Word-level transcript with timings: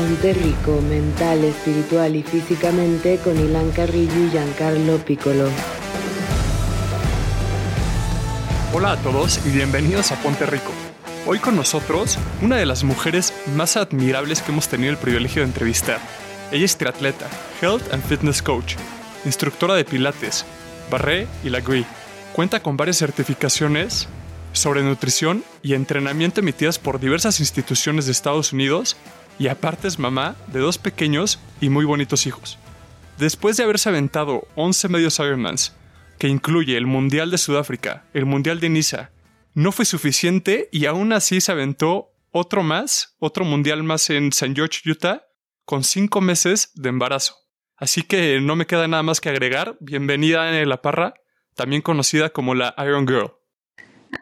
Ponte 0.00 0.32
Rico, 0.32 0.80
mental, 0.80 1.44
espiritual 1.44 2.16
y 2.16 2.22
físicamente 2.22 3.18
con 3.22 3.38
Ilan 3.38 3.70
Carrillo 3.70 4.28
y 4.28 4.30
Giancarlo 4.30 4.96
Piccolo. 4.96 5.46
Hola 8.72 8.92
a 8.92 8.96
todos 9.02 9.44
y 9.44 9.50
bienvenidos 9.50 10.10
a 10.10 10.16
Ponte 10.22 10.46
Rico. 10.46 10.72
Hoy 11.26 11.38
con 11.38 11.54
nosotros 11.54 12.16
una 12.40 12.56
de 12.56 12.64
las 12.64 12.82
mujeres 12.82 13.34
más 13.54 13.76
admirables 13.76 14.40
que 14.40 14.52
hemos 14.52 14.68
tenido 14.68 14.90
el 14.90 14.96
privilegio 14.96 15.42
de 15.42 15.48
entrevistar. 15.48 16.00
Ella 16.50 16.64
es 16.64 16.78
triatleta, 16.78 17.26
health 17.60 17.92
and 17.92 18.02
fitness 18.02 18.40
coach, 18.40 18.76
instructora 19.26 19.74
de 19.74 19.84
pilates, 19.84 20.46
barré 20.90 21.26
y 21.44 21.50
lagui. 21.50 21.84
Cuenta 22.32 22.62
con 22.62 22.78
varias 22.78 22.96
certificaciones 22.96 24.08
sobre 24.54 24.82
nutrición 24.82 25.44
y 25.62 25.74
entrenamiento 25.74 26.40
emitidas 26.40 26.78
por 26.78 27.00
diversas 27.00 27.38
instituciones 27.38 28.06
de 28.06 28.12
Estados 28.12 28.54
Unidos 28.54 28.96
y 29.40 29.48
aparte 29.48 29.88
es 29.88 29.98
mamá 29.98 30.36
de 30.48 30.60
dos 30.60 30.76
pequeños 30.76 31.40
y 31.62 31.70
muy 31.70 31.86
bonitos 31.86 32.26
hijos. 32.26 32.58
Después 33.18 33.56
de 33.56 33.62
haberse 33.64 33.88
aventado 33.88 34.46
11 34.54 34.90
medios 34.90 35.18
Ironmans, 35.18 35.74
que 36.18 36.28
incluye 36.28 36.76
el 36.76 36.86
Mundial 36.86 37.30
de 37.30 37.38
Sudáfrica, 37.38 38.04
el 38.12 38.26
Mundial 38.26 38.60
de 38.60 38.68
Niza, 38.68 39.12
no 39.54 39.72
fue 39.72 39.86
suficiente 39.86 40.68
y 40.70 40.84
aún 40.84 41.14
así 41.14 41.40
se 41.40 41.52
aventó 41.52 42.12
otro 42.30 42.62
más, 42.62 43.16
otro 43.18 43.46
Mundial 43.46 43.82
más 43.82 44.10
en 44.10 44.28
St. 44.28 44.52
George, 44.54 44.82
Utah, 44.88 45.24
con 45.64 45.84
cinco 45.84 46.20
meses 46.20 46.70
de 46.74 46.90
embarazo. 46.90 47.36
Así 47.76 48.02
que 48.02 48.42
no 48.42 48.56
me 48.56 48.66
queda 48.66 48.88
nada 48.88 49.02
más 49.02 49.22
que 49.22 49.30
agregar. 49.30 49.78
Bienvenida 49.80 50.60
en 50.60 50.68
La 50.68 50.82
Parra, 50.82 51.14
también 51.54 51.80
conocida 51.80 52.28
como 52.28 52.54
la 52.54 52.74
Iron 52.76 53.08
Girl. 53.08 53.32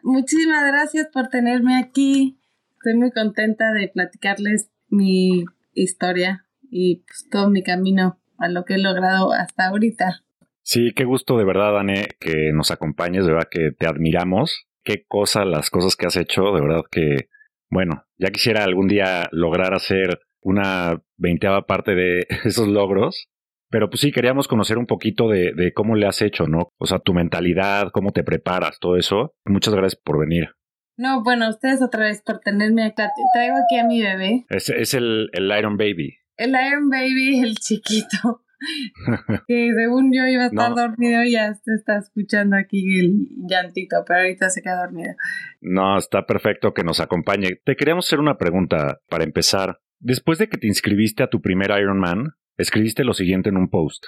Muchísimas 0.05 0.64
gracias 0.69 1.08
por 1.12 1.27
tenerme 1.27 1.77
aquí. 1.77 2.38
Estoy 2.77 2.94
muy 2.94 3.10
contenta 3.10 3.72
de 3.72 3.88
platicarles 3.88 4.69
mi 4.89 5.44
historia 5.75 6.44
y 6.70 7.03
pues, 7.06 7.28
todo 7.31 7.50
mi 7.50 7.62
camino 7.62 8.19
a 8.39 8.48
lo 8.48 8.64
que 8.64 8.75
he 8.75 8.78
logrado 8.78 9.33
hasta 9.33 9.69
ahorita. 9.69 10.22
Sí, 10.62 10.92
qué 10.94 11.05
gusto 11.05 11.39
de 11.39 11.44
verdad, 11.44 11.72
Dane, 11.72 12.08
que 12.20 12.53
nos 12.53 12.70
acompañes, 12.70 13.25
de 13.25 13.33
verdad 13.33 13.48
que 13.50 13.70
te 13.72 13.86
admiramos. 13.86 14.66
Qué 14.84 15.05
cosa, 15.06 15.44
las 15.44 15.70
cosas 15.70 15.97
que 15.97 16.06
has 16.06 16.16
hecho, 16.16 16.53
de 16.53 16.61
verdad 16.61 16.83
que, 16.91 17.28
bueno, 17.70 18.05
ya 18.19 18.31
quisiera 18.31 18.64
algún 18.64 18.86
día 18.86 19.28
lograr 19.33 19.75
hacer 19.75 20.20
una 20.42 21.03
veinteava 21.16 21.66
parte 21.66 21.94
de 21.94 22.27
esos 22.44 22.69
logros. 22.69 23.28
Pero 23.70 23.91
pues 23.91 24.00
sí, 24.00 24.12
queríamos 24.12 24.48
conocer 24.48 24.78
un 24.78 24.86
poquito 24.86 25.28
de, 25.28 25.53
de, 25.55 25.72
cómo 25.75 25.94
le 25.94 26.06
has 26.06 26.22
hecho, 26.22 26.47
¿no? 26.47 26.70
O 26.78 26.86
sea, 26.86 27.00
tu 27.00 27.12
mentalidad, 27.12 27.91
cómo 27.92 28.12
te 28.12 28.25
preparas, 28.25 28.78
todo 28.78 28.97
eso. 28.97 29.34
Muchas 29.44 29.75
gracias 29.75 30.00
por 30.03 30.19
venir. 30.19 30.58
No, 30.98 31.22
bueno, 31.22 31.48
ustedes 31.48 31.80
otra 31.80 32.04
vez 32.04 32.22
por 32.22 32.41
tenerme 32.41 32.84
acá. 32.84 33.10
Traigo 33.32 33.54
aquí 33.56 33.78
a 33.78 33.86
mi 33.86 34.02
bebé. 34.02 34.44
Es, 34.50 34.68
es 34.68 34.94
el, 34.94 35.30
el 35.32 35.50
Iron 35.56 35.77
Baby. 35.77 36.18
El 36.36 36.50
Iron 36.50 36.91
Baby, 36.91 37.38
el 37.38 37.54
chiquito. 37.54 38.42
que 39.46 39.70
según 39.76 40.12
yo 40.12 40.26
iba 40.26 40.44
a 40.44 40.46
estar 40.48 40.74
dormido, 40.74 41.22
ya 41.24 41.54
se 41.54 41.74
está 41.74 41.98
escuchando 41.98 42.56
aquí 42.56 42.98
el 42.98 43.28
llantito, 43.48 44.04
pero 44.06 44.20
ahorita 44.20 44.50
se 44.50 44.60
queda 44.60 44.82
dormido. 44.86 45.14
No, 45.60 45.96
está 45.96 46.26
perfecto 46.26 46.74
que 46.74 46.82
nos 46.82 46.98
acompañe. 46.98 47.60
Te 47.64 47.76
queríamos 47.76 48.06
hacer 48.06 48.19
una 48.19 48.36
pregunta 48.36 49.00
para 49.08 49.22
empezar. 49.22 49.80
Después 50.00 50.38
de 50.38 50.48
que 50.48 50.58
te 50.58 50.66
inscribiste 50.66 51.22
a 51.22 51.28
tu 51.28 51.41
primer 51.41 51.70
Ironman, 51.70 52.34
escribiste 52.56 53.04
lo 53.04 53.14
siguiente 53.14 53.50
en 53.50 53.56
un 53.56 53.70
post. 53.70 54.04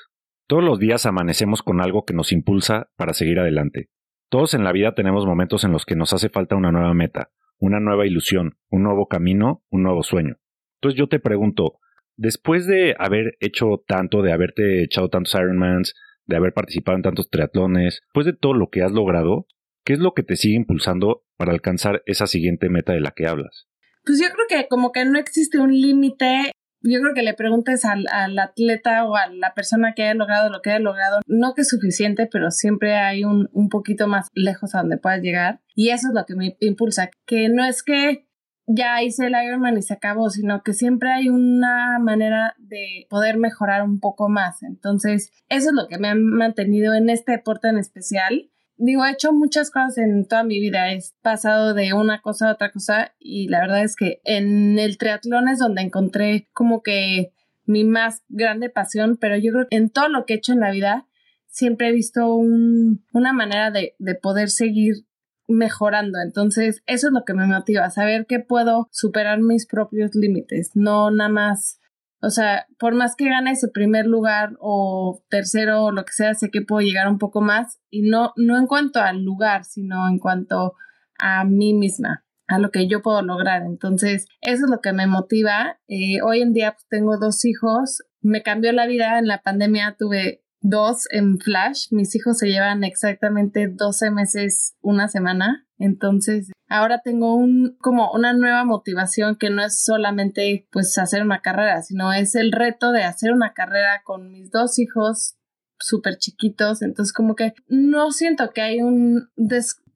Todos 0.48 0.64
los 0.64 0.80
días 0.80 1.06
amanecemos 1.06 1.62
con 1.62 1.80
algo 1.80 2.04
que 2.04 2.14
nos 2.14 2.32
impulsa 2.32 2.90
para 2.96 3.14
seguir 3.14 3.38
adelante. 3.38 3.90
Todos 4.30 4.54
en 4.54 4.62
la 4.62 4.70
vida 4.70 4.94
tenemos 4.94 5.26
momentos 5.26 5.64
en 5.64 5.72
los 5.72 5.84
que 5.84 5.96
nos 5.96 6.12
hace 6.12 6.28
falta 6.28 6.54
una 6.54 6.70
nueva 6.70 6.94
meta, 6.94 7.32
una 7.58 7.80
nueva 7.80 8.06
ilusión, 8.06 8.58
un 8.68 8.84
nuevo 8.84 9.08
camino, 9.08 9.64
un 9.70 9.82
nuevo 9.82 10.04
sueño. 10.04 10.36
Entonces 10.76 10.96
yo 10.96 11.08
te 11.08 11.18
pregunto, 11.18 11.80
después 12.16 12.64
de 12.68 12.94
haber 12.96 13.36
hecho 13.40 13.82
tanto, 13.88 14.22
de 14.22 14.32
haberte 14.32 14.84
echado 14.84 15.08
tantos 15.08 15.34
Ironmans, 15.34 15.96
de 16.26 16.36
haber 16.36 16.52
participado 16.52 16.94
en 16.94 17.02
tantos 17.02 17.28
triatlones, 17.28 18.02
después 18.04 18.24
de 18.24 18.32
todo 18.32 18.54
lo 18.54 18.68
que 18.70 18.84
has 18.84 18.92
logrado, 18.92 19.46
¿qué 19.84 19.94
es 19.94 19.98
lo 19.98 20.14
que 20.14 20.22
te 20.22 20.36
sigue 20.36 20.54
impulsando 20.54 21.24
para 21.36 21.50
alcanzar 21.50 22.04
esa 22.06 22.28
siguiente 22.28 22.68
meta 22.68 22.92
de 22.92 23.00
la 23.00 23.10
que 23.10 23.26
hablas? 23.26 23.66
Pues 24.04 24.20
yo 24.20 24.28
creo 24.32 24.46
que 24.48 24.68
como 24.68 24.92
que 24.92 25.04
no 25.06 25.18
existe 25.18 25.58
un 25.58 25.72
límite 25.72 26.52
yo 26.82 27.00
creo 27.00 27.14
que 27.14 27.22
le 27.22 27.34
preguntes 27.34 27.84
al, 27.84 28.06
atleta 28.38 29.04
o 29.04 29.16
a 29.16 29.26
la 29.28 29.54
persona 29.54 29.92
que 29.94 30.04
haya 30.04 30.14
logrado 30.14 30.50
lo 30.50 30.62
que 30.62 30.70
haya 30.70 30.78
logrado, 30.78 31.20
no 31.26 31.54
que 31.54 31.62
es 31.62 31.68
suficiente, 31.68 32.28
pero 32.30 32.50
siempre 32.50 32.96
hay 32.96 33.24
un, 33.24 33.48
un 33.52 33.68
poquito 33.68 34.06
más 34.06 34.28
lejos 34.34 34.74
a 34.74 34.78
donde 34.78 34.96
puedas 34.96 35.20
llegar. 35.20 35.60
Y 35.74 35.90
eso 35.90 36.08
es 36.08 36.14
lo 36.14 36.24
que 36.24 36.34
me 36.34 36.56
impulsa, 36.60 37.10
que 37.26 37.48
no 37.48 37.64
es 37.64 37.82
que 37.82 38.26
ya 38.66 39.02
hice 39.02 39.26
el 39.26 39.34
Ironman 39.34 39.78
y 39.78 39.82
se 39.82 39.94
acabó, 39.94 40.30
sino 40.30 40.62
que 40.62 40.72
siempre 40.72 41.10
hay 41.10 41.28
una 41.28 41.98
manera 41.98 42.54
de 42.58 43.06
poder 43.08 43.36
mejorar 43.36 43.82
un 43.82 44.00
poco 44.00 44.28
más. 44.28 44.62
Entonces, 44.62 45.32
eso 45.48 45.70
es 45.70 45.74
lo 45.74 45.88
que 45.88 45.98
me 45.98 46.08
ha 46.08 46.14
mantenido 46.14 46.94
en 46.94 47.10
este 47.10 47.32
deporte 47.32 47.68
en 47.68 47.78
especial 47.78 48.50
digo, 48.80 49.04
he 49.04 49.12
hecho 49.12 49.32
muchas 49.32 49.70
cosas 49.70 49.98
en 49.98 50.26
toda 50.26 50.42
mi 50.42 50.58
vida, 50.58 50.92
he 50.92 51.00
pasado 51.22 51.74
de 51.74 51.92
una 51.92 52.22
cosa 52.22 52.48
a 52.48 52.52
otra 52.54 52.72
cosa 52.72 53.12
y 53.18 53.48
la 53.48 53.60
verdad 53.60 53.84
es 53.84 53.94
que 53.94 54.20
en 54.24 54.78
el 54.78 54.96
triatlón 54.96 55.48
es 55.48 55.58
donde 55.58 55.82
encontré 55.82 56.48
como 56.52 56.82
que 56.82 57.32
mi 57.64 57.84
más 57.84 58.24
grande 58.28 58.70
pasión, 58.70 59.18
pero 59.20 59.36
yo 59.36 59.52
creo 59.52 59.66
que 59.68 59.76
en 59.76 59.90
todo 59.90 60.08
lo 60.08 60.24
que 60.24 60.34
he 60.34 60.36
hecho 60.38 60.52
en 60.52 60.60
la 60.60 60.70
vida 60.70 61.06
siempre 61.46 61.88
he 61.88 61.92
visto 61.92 62.34
una 62.34 63.32
manera 63.32 63.70
de, 63.70 63.94
de 63.98 64.14
poder 64.14 64.48
seguir 64.50 65.04
mejorando. 65.46 66.18
Entonces, 66.20 66.82
eso 66.86 67.08
es 67.08 67.12
lo 67.12 67.24
que 67.24 67.34
me 67.34 67.46
motiva, 67.46 67.90
saber 67.90 68.26
que 68.26 68.40
puedo 68.40 68.88
superar 68.92 69.40
mis 69.40 69.66
propios 69.66 70.14
límites, 70.14 70.70
no 70.74 71.10
nada 71.10 71.30
más 71.30 71.79
o 72.22 72.30
sea, 72.30 72.66
por 72.78 72.94
más 72.94 73.16
que 73.16 73.28
gane 73.28 73.52
ese 73.52 73.68
primer 73.68 74.06
lugar 74.06 74.56
o 74.60 75.22
tercero 75.30 75.84
o 75.84 75.92
lo 75.92 76.04
que 76.04 76.12
sea, 76.12 76.34
sé 76.34 76.50
que 76.50 76.60
puedo 76.62 76.80
llegar 76.80 77.08
un 77.08 77.18
poco 77.18 77.40
más 77.40 77.80
y 77.88 78.02
no, 78.02 78.32
no 78.36 78.58
en 78.58 78.66
cuanto 78.66 79.00
al 79.00 79.22
lugar, 79.22 79.64
sino 79.64 80.08
en 80.08 80.18
cuanto 80.18 80.74
a 81.18 81.44
mí 81.44 81.72
misma, 81.72 82.24
a 82.46 82.58
lo 82.58 82.70
que 82.70 82.88
yo 82.88 83.02
puedo 83.02 83.22
lograr. 83.22 83.62
Entonces, 83.62 84.26
eso 84.42 84.64
es 84.64 84.70
lo 84.70 84.80
que 84.80 84.92
me 84.92 85.06
motiva. 85.06 85.78
Eh, 85.88 86.20
hoy 86.22 86.42
en 86.42 86.52
día 86.52 86.72
pues, 86.72 86.86
tengo 86.88 87.16
dos 87.18 87.44
hijos, 87.44 88.02
me 88.20 88.42
cambió 88.42 88.72
la 88.72 88.86
vida 88.86 89.18
en 89.18 89.26
la 89.26 89.42
pandemia, 89.42 89.96
tuve 89.98 90.44
dos 90.60 91.06
en 91.10 91.38
Flash. 91.38 91.86
Mis 91.90 92.14
hijos 92.14 92.38
se 92.38 92.48
llevan 92.48 92.84
exactamente 92.84 93.68
12 93.68 94.10
meses, 94.10 94.76
una 94.82 95.08
semana. 95.08 95.66
Entonces, 95.80 96.52
ahora 96.68 97.00
tengo 97.02 97.34
un, 97.34 97.76
como 97.80 98.12
una 98.12 98.34
nueva 98.34 98.64
motivación 98.64 99.36
que 99.36 99.50
no 99.50 99.64
es 99.64 99.82
solamente 99.82 100.68
pues 100.70 100.96
hacer 100.98 101.22
una 101.22 101.40
carrera, 101.40 101.82
sino 101.82 102.12
es 102.12 102.34
el 102.34 102.52
reto 102.52 102.92
de 102.92 103.02
hacer 103.02 103.32
una 103.32 103.54
carrera 103.54 104.02
con 104.04 104.30
mis 104.30 104.50
dos 104.50 104.78
hijos 104.78 105.36
súper 105.78 106.18
chiquitos. 106.18 106.82
Entonces, 106.82 107.14
como 107.14 107.34
que 107.34 107.54
no 107.66 108.12
siento 108.12 108.50
que 108.50 108.60
hay 108.60 108.80
un... 108.82 109.30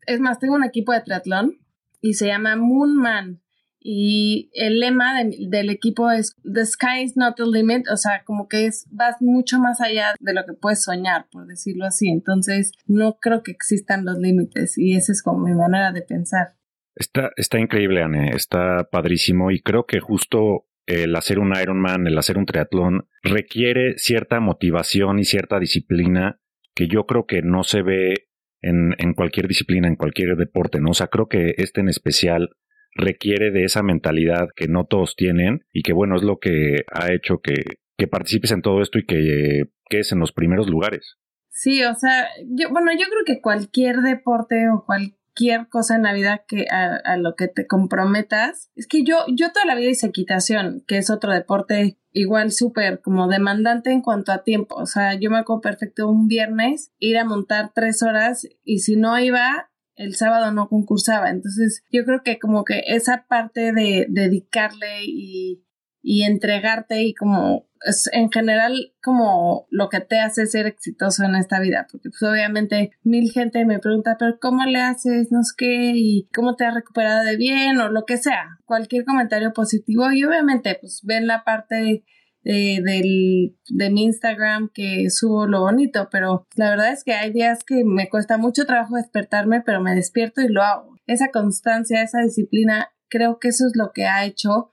Es 0.06 0.21
más, 0.21 0.39
tengo 0.39 0.55
un 0.55 0.65
equipo 0.65 0.93
de 0.93 1.03
triatlón 1.03 1.59
y 2.01 2.15
se 2.15 2.27
llama 2.27 2.56
Moonman 2.56 3.44
y 3.87 4.49
el 4.55 4.81
lema 4.81 5.12
del 5.22 5.69
equipo 5.69 6.11
es 6.11 6.34
The 6.43 6.65
sky 6.65 7.03
is 7.03 7.19
not 7.19 7.37
the 7.37 7.45
limit, 7.45 7.87
o 7.93 7.99
sea, 7.99 8.22
como 8.25 8.49
que 8.49 8.65
es, 8.65 8.87
vas 8.91 9.17
mucho 9.21 9.59
más 9.59 9.83
allá 9.83 10.15
de 10.19 10.33
lo 10.33 10.47
que 10.47 10.55
puedes 10.55 10.83
soñar, 10.83 11.27
por 11.31 11.47
decirlo 11.47 11.84
así. 11.84 12.09
Entonces, 12.09 12.72
no 12.87 13.19
creo 13.21 13.43
que 13.43 13.53
existan 13.53 14.06
los 14.06 14.19
límites 14.19 14.78
y 14.78 14.97
esa 14.97 15.12
es 15.12 15.22
como 15.22 15.47
mi 15.47 15.53
manera 15.53 15.93
de 15.93 16.00
pensar. 16.00 16.55
Está, 16.97 17.33
está 17.37 17.61
increíble, 17.61 18.03
Anne, 18.03 18.31
está 18.34 18.89
padrísimo 18.91 19.50
y 19.50 19.61
creo 19.61 19.84
que 19.84 20.01
justo 20.01 20.66
el 20.87 21.15
hacer 21.15 21.39
un 21.39 21.53
Ironman, 21.55 22.06
el 22.06 22.16
hacer 22.16 22.39
un 22.39 22.47
triatlón, 22.47 23.06
requiere 23.22 23.99
cierta 23.99 24.41
motivación 24.41 25.19
y 25.19 25.25
cierta 25.25 25.61
disciplina 25.61 26.41
que 26.75 26.89
yo 26.89 27.05
creo 27.05 27.27
que 27.27 27.43
no 27.43 27.65
se 27.65 27.83
ve 27.83 28.28
en, 28.62 28.95
en 28.97 29.12
cualquier 29.12 29.47
disciplina, 29.47 29.89
en 29.89 29.97
cualquier 29.97 30.36
deporte, 30.36 30.81
¿no? 30.81 30.92
O 30.92 30.95
sea, 30.95 31.09
creo 31.09 31.28
que 31.28 31.54
este 31.59 31.83
en 31.83 31.91
especial 31.91 32.57
requiere 32.95 33.51
de 33.51 33.65
esa 33.65 33.83
mentalidad 33.83 34.49
que 34.55 34.69
no 34.69 34.85
todos 34.85 35.17
tienen 35.17 35.65
y 35.73 35.83
que 35.83 35.93
bueno, 35.93 36.17
es 36.17 36.23
lo 36.23 36.39
que 36.39 36.85
ha 36.93 37.13
hecho 37.13 37.39
que, 37.39 37.55
que 37.97 38.07
participes 38.07 38.53
en 38.53 38.63
todo 38.63 38.83
esto 38.83 38.99
y 38.99 39.07
que 39.07 39.69
es 39.91 40.13
en 40.13 40.19
los 40.19 40.33
primeros 40.33 40.69
lugares. 40.69 41.17
Sí, 41.55 41.85
o 41.85 41.95
sea, 41.95 42.27
yo, 42.49 42.69
bueno, 42.71 42.91
yo 42.93 43.07
creo 43.07 43.25
que 43.25 43.41
cualquier 43.41 43.99
deporte 43.99 44.69
o 44.71 44.85
cualquier 44.85 45.69
cosa 45.69 45.95
en 45.95 46.03
la 46.03 46.13
vida 46.13 46.45
que 46.49 46.67
a, 46.69 46.97
a, 46.97 47.17
lo 47.17 47.37
que 47.37 47.47
te 47.47 47.69
comprometas, 47.69 48.73
es 48.75 48.89
que 48.89 49.05
yo, 49.05 49.19
yo 49.29 49.53
toda 49.53 49.65
la 49.65 49.77
vida 49.77 49.91
hice 49.91 50.09
equitación, 50.09 50.83
que 50.89 50.99
es 50.99 51.11
otro 51.11 51.33
deporte 51.33 51.97
igual 52.11 52.51
súper 52.51 53.01
como 53.01 53.29
demandante 53.29 53.93
en 53.93 54.03
cuanto 54.03 54.33
a 54.33 54.43
tiempo. 54.43 54.75
O 54.75 54.87
sea, 54.87 55.15
yo 55.15 55.31
me 55.31 55.39
acuerdo 55.39 55.61
perfecto 55.61 56.09
un 56.09 56.27
viernes 56.27 56.93
ir 56.99 57.19
a 57.19 57.25
montar 57.25 57.71
tres 57.73 58.03
horas 58.03 58.49
y 58.65 58.81
si 58.81 58.97
no 58.97 59.17
iba, 59.21 59.71
el 59.97 60.15
sábado 60.15 60.53
no 60.53 60.69
concursaba. 60.69 61.31
Entonces, 61.31 61.83
yo 61.91 62.05
creo 62.05 62.23
que 62.25 62.39
como 62.39 62.65
que 62.65 62.83
esa 62.87 63.27
parte 63.29 63.73
de 63.73 64.07
dedicarle 64.09 65.05
y 65.05 65.65
y 66.07 66.25
entregarte 66.25 67.03
y 67.03 67.15
como 67.15 67.67
es 67.81 68.11
en 68.13 68.31
general 68.31 68.93
como 69.03 69.67
lo 69.71 69.89
que 69.89 70.01
te 70.01 70.21
hace 70.21 70.47
ser 70.47 70.67
exitoso 70.67 71.25
en 71.25 71.35
esta 71.35 71.61
vida, 71.61 71.87
porque 71.91 72.11
pues 72.11 72.23
obviamente 72.23 72.91
mil 73.03 73.31
gente 73.31 73.65
me 73.65 73.79
pregunta, 73.79 74.17
pero 74.19 74.39
¿cómo 74.39 74.67
le 74.67 74.81
haces? 74.81 75.33
No 75.33 75.43
sé 75.43 75.55
qué, 75.57 75.93
y 75.95 76.29
cómo 76.35 76.57
te 76.57 76.67
has 76.67 76.75
recuperado 76.75 77.25
de 77.25 77.37
bien 77.37 77.79
o 77.79 77.89
lo 77.89 78.05
que 78.05 78.19
sea, 78.19 78.59
cualquier 78.67 79.07
comentario 79.07 79.55
positivo 79.55 80.13
y 80.13 80.25
obviamente 80.25 80.77
pues 80.79 81.01
ven 81.05 81.27
la 81.27 81.43
parte 81.43 82.05
de, 82.45 82.81
del, 82.85 83.57
de 83.69 83.91
mi 83.91 84.05
Instagram 84.05 84.71
que 84.73 85.11
subo 85.11 85.47
lo 85.47 85.61
bonito, 85.61 86.09
pero 86.11 86.47
la 86.55 86.71
verdad 86.71 86.93
es 86.93 87.03
que 87.03 87.15
hay 87.15 87.33
días 87.33 87.65
que 87.65 87.85
me 87.85 88.09
cuesta 88.09 88.39
mucho 88.39 88.67
trabajo 88.67 88.97
despertarme, 88.97 89.63
pero 89.63 89.81
me 89.81 89.95
despierto 89.95 90.41
y 90.41 90.49
lo 90.49 90.63
hago. 90.63 90.97
Esa 91.07 91.29
constancia, 91.33 92.03
esa 92.03 92.21
disciplina, 92.21 92.91
creo 93.09 93.39
que 93.39 93.49
eso 93.49 93.67
es 93.67 93.73
lo 93.75 93.93
que 93.93 94.07
ha 94.07 94.25
hecho 94.25 94.71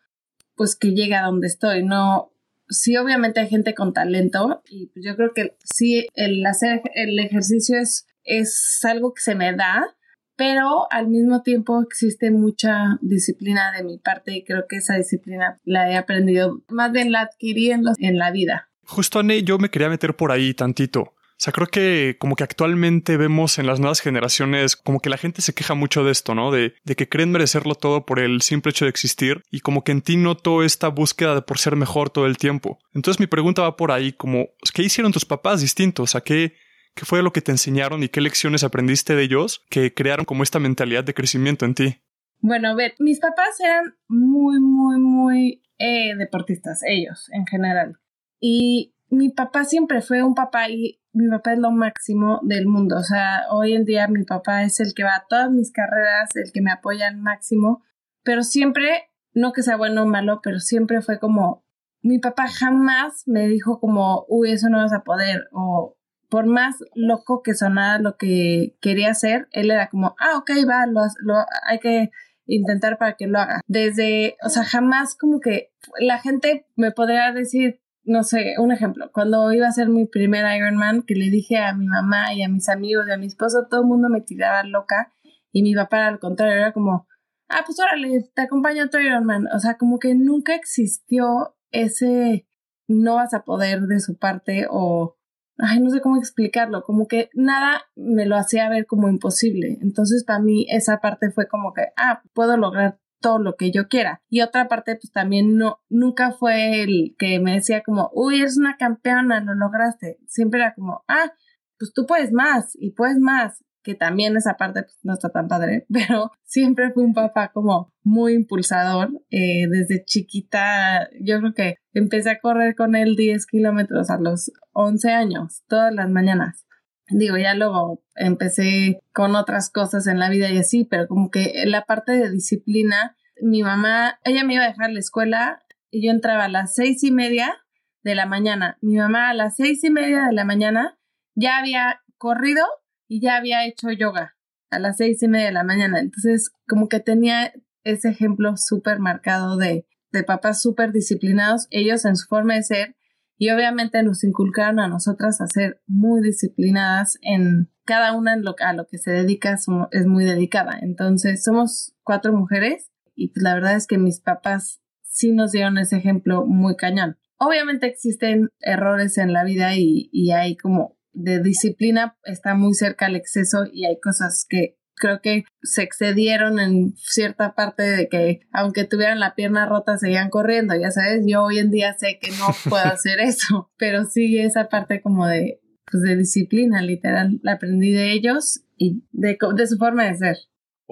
pues 0.55 0.75
que 0.75 0.91
llegue 0.91 1.15
a 1.15 1.23
donde 1.23 1.47
estoy, 1.47 1.83
no 1.83 2.31
sí 2.69 2.95
obviamente 2.95 3.39
hay 3.39 3.49
gente 3.49 3.73
con 3.73 3.93
talento 3.93 4.61
y 4.69 4.91
yo 4.95 5.15
creo 5.15 5.33
que 5.33 5.57
sí 5.63 6.07
el 6.13 6.45
hacer 6.45 6.81
el 6.95 7.19
ejercicio 7.19 7.77
es 7.77 8.07
es 8.23 8.79
algo 8.83 9.13
que 9.13 9.21
se 9.21 9.35
me 9.35 9.53
da, 9.53 9.95
pero 10.35 10.91
al 10.91 11.07
mismo 11.07 11.41
tiempo 11.41 11.81
existe 11.81 12.31
mucha 12.31 12.97
disciplina 13.01 13.71
de 13.71 13.83
mi 13.83 13.97
parte 13.97 14.35
y 14.35 14.43
creo 14.43 14.65
que 14.67 14.77
esa 14.77 14.95
disciplina 14.95 15.59
la 15.63 15.91
he 15.91 15.97
aprendido, 15.97 16.61
más 16.69 16.91
bien 16.91 17.11
la 17.11 17.21
adquirí 17.21 17.71
en, 17.71 17.83
en 17.99 18.17
la 18.17 18.31
vida. 18.31 18.69
Justo, 18.83 19.19
Anne, 19.19 19.43
yo 19.43 19.57
me 19.57 19.69
quería 19.69 19.89
meter 19.89 20.15
por 20.15 20.31
ahí 20.31 20.53
tantito. 20.53 21.13
O 21.41 21.43
sea, 21.43 21.53
creo 21.53 21.65
que 21.65 22.17
como 22.19 22.35
que 22.35 22.43
actualmente 22.43 23.17
vemos 23.17 23.57
en 23.57 23.65
las 23.65 23.79
nuevas 23.79 23.99
generaciones 23.99 24.75
como 24.75 24.99
que 24.99 25.09
la 25.09 25.17
gente 25.17 25.41
se 25.41 25.55
queja 25.55 25.73
mucho 25.73 26.03
de 26.03 26.11
esto, 26.11 26.35
¿no? 26.35 26.51
De, 26.51 26.75
de 26.83 26.95
que 26.95 27.09
creen 27.09 27.31
merecerlo 27.31 27.73
todo 27.73 28.05
por 28.05 28.19
el 28.19 28.43
simple 28.43 28.69
hecho 28.69 28.85
de 28.85 28.89
existir 28.89 29.41
y 29.49 29.61
como 29.61 29.83
que 29.83 29.91
en 29.91 30.03
ti 30.03 30.17
noto 30.17 30.61
esta 30.61 30.89
búsqueda 30.89 31.33
de 31.33 31.41
por 31.41 31.57
ser 31.57 31.75
mejor 31.75 32.11
todo 32.11 32.27
el 32.27 32.37
tiempo. 32.37 32.77
Entonces 32.93 33.19
mi 33.19 33.25
pregunta 33.25 33.63
va 33.63 33.75
por 33.75 33.91
ahí 33.91 34.11
como, 34.11 34.49
¿qué 34.71 34.83
hicieron 34.83 35.11
tus 35.11 35.25
papás 35.25 35.61
distintos? 35.61 36.13
¿A 36.13 36.21
qué, 36.21 36.53
qué 36.95 37.05
fue 37.05 37.23
lo 37.23 37.33
que 37.33 37.41
te 37.41 37.51
enseñaron 37.51 38.03
y 38.03 38.09
qué 38.09 38.21
lecciones 38.21 38.63
aprendiste 38.63 39.15
de 39.15 39.23
ellos 39.23 39.63
que 39.69 39.93
crearon 39.93 40.25
como 40.25 40.43
esta 40.43 40.59
mentalidad 40.59 41.03
de 41.03 41.13
crecimiento 41.13 41.65
en 41.65 41.75
ti? 41.75 42.01
Bueno, 42.39 42.75
ve, 42.75 42.93
mis 42.99 43.19
papás 43.19 43.59
eran 43.59 43.95
muy, 44.07 44.59
muy, 44.59 44.99
muy 44.99 45.63
eh, 45.77 46.15
deportistas, 46.15 46.81
ellos 46.83 47.29
en 47.31 47.45
general. 47.45 47.97
Y 48.39 48.95
mi 49.09 49.29
papá 49.29 49.65
siempre 49.65 50.01
fue 50.01 50.23
un 50.23 50.33
papá 50.33 50.69
y 50.69 51.01
mi 51.13 51.29
papá 51.29 51.53
es 51.53 51.59
lo 51.59 51.71
máximo 51.71 52.39
del 52.43 52.65
mundo. 52.65 52.97
O 52.97 53.03
sea, 53.03 53.43
hoy 53.51 53.73
en 53.73 53.85
día 53.85 54.07
mi 54.07 54.23
papá 54.23 54.63
es 54.63 54.79
el 54.79 54.93
que 54.95 55.03
va 55.03 55.15
a 55.15 55.25
todas 55.27 55.51
mis 55.51 55.71
carreras, 55.71 56.29
el 56.35 56.51
que 56.51 56.61
me 56.61 56.71
apoya 56.71 57.07
al 57.07 57.17
máximo, 57.17 57.83
pero 58.23 58.43
siempre, 58.43 59.09
no 59.33 59.51
que 59.51 59.63
sea 59.63 59.77
bueno 59.77 60.03
o 60.03 60.07
malo, 60.07 60.39
pero 60.41 60.59
siempre 60.59 61.01
fue 61.01 61.19
como, 61.19 61.65
mi 62.01 62.19
papá 62.19 62.47
jamás 62.47 63.23
me 63.27 63.47
dijo 63.47 63.79
como, 63.79 64.25
uy, 64.27 64.51
eso 64.51 64.69
no 64.69 64.77
vas 64.77 64.93
a 64.93 65.03
poder, 65.03 65.47
o 65.51 65.97
por 66.31 66.45
más 66.45 66.77
loco 66.95 67.43
que 67.43 67.53
sonara 67.53 67.99
lo 67.99 68.15
que 68.15 68.77
quería 68.79 69.11
hacer, 69.11 69.49
él 69.51 69.69
era 69.69 69.89
como, 69.89 70.15
ah, 70.17 70.37
ok, 70.37 70.49
va, 70.67 70.85
lo, 70.85 71.01
lo 71.19 71.35
hay 71.67 71.79
que 71.79 72.09
intentar 72.45 72.97
para 72.97 73.17
que 73.17 73.27
lo 73.27 73.37
haga. 73.37 73.59
Desde, 73.67 74.37
o 74.41 74.47
sea, 74.47 74.63
jamás 74.63 75.15
como 75.15 75.41
que 75.41 75.73
la 75.99 76.19
gente 76.19 76.65
me 76.77 76.91
podría 76.91 77.33
decir, 77.33 77.81
no 78.05 78.23
sé, 78.23 78.55
un 78.59 78.71
ejemplo, 78.71 79.11
cuando 79.13 79.51
iba 79.51 79.67
a 79.67 79.73
ser 79.73 79.89
mi 79.89 80.05
primer 80.07 80.45
Ironman, 80.55 81.03
que 81.03 81.15
le 81.15 81.29
dije 81.29 81.57
a 81.57 81.73
mi 81.73 81.85
mamá 81.85 82.33
y 82.33 82.43
a 82.43 82.49
mis 82.49 82.69
amigos 82.69 83.05
y 83.09 83.11
a 83.11 83.17
mi 83.17 83.27
esposo, 83.27 83.67
todo 83.69 83.81
el 83.81 83.87
mundo 83.87 84.07
me 84.07 84.21
tiraba 84.21 84.63
loca 84.63 85.13
y 85.51 85.63
mi 85.63 85.75
papá 85.75 86.07
al 86.07 86.19
contrario 86.19 86.55
era 86.55 86.71
como, 86.71 87.09
ah, 87.49 87.63
pues 87.65 87.77
órale, 87.77 88.31
te 88.33 88.41
acompaño 88.41 88.85
a 88.85 88.89
tu 88.89 88.99
Ironman. 88.99 89.47
O 89.53 89.59
sea, 89.59 89.77
como 89.77 89.99
que 89.99 90.15
nunca 90.15 90.55
existió 90.55 91.57
ese 91.71 92.47
no 92.87 93.15
vas 93.15 93.33
a 93.33 93.43
poder 93.43 93.81
de 93.81 93.99
su 93.99 94.17
parte 94.17 94.67
o, 94.69 95.17
ay, 95.61 95.79
no 95.79 95.89
sé 95.89 96.01
cómo 96.01 96.17
explicarlo, 96.17 96.83
como 96.83 97.07
que 97.07 97.29
nada 97.33 97.83
me 97.95 98.25
lo 98.25 98.35
hacía 98.35 98.69
ver 98.69 98.85
como 98.85 99.09
imposible. 99.09 99.77
Entonces, 99.81 100.23
para 100.23 100.39
mí 100.39 100.65
esa 100.69 100.99
parte 100.99 101.31
fue 101.31 101.47
como 101.47 101.73
que, 101.73 101.87
ah, 101.97 102.21
puedo 102.33 102.57
lograr 102.57 102.99
todo 103.21 103.39
lo 103.39 103.55
que 103.55 103.71
yo 103.71 103.87
quiera. 103.87 104.21
Y 104.29 104.41
otra 104.41 104.67
parte, 104.67 104.95
pues 104.95 105.11
también 105.11 105.57
no, 105.57 105.79
nunca 105.89 106.31
fue 106.31 106.81
el 106.81 107.15
que 107.17 107.39
me 107.39 107.53
decía 107.53 107.83
como, 107.83 108.09
uy, 108.13 108.39
eres 108.39 108.57
una 108.57 108.77
campeona, 108.77 109.39
lo 109.39 109.53
lograste. 109.53 110.17
Siempre 110.27 110.59
era 110.61 110.73
como, 110.73 111.03
ah, 111.07 111.31
pues 111.77 111.93
tú 111.93 112.05
puedes 112.05 112.31
más 112.31 112.75
y 112.79 112.91
puedes 112.91 113.19
más. 113.19 113.63
Que 113.83 113.95
también 113.95 114.37
esa 114.37 114.55
parte 114.55 114.83
pues, 114.83 114.99
no 115.03 115.13
está 115.13 115.29
tan 115.29 115.47
padre, 115.47 115.85
pero 115.93 116.31
siempre 116.43 116.91
fue 116.91 117.03
un 117.03 117.13
papá 117.13 117.51
como 117.53 117.93
muy 118.03 118.33
impulsador. 118.33 119.09
Eh, 119.29 119.67
desde 119.69 120.03
chiquita, 120.05 121.09
yo 121.19 121.39
creo 121.39 121.53
que 121.53 121.75
empecé 121.93 122.31
a 122.31 122.39
correr 122.39 122.75
con 122.75 122.95
él 122.95 123.15
10 123.15 123.45
kilómetros 123.47 124.09
a 124.09 124.19
los 124.19 124.51
11 124.73 125.11
años, 125.11 125.63
todas 125.67 125.93
las 125.93 126.09
mañanas 126.09 126.65
digo, 127.11 127.37
ya 127.37 127.53
luego 127.53 128.03
empecé 128.15 129.01
con 129.13 129.35
otras 129.35 129.69
cosas 129.69 130.07
en 130.07 130.19
la 130.19 130.29
vida 130.29 130.49
y 130.49 130.57
así, 130.57 130.85
pero 130.85 131.07
como 131.07 131.29
que 131.29 131.63
la 131.65 131.85
parte 131.85 132.13
de 132.13 132.31
disciplina, 132.31 133.15
mi 133.41 133.63
mamá, 133.63 134.19
ella 134.23 134.43
me 134.43 134.55
iba 134.55 134.63
a 134.63 134.69
dejar 134.69 134.91
la 134.91 134.99
escuela 134.99 135.63
y 135.89 136.05
yo 136.05 136.11
entraba 136.11 136.45
a 136.45 136.49
las 136.49 136.75
seis 136.75 137.03
y 137.03 137.11
media 137.11 137.57
de 138.03 138.15
la 138.15 138.25
mañana. 138.25 138.77
Mi 138.81 138.97
mamá 138.97 139.29
a 139.29 139.33
las 139.33 139.55
seis 139.55 139.83
y 139.83 139.89
media 139.89 140.25
de 140.27 140.33
la 140.33 140.45
mañana 140.45 140.97
ya 141.35 141.57
había 141.57 142.01
corrido 142.17 142.65
y 143.11 143.19
ya 143.19 143.35
había 143.35 143.65
hecho 143.67 143.91
yoga 143.91 144.37
a 144.69 144.79
las 144.79 144.95
seis 144.95 145.21
y 145.21 145.27
media 145.27 145.47
de 145.47 145.51
la 145.51 145.65
mañana. 145.65 145.99
Entonces, 145.99 146.49
como 146.65 146.87
que 146.87 147.01
tenía 147.01 147.51
ese 147.83 148.07
ejemplo 148.07 148.55
súper 148.55 148.99
marcado 148.99 149.57
de, 149.57 149.85
de 150.13 150.23
papás 150.23 150.61
súper 150.61 150.93
disciplinados, 150.93 151.67
ellos 151.71 152.05
en 152.05 152.15
su 152.15 152.25
forma 152.27 152.55
de 152.55 152.63
ser 152.63 152.95
y 153.37 153.49
obviamente 153.49 154.01
nos 154.01 154.23
inculcaron 154.23 154.79
a 154.79 154.87
nosotras 154.87 155.41
a 155.41 155.47
ser 155.47 155.81
muy 155.87 156.21
disciplinadas 156.21 157.17
en 157.21 157.69
cada 157.83 158.15
una 158.15 158.33
en 158.33 158.45
lo, 158.45 158.55
a 158.59 158.71
lo 158.71 158.87
que 158.87 158.97
se 158.97 159.11
dedica 159.11 159.57
es 159.91 160.05
muy 160.07 160.23
dedicada. 160.23 160.79
Entonces 160.81 161.43
somos 161.43 161.93
cuatro 162.03 162.31
mujeres 162.31 162.91
y 163.13 163.33
pues 163.33 163.43
la 163.43 163.55
verdad 163.55 163.75
es 163.75 163.87
que 163.87 163.97
mis 163.97 164.21
papás 164.21 164.81
sí 165.01 165.33
nos 165.33 165.51
dieron 165.51 165.77
ese 165.77 165.97
ejemplo 165.97 166.45
muy 166.45 166.77
cañón. 166.77 167.17
Obviamente 167.37 167.87
existen 167.87 168.47
errores 168.61 169.17
en 169.17 169.33
la 169.33 169.43
vida 169.43 169.75
y, 169.75 170.09
y 170.13 170.31
hay 170.31 170.55
como 170.55 170.95
de 171.13 171.41
disciplina 171.41 172.17
está 172.23 172.55
muy 172.55 172.73
cerca 172.73 173.07
al 173.07 173.15
exceso 173.15 173.65
y 173.71 173.85
hay 173.85 173.99
cosas 173.99 174.45
que 174.49 174.77
creo 175.01 175.19
que 175.21 175.43
se 175.63 175.81
excedieron 175.81 176.59
en 176.59 176.93
cierta 176.95 177.55
parte 177.55 177.83
de 177.83 178.07
que 178.07 178.41
aunque 178.53 178.85
tuvieran 178.85 179.19
la 179.19 179.35
pierna 179.35 179.65
rota 179.65 179.97
seguían 179.97 180.29
corriendo, 180.29 180.75
ya 180.79 180.91
sabes, 180.91 181.23
yo 181.25 181.43
hoy 181.43 181.57
en 181.57 181.71
día 181.71 181.93
sé 181.97 182.19
que 182.21 182.29
no 182.31 182.47
puedo 182.69 182.85
hacer 182.85 183.19
eso, 183.19 183.71
pero 183.77 184.05
sí 184.05 184.39
esa 184.39 184.69
parte 184.69 185.01
como 185.01 185.27
de, 185.27 185.59
pues 185.89 186.03
de 186.03 186.15
disciplina, 186.15 186.81
literal, 186.81 187.39
la 187.41 187.53
aprendí 187.53 187.91
de 187.91 188.13
ellos 188.13 188.63
y 188.77 189.03
de, 189.11 189.37
de 189.55 189.67
su 189.67 189.77
forma 189.77 190.05
de 190.05 190.15
ser. 190.15 190.35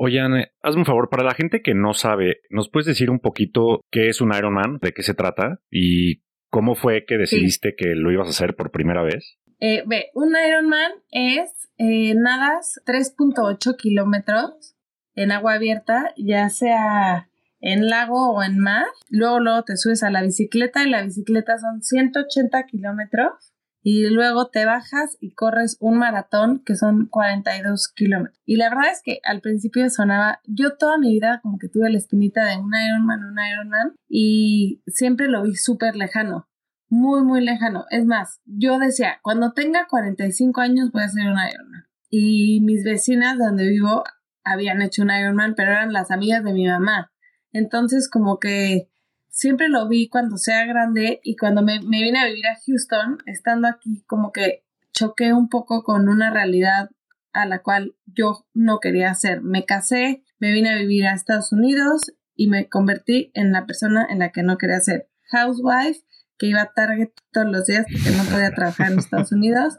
Oye, 0.01 0.21
hazme 0.61 0.79
un 0.79 0.85
favor, 0.85 1.09
para 1.09 1.23
la 1.23 1.33
gente 1.33 1.61
que 1.61 1.73
no 1.73 1.93
sabe, 1.93 2.37
¿nos 2.49 2.69
puedes 2.69 2.87
decir 2.87 3.09
un 3.09 3.19
poquito 3.19 3.81
qué 3.91 4.07
es 4.07 4.21
un 4.21 4.33
Ironman, 4.33 4.79
de 4.81 4.93
qué 4.93 5.03
se 5.03 5.13
trata 5.13 5.59
y 5.69 6.23
cómo 6.49 6.75
fue 6.75 7.03
que 7.05 7.17
decidiste 7.17 7.75
que 7.77 7.95
lo 7.95 8.11
ibas 8.11 8.27
a 8.27 8.31
hacer 8.31 8.55
por 8.55 8.71
primera 8.71 9.03
vez? 9.03 9.37
Eh, 9.59 9.83
ve, 9.85 10.09
un 10.13 10.35
Ironman 10.35 10.91
es 11.11 11.69
eh, 11.77 12.13
nadas 12.15 12.79
3.8 12.85 13.75
kilómetros 13.75 14.75
en 15.15 15.33
agua 15.33 15.55
abierta, 15.55 16.13
ya 16.17 16.49
sea 16.49 17.29
en 17.59 17.89
lago 17.89 18.31
o 18.31 18.43
en 18.43 18.57
mar. 18.57 18.85
Luego, 19.09 19.39
luego 19.39 19.63
te 19.63 19.75
subes 19.75 20.03
a 20.03 20.11
la 20.11 20.21
bicicleta 20.21 20.83
y 20.83 20.89
la 20.89 21.03
bicicleta 21.03 21.57
son 21.57 21.81
180 21.81 22.65
kilómetros. 22.67 23.53
Y 23.81 24.09
luego 24.09 24.49
te 24.49 24.65
bajas 24.65 25.17
y 25.21 25.31
corres 25.31 25.77
un 25.79 25.97
maratón 25.97 26.61
que 26.65 26.75
son 26.75 27.07
42 27.07 27.87
kilómetros. 27.95 28.37
Y 28.45 28.57
la 28.57 28.69
verdad 28.69 28.91
es 28.91 29.01
que 29.01 29.19
al 29.23 29.39
principio 29.39 29.89
sonaba, 29.89 30.41
yo 30.45 30.75
toda 30.75 30.97
mi 30.97 31.13
vida 31.13 31.39
como 31.41 31.57
que 31.57 31.69
tuve 31.69 31.89
la 31.89 31.97
espinita 31.97 32.45
de 32.45 32.57
un 32.57 32.71
Ironman, 32.75 33.23
un 33.23 33.37
Ironman, 33.39 33.95
y 34.09 34.83
siempre 34.87 35.27
lo 35.27 35.43
vi 35.43 35.55
súper 35.55 35.95
lejano 35.95 36.48
muy, 36.89 37.23
muy 37.23 37.43
lejano. 37.43 37.85
Es 37.89 38.05
más, 38.05 38.41
yo 38.45 38.79
decía, 38.79 39.19
cuando 39.21 39.53
tenga 39.53 39.87
45 39.87 40.61
años 40.61 40.91
voy 40.91 41.03
a 41.03 41.05
hacer 41.05 41.27
un 41.27 41.37
Ironman. 41.37 41.87
Y 42.09 42.61
mis 42.61 42.83
vecinas 42.83 43.37
donde 43.37 43.69
vivo 43.69 44.03
habían 44.43 44.81
hecho 44.81 45.03
un 45.03 45.11
Ironman, 45.11 45.53
pero 45.55 45.71
eran 45.71 45.93
las 45.93 46.11
amigas 46.11 46.43
de 46.43 46.53
mi 46.53 46.67
mamá. 46.67 47.11
Entonces, 47.51 48.09
como 48.09 48.39
que 48.39 48.89
siempre 49.29 49.69
lo 49.69 49.87
vi 49.87 50.09
cuando 50.09 50.37
sea 50.37 50.65
grande 50.65 51.21
y 51.23 51.35
cuando 51.35 51.61
me, 51.61 51.79
me 51.81 52.01
vine 52.01 52.19
a 52.19 52.25
vivir 52.25 52.47
a 52.47 52.57
Houston, 52.65 53.19
estando 53.25 53.67
aquí, 53.67 54.03
como 54.07 54.31
que 54.31 54.65
choqué 54.91 55.33
un 55.33 55.49
poco 55.49 55.83
con 55.83 56.09
una 56.09 56.31
realidad 56.31 56.89
a 57.31 57.45
la 57.45 57.59
cual 57.59 57.95
yo 58.05 58.45
no 58.53 58.79
quería 58.79 59.11
hacer. 59.11 59.41
Me 59.41 59.65
casé, 59.65 60.23
me 60.39 60.51
vine 60.51 60.69
a 60.69 60.77
vivir 60.77 61.05
a 61.05 61.13
Estados 61.13 61.51
Unidos 61.51 62.01
y 62.35 62.47
me 62.47 62.67
convertí 62.67 63.31
en 63.33 63.51
la 63.51 63.65
persona 63.65 64.07
en 64.09 64.19
la 64.19 64.31
que 64.31 64.43
no 64.43 64.57
quería 64.57 64.79
ser 64.79 65.09
housewife 65.31 66.01
que 66.39 66.47
iba 66.47 66.61
a 66.61 66.73
Target 66.73 67.09
todos 67.31 67.47
los 67.47 67.65
días 67.65 67.85
porque 67.91 68.17
no 68.17 68.23
podía 68.23 68.51
trabajar 68.51 68.91
en 68.91 68.99
Estados 68.99 69.31
Unidos 69.31 69.77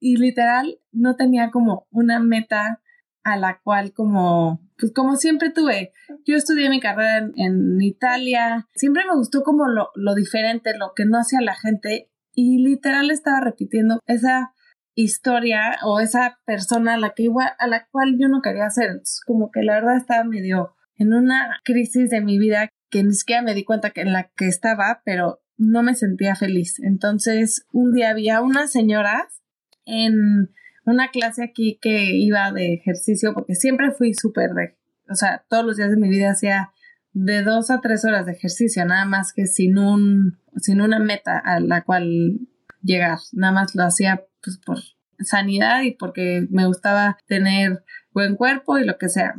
y 0.00 0.16
literal 0.16 0.78
no 0.92 1.16
tenía 1.16 1.50
como 1.50 1.86
una 1.90 2.18
meta 2.20 2.82
a 3.22 3.38
la 3.38 3.60
cual 3.62 3.94
como, 3.94 4.60
pues 4.76 4.92
como 4.92 5.16
siempre 5.16 5.50
tuve. 5.50 5.92
Yo 6.26 6.36
estudié 6.36 6.68
mi 6.68 6.80
carrera 6.80 7.26
en, 7.36 7.80
Italia, 7.80 8.68
siempre 8.74 9.04
me 9.08 9.16
gustó 9.16 9.42
como 9.42 9.66
lo, 9.66 9.88
lo 9.94 10.14
diferente, 10.14 10.76
lo 10.76 10.92
que 10.94 11.06
no 11.06 11.18
hacía 11.18 11.40
la 11.40 11.54
gente 11.54 12.10
y 12.34 12.58
literal 12.62 13.10
estaba 13.10 13.40
repitiendo 13.40 14.00
esa 14.06 14.52
historia 14.94 15.78
o 15.84 16.00
esa 16.00 16.38
persona 16.44 16.94
a 16.94 16.98
la 16.98 17.14
que 17.14 17.24
igual, 17.24 17.52
a 17.58 17.66
la 17.66 17.86
cual 17.90 18.16
yo 18.18 18.28
no 18.28 18.42
quería 18.42 18.68
ser. 18.70 19.00
como 19.26 19.50
que 19.50 19.62
la 19.62 19.74
verdad 19.74 19.96
estaba 19.96 20.24
medio 20.24 20.74
en 20.96 21.14
una 21.14 21.60
crisis 21.64 22.10
de 22.10 22.20
mi 22.20 22.38
vida 22.38 22.68
que 22.90 23.02
ni 23.02 23.14
siquiera 23.14 23.42
me 23.42 23.54
di 23.54 23.64
cuenta 23.64 23.90
que 23.90 24.02
en 24.02 24.12
la 24.12 24.30
que 24.36 24.46
estaba, 24.46 25.02
pero 25.04 25.40
no 25.56 25.82
me 25.82 25.94
sentía 25.94 26.34
feliz. 26.34 26.80
Entonces, 26.80 27.66
un 27.72 27.92
día 27.92 28.10
había 28.10 28.40
unas 28.40 28.72
señoras 28.72 29.42
en 29.84 30.50
una 30.84 31.08
clase 31.08 31.42
aquí 31.42 31.78
que 31.80 32.14
iba 32.16 32.52
de 32.52 32.74
ejercicio, 32.74 33.34
porque 33.34 33.54
siempre 33.54 33.92
fui 33.92 34.14
súper 34.14 34.50
de, 34.54 34.76
o 35.08 35.14
sea, 35.14 35.44
todos 35.48 35.64
los 35.64 35.76
días 35.76 35.90
de 35.90 35.96
mi 35.96 36.08
vida 36.08 36.30
hacía 36.30 36.72
de 37.12 37.42
dos 37.42 37.70
a 37.70 37.80
tres 37.80 38.04
horas 38.04 38.26
de 38.26 38.32
ejercicio, 38.32 38.84
nada 38.84 39.04
más 39.04 39.32
que 39.32 39.46
sin 39.46 39.78
un, 39.78 40.38
sin 40.56 40.80
una 40.80 40.98
meta 40.98 41.38
a 41.38 41.60
la 41.60 41.82
cual 41.82 42.40
llegar, 42.82 43.18
nada 43.32 43.52
más 43.52 43.74
lo 43.74 43.84
hacía 43.84 44.24
pues 44.42 44.58
por 44.58 44.78
sanidad 45.20 45.82
y 45.82 45.92
porque 45.92 46.46
me 46.50 46.66
gustaba 46.66 47.16
tener 47.26 47.84
buen 48.12 48.36
cuerpo 48.36 48.78
y 48.78 48.84
lo 48.84 48.98
que 48.98 49.08
sea. 49.08 49.34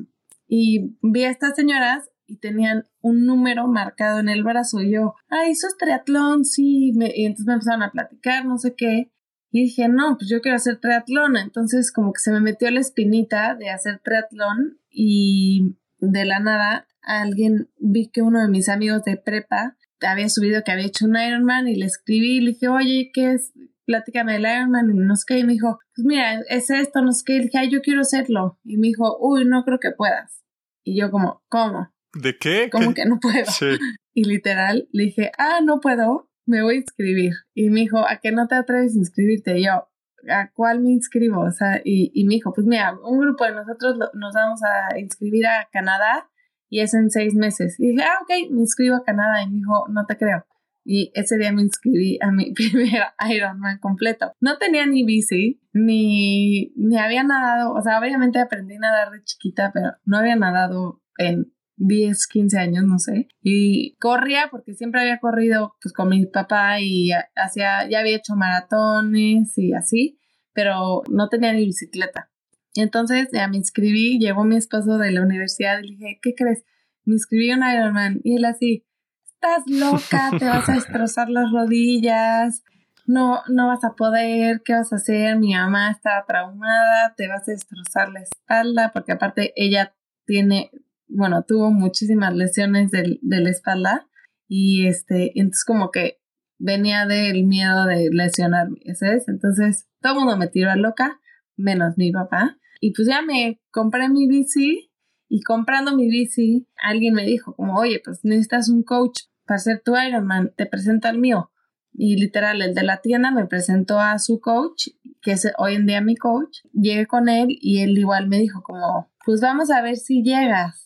Y 0.48 0.96
vi 1.02 1.26
a 1.26 1.30
estas 1.30 1.56
señoras 1.56 2.10
y 2.28 2.38
tenían 2.40 2.88
un 3.02 3.26
número 3.26 3.68
marcado 3.68 4.20
en 4.20 4.30
el 4.30 4.44
brazo 4.44 4.82
y 4.82 4.94
yo, 4.94 5.14
ay, 5.30 5.52
eso 5.52 5.68
es 5.68 5.78
triatlón, 5.78 6.46
sí, 6.46 6.92
y 6.94 7.26
entonces 7.26 7.46
me 7.46 7.54
empezaron 7.54 7.84
a 7.84 7.92
platicar, 7.92 8.46
no 8.46 8.58
sé 8.58 8.76
qué, 8.76 9.12
y 9.52 9.64
dije, 9.64 9.88
no, 9.88 10.18
pues 10.18 10.30
yo 10.30 10.42
quiero 10.42 10.58
hacer 10.58 10.82
triatlón. 10.82 11.38
Entonces 11.38 11.94
como 11.94 12.12
que 12.12 12.20
se 12.20 12.32
me 12.32 12.42
metió 12.42 12.70
la 12.72 12.82
espinita 12.82 13.56
de 13.56 13.70
hacer 13.70 14.02
triatlón 14.04 14.80
y 14.90 15.78
de 16.00 16.26
la 16.26 16.40
nada 16.40 16.88
alguien 17.02 17.70
vi 17.80 18.10
que 18.10 18.22
uno 18.22 18.42
de 18.42 18.50
mis 18.50 18.68
amigos 18.68 19.04
de 19.06 19.16
prepa 19.16 19.78
había 20.02 20.30
subido 20.30 20.62
que 20.64 20.72
había 20.72 20.86
hecho 20.86 21.06
un 21.06 21.16
Ironman 21.16 21.68
y 21.68 21.76
le 21.76 21.86
escribí 21.86 22.38
y 22.38 22.42
le 22.42 22.52
dije, 22.52 22.68
oye, 22.68 23.12
¿qué 23.14 23.34
es? 23.34 23.54
Platícame 23.86 24.34
del 24.34 24.46
Ironman 24.46 24.90
y 24.90 24.94
no 24.94 25.16
sé 25.16 25.24
qué. 25.28 25.40
Y 25.40 25.44
me 25.44 25.54
dijo, 25.54 25.80
pues 25.96 26.06
mira, 26.06 26.42
es 26.50 26.70
esto, 26.70 27.02
no 27.02 27.12
sé 27.12 27.24
qué. 27.26 27.34
Y 27.36 27.38
le 27.38 27.44
dije, 27.46 27.58
ay, 27.60 27.72
yo 27.72 27.82
quiero 27.82 28.02
hacerlo. 28.02 28.60
Y 28.64 28.78
me 28.78 28.88
dijo, 28.88 29.18
uy, 29.20 29.46
no 29.46 29.64
creo 29.64 29.80
que 29.80 29.92
puedas. 29.92 30.44
Y 30.84 31.00
yo 31.00 31.12
como, 31.12 31.44
¿cómo? 31.48 31.94
¿De 32.16 32.38
qué? 32.38 32.70
¿Cómo 32.72 32.94
que 32.94 33.06
no 33.06 33.20
puedo? 33.20 33.46
Sí. 33.46 33.78
Y 34.14 34.24
literal 34.24 34.88
le 34.92 35.04
dije, 35.04 35.32
ah, 35.38 35.60
no 35.64 35.80
puedo 35.80 36.30
me 36.46 36.62
voy 36.62 36.76
a 36.76 36.78
inscribir. 36.78 37.34
Y 37.54 37.70
me 37.70 37.82
dijo, 37.82 38.00
¿a 38.00 38.18
qué 38.18 38.32
no 38.32 38.48
te 38.48 38.56
atreves 38.56 38.96
a 38.96 39.00
inscribirte? 39.00 39.60
Y 39.60 39.66
yo, 39.66 39.88
¿a 40.30 40.52
cuál 40.54 40.82
me 40.82 40.92
inscribo? 40.92 41.42
O 41.42 41.52
sea, 41.52 41.82
y, 41.84 42.12
y 42.14 42.26
me 42.26 42.36
dijo, 42.36 42.54
pues 42.54 42.68
mira, 42.68 42.98
un 43.04 43.20
grupo 43.20 43.46
de 43.46 43.54
nosotros 43.54 43.98
nos 44.14 44.34
vamos 44.34 44.62
a 44.64 45.00
inscribir 45.00 45.48
a 45.48 45.68
Canadá 45.72 46.30
y 46.70 46.82
es 46.82 46.94
en 46.94 47.10
seis 47.10 47.34
meses. 47.36 47.80
Y 47.80 47.90
dije, 47.90 48.04
ah, 48.04 48.20
ok, 48.22 48.52
me 48.52 48.62
inscribo 48.62 48.96
a 48.96 49.04
Canadá. 49.04 49.42
Y 49.44 49.50
me 49.50 49.58
dijo, 49.58 49.88
no 49.90 50.06
te 50.06 50.18
creo. 50.18 50.46
Y 50.88 51.12
ese 51.16 51.38
día 51.38 51.52
me 51.52 51.64
inscribí 51.64 52.20
a 52.22 52.32
mi 52.32 52.52
primer 52.54 53.04
Ironman 53.30 53.80
completo. 53.80 54.34
No 54.40 54.58
tenía 54.58 54.86
ni 54.86 55.04
bici, 55.04 55.62
ni, 55.74 56.74
ni 56.76 56.98
había 56.98 57.24
nadado. 57.24 57.74
O 57.74 57.82
sea, 57.82 58.00
obviamente 58.00 58.40
aprendí 58.40 58.76
a 58.76 58.80
nadar 58.80 59.12
de 59.12 59.24
chiquita, 59.24 59.72
pero 59.74 59.94
no 60.06 60.18
había 60.18 60.36
nadado 60.36 61.02
en 61.18 61.55
10, 61.78 62.28
15 62.28 62.58
años, 62.58 62.84
no 62.86 63.00
sé. 63.00 63.28
Y 63.42 63.96
corría 63.98 64.48
porque 64.52 64.74
siempre 64.74 65.02
había 65.02 65.20
corrido 65.20 65.76
pues 65.82 65.94
con 65.94 66.10
mi 66.10 66.26
papá 66.26 66.80
y 66.80 67.12
hacía, 67.36 67.90
ya 67.90 68.00
había 68.00 68.18
hecho 68.18 68.36
maratones 68.36 69.58
y 69.58 69.74
así, 69.74 70.20
pero 70.54 71.04
no 71.10 71.30
tenía 71.30 71.54
ni 71.54 71.66
bicicleta. 71.66 72.30
Y 72.74 72.82
entonces 72.82 73.30
ya 73.32 73.48
me 73.48 73.58
inscribí, 73.58 74.20
llegó 74.20 74.44
mi 74.44 74.58
esposo 74.58 74.98
de 74.98 75.12
la 75.12 75.22
universidad 75.22 75.80
y 75.80 75.88
le 75.88 75.96
dije, 75.96 76.20
¿qué 76.22 76.34
crees? 76.36 76.64
Me 77.06 77.14
inscribí 77.14 77.50
en 77.52 77.64
Ironman 77.64 78.20
y 78.24 78.36
él 78.36 78.46
así, 78.46 78.86
estás 79.24 79.64
loca, 79.68 80.32
te 80.38 80.46
vas 80.46 80.68
a 80.68 80.74
destrozar 80.74 81.30
las 81.30 81.52
rodillas, 81.52 82.64
no, 83.06 83.42
no 83.48 83.68
vas 83.68 83.84
a 83.84 83.94
poder, 83.96 84.62
¿qué 84.66 84.74
vas 84.74 84.92
a 84.92 84.98
hacer? 84.98 85.38
Mi 85.38 85.54
mamá 85.54 85.92
está 85.92 86.24
traumada, 86.28 87.14
te 87.16 87.28
vas 87.28 87.48
a 87.48 87.52
destrozar 87.52 88.10
la 88.10 88.22
espalda, 88.22 88.92
porque 88.94 89.12
aparte 89.12 89.54
ella 89.56 89.96
tiene, 90.26 90.72
bueno, 91.08 91.44
tuvo 91.44 91.72
muchísimas 91.72 92.36
lesiones 92.36 92.92
de, 92.92 93.20
la 93.22 93.50
espalda 93.50 94.08
y 94.48 94.88
este, 94.88 95.32
entonces 95.36 95.66
como 95.66 95.92
que 95.92 96.20
venía 96.58 97.06
del 97.06 97.46
miedo 97.46 97.86
de 97.86 98.10
lesionarme, 98.12 98.78
¿sabes? 98.96 99.28
Entonces 99.28 99.88
todo 100.02 100.14
el 100.14 100.20
mundo 100.20 100.38
me 100.38 100.48
tiró 100.48 100.72
a 100.72 100.76
loca, 100.76 101.20
menos 101.58 101.98
mi 101.98 102.12
papá. 102.12 102.58
Y 102.80 102.94
pues 102.94 103.08
ya 103.08 103.22
me 103.22 103.62
compré 103.72 104.10
mi 104.10 104.28
bici 104.28 104.92
y 105.28 105.42
comprando 105.42 105.96
mi 105.96 106.08
bici, 106.08 106.68
alguien 106.78 107.14
me 107.14 107.26
dijo 107.26 107.56
como, 107.56 107.78
oye, 107.78 108.02
pues 108.04 108.20
necesitas 108.24 108.70
un 108.70 108.84
coach 108.84 109.22
para 109.46 109.60
ser 109.60 109.82
tu 109.84 109.96
Ironman, 109.98 110.54
te 110.56 110.66
presenta 110.66 111.10
el 111.10 111.20
mío. 111.20 111.52
Y 111.94 112.18
literal, 112.18 112.62
el 112.62 112.74
de 112.76 112.84
la 112.84 113.02
tienda 113.02 113.32
me 113.32 113.46
presentó 113.46 114.00
a 114.00 114.20
su 114.20 114.40
coach, 114.40 114.90
que 115.22 115.32
es 115.32 115.52
hoy 115.58 115.76
en 115.76 115.86
día 115.86 116.02
mi 116.02 116.16
coach. 116.16 116.60
Llegué 116.74 117.08
con 117.08 117.30
él 117.30 117.48
y 117.50 117.80
él 117.80 117.98
igual 117.98 118.28
me 118.28 118.38
dijo 118.38 118.62
como, 118.64 119.12
pues 119.26 119.40
vamos 119.42 119.72
a 119.72 119.82
ver 119.82 119.96
si 119.96 120.22
llegas. 120.22 120.85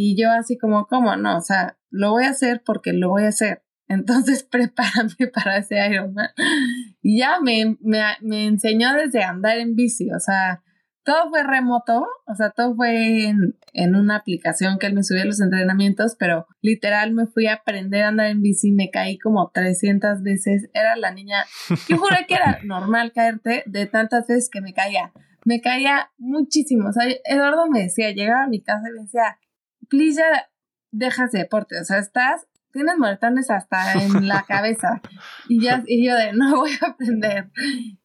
Y 0.00 0.14
yo 0.14 0.30
así 0.30 0.56
como, 0.56 0.86
¿cómo 0.86 1.16
no? 1.16 1.38
O 1.38 1.40
sea, 1.40 1.76
lo 1.90 2.12
voy 2.12 2.22
a 2.22 2.30
hacer 2.30 2.62
porque 2.64 2.92
lo 2.92 3.08
voy 3.08 3.24
a 3.24 3.30
hacer. 3.30 3.64
Entonces 3.88 4.44
prepárame 4.50 5.26
para 5.34 5.56
ese 5.56 5.84
Ironman. 5.90 6.28
Y 7.02 7.18
ya 7.18 7.40
me, 7.40 7.76
me, 7.80 8.00
me 8.20 8.46
enseñó 8.46 8.94
desde 8.94 9.24
andar 9.24 9.58
en 9.58 9.74
bici, 9.74 10.08
o 10.12 10.20
sea, 10.20 10.62
todo 11.02 11.30
fue 11.30 11.42
remoto, 11.42 12.06
o 12.26 12.34
sea, 12.36 12.50
todo 12.50 12.76
fue 12.76 13.24
en, 13.24 13.58
en, 13.72 13.96
una 13.96 14.14
aplicación 14.14 14.78
que 14.78 14.86
él 14.86 14.94
me 14.94 15.02
subía 15.02 15.24
los 15.24 15.40
entrenamientos, 15.40 16.14
pero 16.16 16.46
literal 16.60 17.12
me 17.12 17.26
fui 17.26 17.48
a 17.48 17.54
aprender 17.54 18.04
a 18.04 18.08
andar 18.08 18.26
en 18.26 18.40
bici, 18.40 18.70
me 18.70 18.90
caí 18.90 19.18
como 19.18 19.50
300 19.52 20.22
veces, 20.22 20.68
era 20.74 20.94
la 20.94 21.10
niña, 21.10 21.44
yo 21.88 21.98
juré 21.98 22.26
que 22.28 22.34
era 22.34 22.60
normal 22.62 23.12
caerte 23.12 23.64
de 23.66 23.86
tantas 23.86 24.28
veces 24.28 24.48
que 24.48 24.60
me 24.60 24.74
caía, 24.74 25.12
me 25.44 25.60
caía 25.60 26.12
muchísimo, 26.18 26.90
o 26.90 26.92
sea, 26.92 27.04
Eduardo 27.24 27.66
me 27.68 27.84
decía, 27.84 28.12
llegaba 28.12 28.44
a 28.44 28.48
mi 28.48 28.62
casa 28.62 28.88
y 28.90 28.92
me 28.92 29.02
decía, 29.02 29.38
please 29.88 30.20
ya 30.20 30.48
dejas 30.90 31.32
de 31.32 31.40
deporte, 31.40 31.78
o 31.80 31.84
sea, 31.84 31.98
estás, 31.98 32.46
tienes 32.72 32.96
moretones 32.98 33.50
hasta 33.50 33.92
en 33.94 34.28
la 34.28 34.44
cabeza. 34.48 35.00
y 35.48 35.62
ya, 35.62 35.82
y 35.86 36.06
yo 36.06 36.16
de, 36.16 36.32
no 36.32 36.56
voy 36.56 36.70
a 36.80 36.90
aprender. 36.90 37.50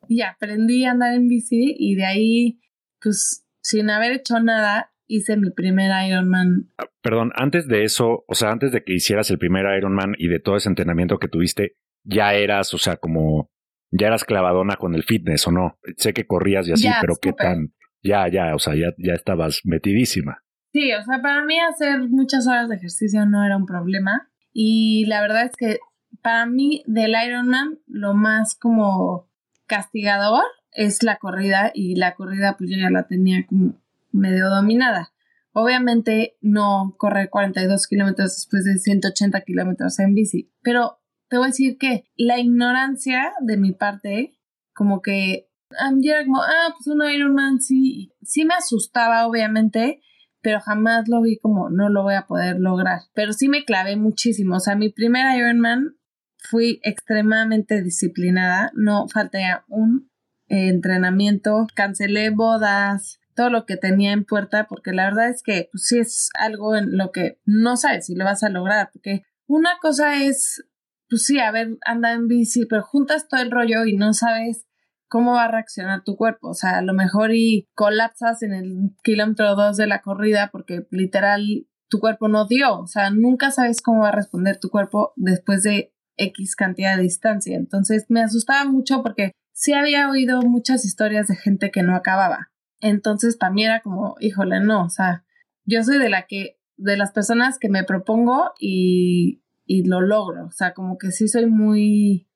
Y 0.07 0.21
aprendí 0.21 0.85
a 0.85 0.91
andar 0.91 1.13
en 1.13 1.27
bici 1.27 1.75
y 1.77 1.95
de 1.95 2.05
ahí, 2.05 2.59
pues, 3.01 3.45
sin 3.61 3.89
haber 3.89 4.11
hecho 4.11 4.39
nada, 4.39 4.91
hice 5.07 5.37
mi 5.37 5.51
primer 5.51 5.91
Ironman. 6.07 6.71
Ah, 6.77 6.85
perdón, 7.01 7.31
antes 7.35 7.67
de 7.67 7.83
eso, 7.83 8.25
o 8.27 8.35
sea, 8.35 8.51
antes 8.51 8.71
de 8.71 8.83
que 8.83 8.93
hicieras 8.93 9.29
el 9.31 9.37
primer 9.37 9.65
Ironman 9.77 10.15
y 10.17 10.27
de 10.27 10.39
todo 10.39 10.57
ese 10.57 10.69
entrenamiento 10.69 11.19
que 11.19 11.27
tuviste, 11.27 11.77
ya 12.03 12.33
eras, 12.33 12.73
o 12.73 12.77
sea, 12.77 12.97
como, 12.97 13.49
ya 13.91 14.07
eras 14.07 14.25
clavadona 14.25 14.75
con 14.75 14.95
el 14.95 15.03
fitness 15.03 15.47
o 15.47 15.51
no. 15.51 15.79
Sé 15.97 16.13
que 16.13 16.25
corrías 16.25 16.67
y 16.67 16.73
así, 16.73 16.87
pero 16.99 17.15
qué 17.21 17.31
tan, 17.33 17.73
ya, 18.01 18.27
ya, 18.27 18.53
o 18.55 18.59
sea, 18.59 18.75
ya, 18.75 18.93
ya 18.97 19.13
estabas 19.13 19.61
metidísima. 19.63 20.42
Sí, 20.73 20.91
o 20.91 21.03
sea, 21.03 21.21
para 21.21 21.45
mí 21.45 21.59
hacer 21.59 22.09
muchas 22.09 22.47
horas 22.47 22.67
de 22.67 22.75
ejercicio 22.75 23.27
no 23.27 23.45
era 23.45 23.55
un 23.55 23.67
problema. 23.67 24.29
Y 24.51 25.05
la 25.05 25.21
verdad 25.21 25.45
es 25.45 25.55
que 25.55 25.79
para 26.23 26.47
mí 26.47 26.83
del 26.87 27.13
Ironman 27.27 27.79
lo 27.85 28.15
más 28.15 28.55
como 28.55 29.29
castigador 29.67 30.43
es 30.71 31.03
la 31.03 31.17
corrida 31.17 31.71
y 31.73 31.95
la 31.95 32.15
corrida 32.15 32.55
pues 32.57 32.71
yo 32.71 32.77
ya 32.77 32.89
la 32.89 33.07
tenía 33.07 33.45
como 33.45 33.75
medio 34.11 34.49
dominada. 34.49 35.13
Obviamente 35.51 36.37
no 36.41 36.95
correr 36.97 37.29
42 37.29 37.85
kilómetros 37.85 38.35
después 38.35 38.65
de 38.65 38.79
180 38.79 39.41
kilómetros 39.41 39.99
en 39.99 40.15
bici, 40.15 40.51
pero 40.63 40.99
te 41.29 41.37
voy 41.37 41.45
a 41.45 41.47
decir 41.49 41.77
que 41.77 42.05
la 42.15 42.39
ignorancia 42.39 43.33
de 43.41 43.57
mi 43.57 43.73
parte, 43.73 44.39
como 44.73 45.03
que 45.03 45.49
um, 45.87 46.01
yo 46.01 46.13
era 46.13 46.25
como, 46.25 46.41
ah, 46.41 46.73
pues 46.75 46.87
un 46.87 47.03
Ironman 47.07 47.61
sí, 47.61 48.11
sí 48.23 48.45
me 48.45 48.55
asustaba 48.55 49.27
obviamente, 49.27 50.01
pero 50.43 50.59
jamás 50.59 51.07
lo 51.07 51.21
vi 51.21 51.39
como 51.39 51.69
no 51.69 51.89
lo 51.89 52.03
voy 52.03 52.15
a 52.15 52.27
poder 52.27 52.59
lograr. 52.59 53.00
Pero 53.15 53.33
sí 53.33 53.47
me 53.47 53.65
clavé 53.65 53.95
muchísimo. 53.95 54.57
O 54.57 54.59
sea, 54.59 54.75
mi 54.75 54.89
primer 54.89 55.35
Ironman 55.35 55.95
fui 56.38 56.79
extremadamente 56.83 57.81
disciplinada, 57.81 58.71
no 58.75 59.07
falté 59.07 59.43
un 59.69 60.12
entrenamiento, 60.47 61.65
cancelé 61.73 62.29
bodas, 62.29 63.19
todo 63.33 63.50
lo 63.50 63.65
que 63.65 63.77
tenía 63.77 64.12
en 64.12 64.25
puerta, 64.25 64.67
porque 64.67 64.91
la 64.91 65.05
verdad 65.05 65.29
es 65.29 65.41
que 65.41 65.69
pues, 65.71 65.88
sí 65.88 66.00
es 66.00 66.29
algo 66.38 66.75
en 66.75 66.97
lo 66.97 67.12
que 67.12 67.39
no 67.45 67.77
sabes 67.77 68.05
si 68.05 68.15
lo 68.15 68.25
vas 68.25 68.43
a 68.43 68.50
lograr, 68.50 68.89
porque 68.91 69.23
una 69.47 69.77
cosa 69.81 70.23
es, 70.23 70.65
pues 71.09 71.25
sí, 71.25 71.39
a 71.39 71.51
ver, 71.51 71.77
anda 71.85 72.13
en 72.13 72.27
bici, 72.27 72.65
pero 72.65 72.83
juntas 72.83 73.27
todo 73.27 73.41
el 73.41 73.50
rollo 73.50 73.85
y 73.85 73.95
no 73.95 74.13
sabes 74.13 74.65
cómo 75.13 75.34
va 75.34 75.43
a 75.43 75.48
reaccionar 75.48 76.03
tu 76.03 76.15
cuerpo. 76.15 76.50
O 76.50 76.53
sea, 76.55 76.79
a 76.79 76.82
lo 76.82 76.96
mejor 76.96 77.36
y 77.36 77.70
colapsas 77.75 78.41
en 78.41 78.51
el 78.51 78.96
kilómetro 79.03 79.55
2 79.55 79.77
de 79.77 79.86
la 79.86 80.01
corrida 80.01 80.50
porque 80.51 80.88
literal 80.89 81.67
tu 81.88 82.00
cuerpo 82.00 82.29
no 82.29 82.48
dio. 82.48 82.79
O 82.79 82.88
sea, 82.88 83.12
nunca 83.12 83.51
sabes 83.51 83.84
cómo 83.84 84.01
va 84.01 84.10
a 84.10 84.13
responder 84.13 84.58
tu 84.60 84.70
cuerpo 84.70 85.13
después 85.15 85.62
de 85.62 85.93
X 86.17 86.55
cantidad 86.55 86.98
de 86.98 87.03
distancia. 87.03 87.55
Entonces 87.55 88.05
me 88.10 88.24
asustaba 88.24 88.67
mucho 88.67 89.03
porque 89.03 89.34
sí 89.51 89.74
había 89.74 90.10
oído 90.10 90.41
muchas 90.41 90.84
historias 90.84 91.27
de 91.27 91.36
gente 91.36 91.70
que 91.70 91.84
no 91.84 91.96
acababa. 91.96 92.50
Entonces 92.82 93.38
mí 93.51 93.63
era 93.63 93.82
como, 93.82 94.15
híjole, 94.20 94.62
no, 94.62 94.84
o 94.84 94.89
sea, 94.89 95.25
yo 95.63 95.84
soy 95.84 96.00
de 96.00 96.10
la 96.10 96.25
que, 96.25 96.58
de 96.75 96.98
las 96.98 97.12
personas 97.12 97.60
que 97.60 97.70
me 97.70 97.84
propongo 97.84 98.53
y, 98.60 99.43
y 99.67 99.88
lo 99.88 100.01
logro, 100.01 100.48
o 100.48 100.51
sea, 100.51 100.74
como 100.74 100.98
que 100.98 101.12
sí 101.12 101.27
soy 101.27 101.46
muy 101.46 102.27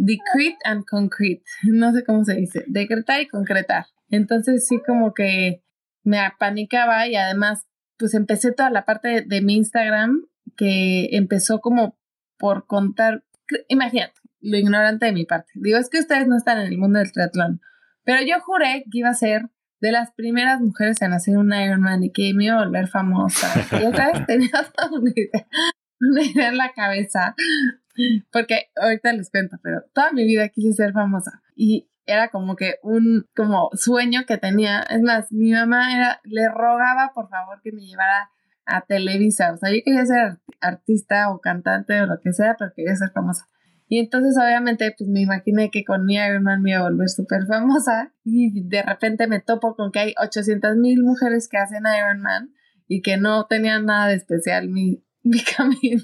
decrete 0.00 0.56
and 0.64 0.84
concrete, 0.86 1.42
no 1.64 1.92
sé 1.92 2.04
cómo 2.04 2.24
se 2.24 2.34
dice, 2.34 2.64
decretar 2.66 3.20
y 3.20 3.28
concretar. 3.28 3.86
Entonces 4.08 4.66
sí 4.66 4.80
como 4.84 5.12
que 5.12 5.62
me 6.02 6.18
apanicaba 6.18 7.06
y 7.06 7.16
además 7.16 7.66
pues 7.98 8.14
empecé 8.14 8.52
toda 8.52 8.70
la 8.70 8.86
parte 8.86 9.22
de, 9.26 9.42
mi 9.42 9.56
Instagram 9.56 10.22
que 10.56 11.10
empezó 11.12 11.60
como 11.60 11.98
por 12.38 12.66
contar, 12.66 13.24
imagínate, 13.68 14.14
lo 14.40 14.56
ignorante 14.56 15.04
de 15.04 15.12
mi 15.12 15.26
parte. 15.26 15.52
Digo, 15.54 15.76
es 15.76 15.90
que 15.90 15.98
ustedes 15.98 16.26
no 16.26 16.38
están 16.38 16.58
en 16.60 16.68
el 16.68 16.78
mundo 16.78 16.98
del 16.98 17.12
triatlón, 17.12 17.60
pero 18.02 18.22
yo 18.26 18.40
juré 18.40 18.84
que 18.90 18.98
iba 18.98 19.10
a 19.10 19.14
ser 19.14 19.50
de 19.82 19.92
las 19.92 20.12
primeras 20.12 20.62
mujeres 20.62 21.00
en 21.02 21.12
hacer 21.12 21.36
un 21.36 21.52
Ironman 21.52 22.04
y 22.04 22.10
que 22.10 22.32
me 22.34 22.46
iba 22.46 22.56
a 22.56 22.64
volver 22.64 22.88
famosa. 22.88 23.48
Y 23.78 23.84
otra 23.84 24.12
vez 24.12 24.26
tenía 24.26 24.50
toda 24.76 24.98
una 24.98 25.10
idea, 25.14 25.46
una 26.00 26.22
idea 26.22 26.48
en 26.48 26.56
la 26.56 26.72
cabeza, 26.72 27.34
porque 28.32 28.70
ahorita 28.76 29.12
les 29.12 29.30
cuento, 29.30 29.56
pero 29.62 29.82
toda 29.92 30.12
mi 30.12 30.24
vida 30.24 30.48
quise 30.48 30.72
ser 30.72 30.92
famosa 30.92 31.42
y 31.54 31.90
era 32.06 32.28
como 32.28 32.56
que 32.56 32.76
un 32.82 33.28
como 33.36 33.70
sueño 33.72 34.22
que 34.26 34.36
tenía. 34.36 34.80
Es 34.80 35.00
más, 35.00 35.30
mi 35.30 35.52
mamá 35.52 35.94
era, 35.94 36.20
le 36.24 36.48
rogaba 36.48 37.12
por 37.14 37.28
favor 37.28 37.60
que 37.62 37.72
me 37.72 37.82
llevara 37.82 38.30
a 38.66 38.82
Televisa. 38.82 39.52
O 39.52 39.56
sea, 39.56 39.70
yo 39.70 39.78
quería 39.84 40.04
ser 40.06 40.38
artista 40.60 41.30
o 41.30 41.40
cantante 41.40 42.00
o 42.00 42.06
lo 42.06 42.20
que 42.20 42.32
sea, 42.32 42.56
pero 42.58 42.72
quería 42.74 42.96
ser 42.96 43.10
famosa. 43.10 43.46
Y 43.88 43.98
entonces 43.98 44.36
obviamente 44.40 44.94
pues 44.96 45.10
me 45.10 45.20
imaginé 45.20 45.70
que 45.70 45.84
con 45.84 46.04
mi 46.04 46.14
Ironman 46.14 46.62
me 46.62 46.70
iba 46.70 46.80
a 46.80 46.88
volver 46.88 47.08
súper 47.08 47.46
famosa 47.46 48.12
y 48.22 48.68
de 48.68 48.82
repente 48.82 49.26
me 49.26 49.40
topo 49.40 49.74
con 49.74 49.90
que 49.90 49.98
hay 49.98 50.14
800 50.16 50.76
mil 50.76 51.02
mujeres 51.02 51.48
que 51.48 51.58
hacen 51.58 51.82
Ironman 51.86 52.54
y 52.86 53.02
que 53.02 53.16
no 53.16 53.46
tenían 53.46 53.86
nada 53.86 54.06
de 54.06 54.14
especial 54.14 54.68
mi, 54.68 55.02
mi 55.24 55.40
camino. 55.42 56.02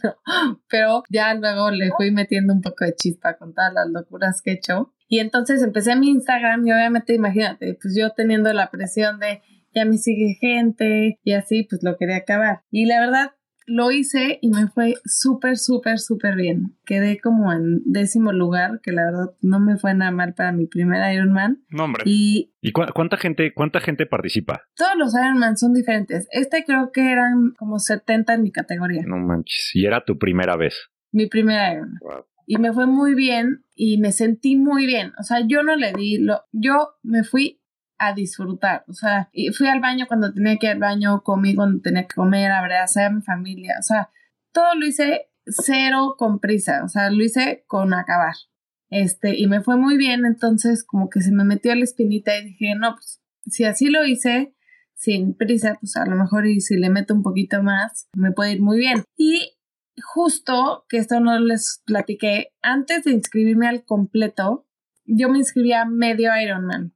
Pero 0.69 1.03
ya 1.11 1.35
luego 1.35 1.71
le 1.71 1.91
fui 1.97 2.11
metiendo 2.11 2.53
un 2.53 2.61
poco 2.61 2.85
de 2.85 2.95
chispa 2.95 3.37
con 3.37 3.55
todas 3.55 3.73
las 3.73 3.89
locuras 3.89 4.43
que 4.43 4.53
he 4.53 4.55
hecho. 4.55 4.93
Y 5.09 5.21
entonces 5.21 5.63
empecé 5.63 5.97
mi 5.97 6.11
Instagram 6.11 6.67
y 6.67 6.73
obviamente 6.73 7.15
imagínate, 7.15 7.79
pues 7.81 7.95
yo 7.97 8.11
teniendo 8.11 8.53
la 8.53 8.71
presión 8.71 9.21
de 9.21 9.43
ya 9.75 9.85
me 9.85 9.99
sigue 9.99 10.37
gente 10.41 11.21
y 11.23 11.33
así 11.33 11.65
pues 11.69 11.83
lo 11.83 11.97
quería 11.97 12.17
acabar. 12.17 12.63
Y 12.71 12.87
la 12.87 12.99
verdad 12.99 13.31
lo 13.67 13.91
hice 13.91 14.39
y 14.43 14.49
me 14.51 14.69
fue 14.69 14.95
súper, 15.05 15.57
súper, 15.59 15.99
súper 15.99 16.37
bien. 16.37 16.77
Quedé 16.85 17.19
como 17.21 17.53
en 17.53 17.83
décimo 17.85 18.33
lugar, 18.33 18.81
que 18.83 18.93
la 18.93 19.05
verdad 19.05 19.35
no 19.43 19.61
me 19.61 19.77
fue 19.77 19.93
nada 19.95 20.11
mal 20.13 20.35
para 20.35 20.53
mi 20.53 20.67
primer 20.67 21.13
Ironman. 21.15 21.65
No, 21.71 21.85
hombre. 21.85 22.05
Y, 22.07 22.55
¿Y 22.61 22.73
cu- 22.73 22.87
cuánta 22.95 23.17
gente 23.17 23.53
cuánta 23.55 23.81
gente 23.81 24.07
participa? 24.07 24.63
todos 24.75 24.93
los 24.97 25.15
Ironman 25.15 25.57
son 25.57 25.75
diferentes. 25.75 26.29
Este 26.31 26.65
creo 26.65 26.91
que 26.93 27.11
eran 27.11 27.53
como 27.59 27.79
70 27.79 28.35
en 28.35 28.43
mi 28.43 28.53
categoría. 28.53 29.03
No 29.07 29.17
manches. 29.19 29.71
Y 29.75 29.85
era 29.87 30.05
tu 30.05 30.19
primera 30.19 30.57
vez. 30.57 30.89
Mi 31.13 31.27
primer 31.27 31.73
Ironman. 31.75 31.99
Wow. 32.01 32.25
Y 32.49 32.59
me 32.59 32.73
fue 32.73 32.87
muy 32.87 33.15
bien 33.17 33.65
y 33.75 33.99
me 33.99 34.13
sentí 34.13 34.55
muy 34.57 34.87
bien. 34.87 35.11
O 35.19 35.25
sea, 35.25 35.39
yo 35.45 35.65
no 35.65 35.75
le 35.75 35.93
di 35.93 36.19
lo... 36.19 36.43
Yo 36.53 36.91
me 37.03 37.25
fui 37.25 37.61
a 37.99 38.15
disfrutar. 38.15 38.85
O 38.89 38.93
sea, 38.93 39.29
y 39.33 39.53
fui 39.53 39.69
al 39.69 39.81
baño 39.81 40.07
cuando 40.07 40.33
tenía 40.33 40.57
que 40.59 40.67
ir 40.67 40.73
al 40.73 40.79
baño, 40.79 41.23
comí 41.23 41.55
cuando 41.55 41.81
tenía 41.81 42.07
que 42.07 42.15
comer, 42.15 42.51
abrazar 42.51 43.07
a 43.07 43.11
mi 43.11 43.23
familia. 43.23 43.77
O 43.79 43.83
sea, 43.83 44.11
todo 44.53 44.75
lo 44.75 44.87
hice 44.87 45.29
cero 45.47 46.17
con 46.19 46.41
prisa. 46.41 46.83
O 46.85 46.89
sea, 46.89 47.11
lo 47.11 47.23
hice 47.23 47.65
con 47.67 47.95
acabar. 47.95 48.35
Este, 48.91 49.39
y 49.39 49.47
me 49.47 49.63
fue 49.63 49.77
muy 49.77 49.97
bien. 49.97 50.25
Entonces, 50.27 50.85
como 50.85 51.09
que 51.11 51.21
se 51.21 51.33
me 51.33 51.45
metió 51.45 51.75
la 51.75 51.85
espinita 51.85 52.37
y 52.39 52.45
dije, 52.45 52.75
no, 52.77 52.95
pues, 52.95 53.21
si 53.47 53.65
así 53.65 53.89
lo 53.89 54.05
hice, 54.05 54.55
sin 54.95 55.35
prisa, 55.35 55.77
pues 55.81 55.97
a 55.97 56.07
lo 56.07 56.17
mejor 56.17 56.47
y 56.47 56.61
si 56.61 56.77
le 56.77 56.91
meto 56.91 57.15
un 57.15 57.23
poquito 57.23 57.63
más, 57.63 58.09
me 58.15 58.33
puede 58.33 58.53
ir 58.53 58.63
muy 58.63 58.79
bien. 58.79 59.05
Y 59.17 59.57
justo, 60.03 60.85
que 60.89 60.99
esto 60.99 61.21
no 61.21 61.39
les 61.39 61.83
platiqué, 61.87 62.53
antes 62.63 63.05
de 63.05 63.13
inscribirme 63.13 63.69
al 63.69 63.85
completo, 63.85 64.67
yo 65.05 65.29
me 65.29 65.39
inscribí 65.39 65.73
a 65.73 65.85
medio 65.85 66.31
Ironman. 66.37 66.96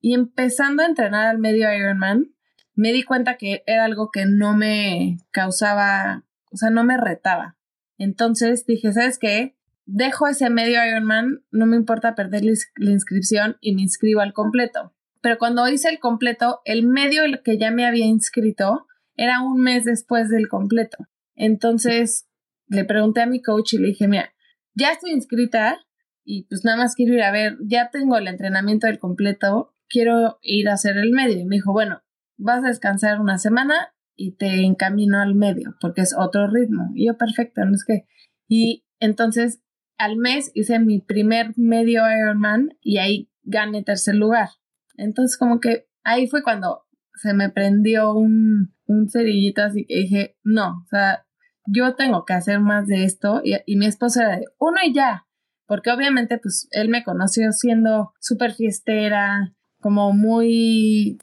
Y 0.00 0.14
empezando 0.14 0.82
a 0.82 0.86
entrenar 0.86 1.26
al 1.26 1.38
medio 1.38 1.72
Ironman, 1.72 2.34
me 2.74 2.92
di 2.92 3.02
cuenta 3.02 3.36
que 3.36 3.62
era 3.66 3.84
algo 3.84 4.10
que 4.10 4.24
no 4.26 4.56
me 4.56 5.18
causaba, 5.30 6.24
o 6.50 6.56
sea, 6.56 6.70
no 6.70 6.84
me 6.84 6.96
retaba. 6.96 7.56
Entonces 7.98 8.64
dije, 8.66 8.92
¿sabes 8.92 9.18
qué? 9.18 9.56
Dejo 9.86 10.28
ese 10.28 10.50
medio 10.50 10.84
Ironman, 10.86 11.42
no 11.50 11.66
me 11.66 11.76
importa 11.76 12.14
perder 12.14 12.44
la 12.44 12.52
ins- 12.52 12.70
la 12.76 12.90
inscripción 12.90 13.56
y 13.60 13.74
me 13.74 13.82
inscribo 13.82 14.20
al 14.20 14.32
completo. 14.32 14.94
Pero 15.20 15.38
cuando 15.38 15.66
hice 15.68 15.88
el 15.88 15.98
completo, 15.98 16.60
el 16.64 16.86
medio 16.86 17.22
que 17.42 17.58
ya 17.58 17.70
me 17.72 17.84
había 17.86 18.06
inscrito 18.06 18.86
era 19.16 19.40
un 19.42 19.60
mes 19.60 19.84
después 19.84 20.28
del 20.28 20.48
completo. 20.48 20.98
Entonces 21.34 22.28
le 22.68 22.84
pregunté 22.84 23.22
a 23.22 23.26
mi 23.26 23.42
coach 23.42 23.72
y 23.74 23.78
le 23.78 23.88
dije, 23.88 24.06
mira, 24.06 24.32
ya 24.74 24.92
estoy 24.92 25.10
inscrita 25.12 25.80
y 26.24 26.44
pues 26.44 26.64
nada 26.64 26.76
más 26.76 26.94
quiero 26.94 27.14
ir 27.14 27.22
a 27.22 27.32
ver, 27.32 27.56
ya 27.62 27.90
tengo 27.90 28.16
el 28.16 28.28
entrenamiento 28.28 28.86
del 28.86 28.98
completo, 28.98 29.74
quiero 29.88 30.38
ir 30.42 30.68
a 30.68 30.74
hacer 30.74 30.96
el 30.96 31.12
medio. 31.12 31.38
Y 31.38 31.44
me 31.44 31.56
dijo, 31.56 31.72
bueno, 31.72 32.02
vas 32.36 32.64
a 32.64 32.68
descansar 32.68 33.20
una 33.20 33.38
semana 33.38 33.94
y 34.16 34.36
te 34.36 34.64
encamino 34.64 35.20
al 35.20 35.34
medio 35.34 35.76
porque 35.80 36.02
es 36.02 36.14
otro 36.16 36.48
ritmo. 36.48 36.90
Y 36.94 37.06
yo, 37.06 37.16
perfecto, 37.16 37.64
no 37.64 37.74
es 37.74 37.84
que... 37.84 38.06
Y 38.48 38.86
entonces 39.00 39.62
al 39.98 40.16
mes 40.16 40.50
hice 40.54 40.78
mi 40.78 41.00
primer 41.00 41.52
medio 41.56 42.02
Ironman 42.10 42.70
y 42.80 42.98
ahí 42.98 43.30
gané 43.42 43.82
tercer 43.82 44.14
lugar. 44.14 44.48
Entonces 44.96 45.36
como 45.36 45.60
que 45.60 45.88
ahí 46.04 46.28
fue 46.28 46.42
cuando 46.42 46.86
se 47.14 47.34
me 47.34 47.50
prendió 47.50 48.12
un, 48.14 48.74
un 48.86 49.08
cerillito 49.08 49.62
así 49.62 49.84
que 49.86 49.96
dije, 49.96 50.36
no, 50.44 50.82
o 50.84 50.86
sea, 50.88 51.26
yo 51.66 51.94
tengo 51.96 52.24
que 52.24 52.32
hacer 52.32 52.60
más 52.60 52.86
de 52.86 53.04
esto 53.04 53.40
y, 53.44 53.56
y 53.66 53.76
mi 53.76 53.86
esposo 53.86 54.20
era 54.20 54.36
de 54.36 54.46
uno 54.58 54.78
y 54.84 54.94
ya, 54.94 55.26
porque 55.66 55.90
obviamente 55.90 56.38
pues 56.38 56.68
él 56.70 56.88
me 56.88 57.04
conoció 57.04 57.52
siendo 57.52 58.12
súper 58.20 58.54
fiestera, 58.54 59.54
como 59.80 60.12
muy, 60.12 61.18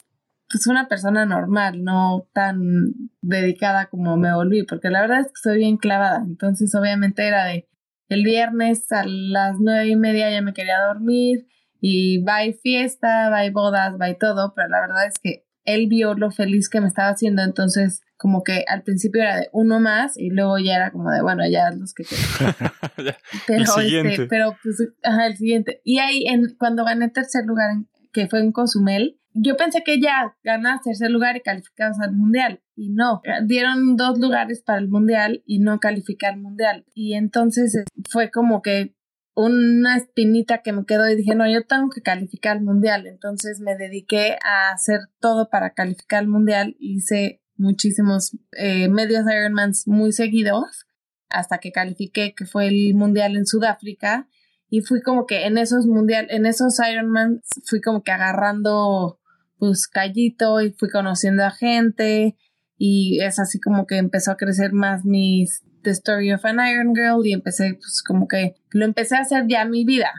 pues 0.49 0.67
una 0.67 0.87
persona 0.87 1.25
normal, 1.25 1.83
no 1.83 2.27
tan 2.33 2.93
dedicada 3.21 3.87
como 3.87 4.17
me 4.17 4.33
volví, 4.33 4.63
porque 4.63 4.89
la 4.89 5.01
verdad 5.01 5.21
es 5.21 5.27
que 5.27 5.41
soy 5.41 5.57
bien 5.59 5.77
clavada, 5.77 6.23
entonces 6.25 6.73
obviamente 6.75 7.27
era 7.27 7.45
de 7.45 7.67
el 8.07 8.23
viernes 8.23 8.91
a 8.91 9.03
las 9.05 9.55
nueve 9.59 9.87
y 9.87 9.95
media 9.95 10.29
ya 10.29 10.41
me 10.41 10.53
quería 10.53 10.79
dormir 10.81 11.47
y 11.81 12.23
bye 12.23 12.53
fiesta, 12.53 13.29
bye 13.31 13.51
bodas, 13.51 13.97
bye 13.97 14.15
todo, 14.15 14.53
pero 14.55 14.67
la 14.69 14.81
verdad 14.81 15.07
es 15.07 15.15
que 15.21 15.45
él 15.63 15.87
vio 15.87 16.13
lo 16.13 16.29
feliz 16.29 16.69
que 16.69 16.79
me 16.81 16.87
estaba 16.87 17.09
haciendo, 17.09 17.41
entonces 17.41 18.01
como 18.17 18.43
que 18.43 18.63
al 18.67 18.83
principio 18.83 19.23
era 19.23 19.37
de 19.37 19.49
uno 19.51 19.79
más 19.79 20.17
y 20.17 20.29
luego 20.29 20.57
ya 20.59 20.75
era 20.75 20.91
como 20.91 21.11
de, 21.11 21.21
bueno, 21.21 21.43
ya 21.49 21.71
los 21.71 21.93
que 21.93 22.03
Pero, 23.47 23.59
El 23.59 23.67
siguiente. 23.67 24.13
este, 24.13 24.27
pero 24.27 24.57
pues, 24.63 24.77
ajá, 25.03 25.27
el 25.27 25.35
siguiente. 25.37 25.81
Y 25.83 25.99
ahí, 25.99 26.25
en, 26.27 26.55
cuando 26.57 26.85
gané 26.85 27.09
tercer 27.09 27.45
lugar, 27.45 27.71
en- 27.71 27.87
que 28.15 28.29
fue 28.29 28.39
en 28.39 28.53
Cozumel, 28.53 29.19
yo 29.33 29.57
pensé 29.57 29.83
que 29.83 29.99
ya 29.99 30.37
ganas 30.41 30.81
tercer 30.81 31.11
lugar 31.11 31.35
y 31.35 31.41
calificabas 31.41 31.99
al 31.99 32.13
mundial. 32.13 32.63
Y 32.77 32.89
no, 32.89 33.21
dieron 33.45 33.97
dos 33.97 34.17
lugares 34.17 34.63
para 34.65 34.79
el 34.79 34.87
mundial 34.87 35.43
y 35.45 35.59
no 35.59 35.81
calificar 35.81 36.33
al 36.33 36.39
mundial. 36.39 36.85
Y 36.93 37.15
entonces 37.15 37.75
eh, 37.75 37.83
fue 38.09 38.31
como 38.31 38.61
que 38.61 38.95
una 39.35 39.97
espinita 39.97 40.61
que 40.61 40.71
me 40.71 40.85
quedó 40.85 41.09
y 41.09 41.17
dije, 41.17 41.35
no, 41.35 41.51
yo 41.51 41.65
tengo 41.65 41.89
que 41.89 42.01
calificar 42.01 42.55
al 42.55 42.63
mundial. 42.63 43.07
Entonces 43.07 43.59
me 43.59 43.75
dediqué 43.75 44.37
a 44.45 44.71
hacer 44.73 45.01
todo 45.19 45.49
para 45.49 45.73
calificar 45.73 46.19
al 46.19 46.29
mundial. 46.29 46.77
Hice 46.79 47.41
muchísimos 47.57 48.37
eh, 48.57 48.87
medios 48.87 49.25
Ironmans 49.29 49.85
muy 49.85 50.13
seguidos 50.13 50.85
hasta 51.27 51.57
que 51.57 51.73
califiqué, 51.73 52.33
que 52.33 52.45
fue 52.45 52.67
el 52.67 52.95
mundial 52.95 53.35
en 53.35 53.45
Sudáfrica. 53.45 54.29
Y 54.69 54.81
fui 54.81 55.01
como 55.01 55.25
que 55.25 55.45
en 55.45 55.57
esos 55.57 55.85
mundial, 55.85 56.27
en 56.29 56.45
esos 56.45 56.79
Ironman, 56.79 57.41
fui 57.65 57.81
como 57.81 58.03
que 58.03 58.11
agarrando 58.11 59.19
pues 59.57 59.87
callito 59.87 60.61
y 60.61 60.71
fui 60.73 60.89
conociendo 60.89 61.43
a 61.43 61.51
gente. 61.51 62.35
Y 62.77 63.21
es 63.21 63.39
así 63.39 63.59
como 63.59 63.85
que 63.85 63.97
empezó 63.97 64.31
a 64.31 64.37
crecer 64.37 64.73
más 64.73 65.05
mis 65.05 65.63
The 65.85 65.91
Story 65.91 66.33
of 66.33 66.43
an 66.45 66.59
Iron 66.67 66.93
Girl 66.95 67.25
y 67.25 67.33
empecé 67.33 67.75
pues 67.75 68.03
como 68.05 68.27
que 68.27 68.55
lo 68.71 68.85
empecé 68.85 69.15
a 69.15 69.19
hacer 69.19 69.45
ya 69.47 69.65
mi 69.65 69.85
vida, 69.85 70.11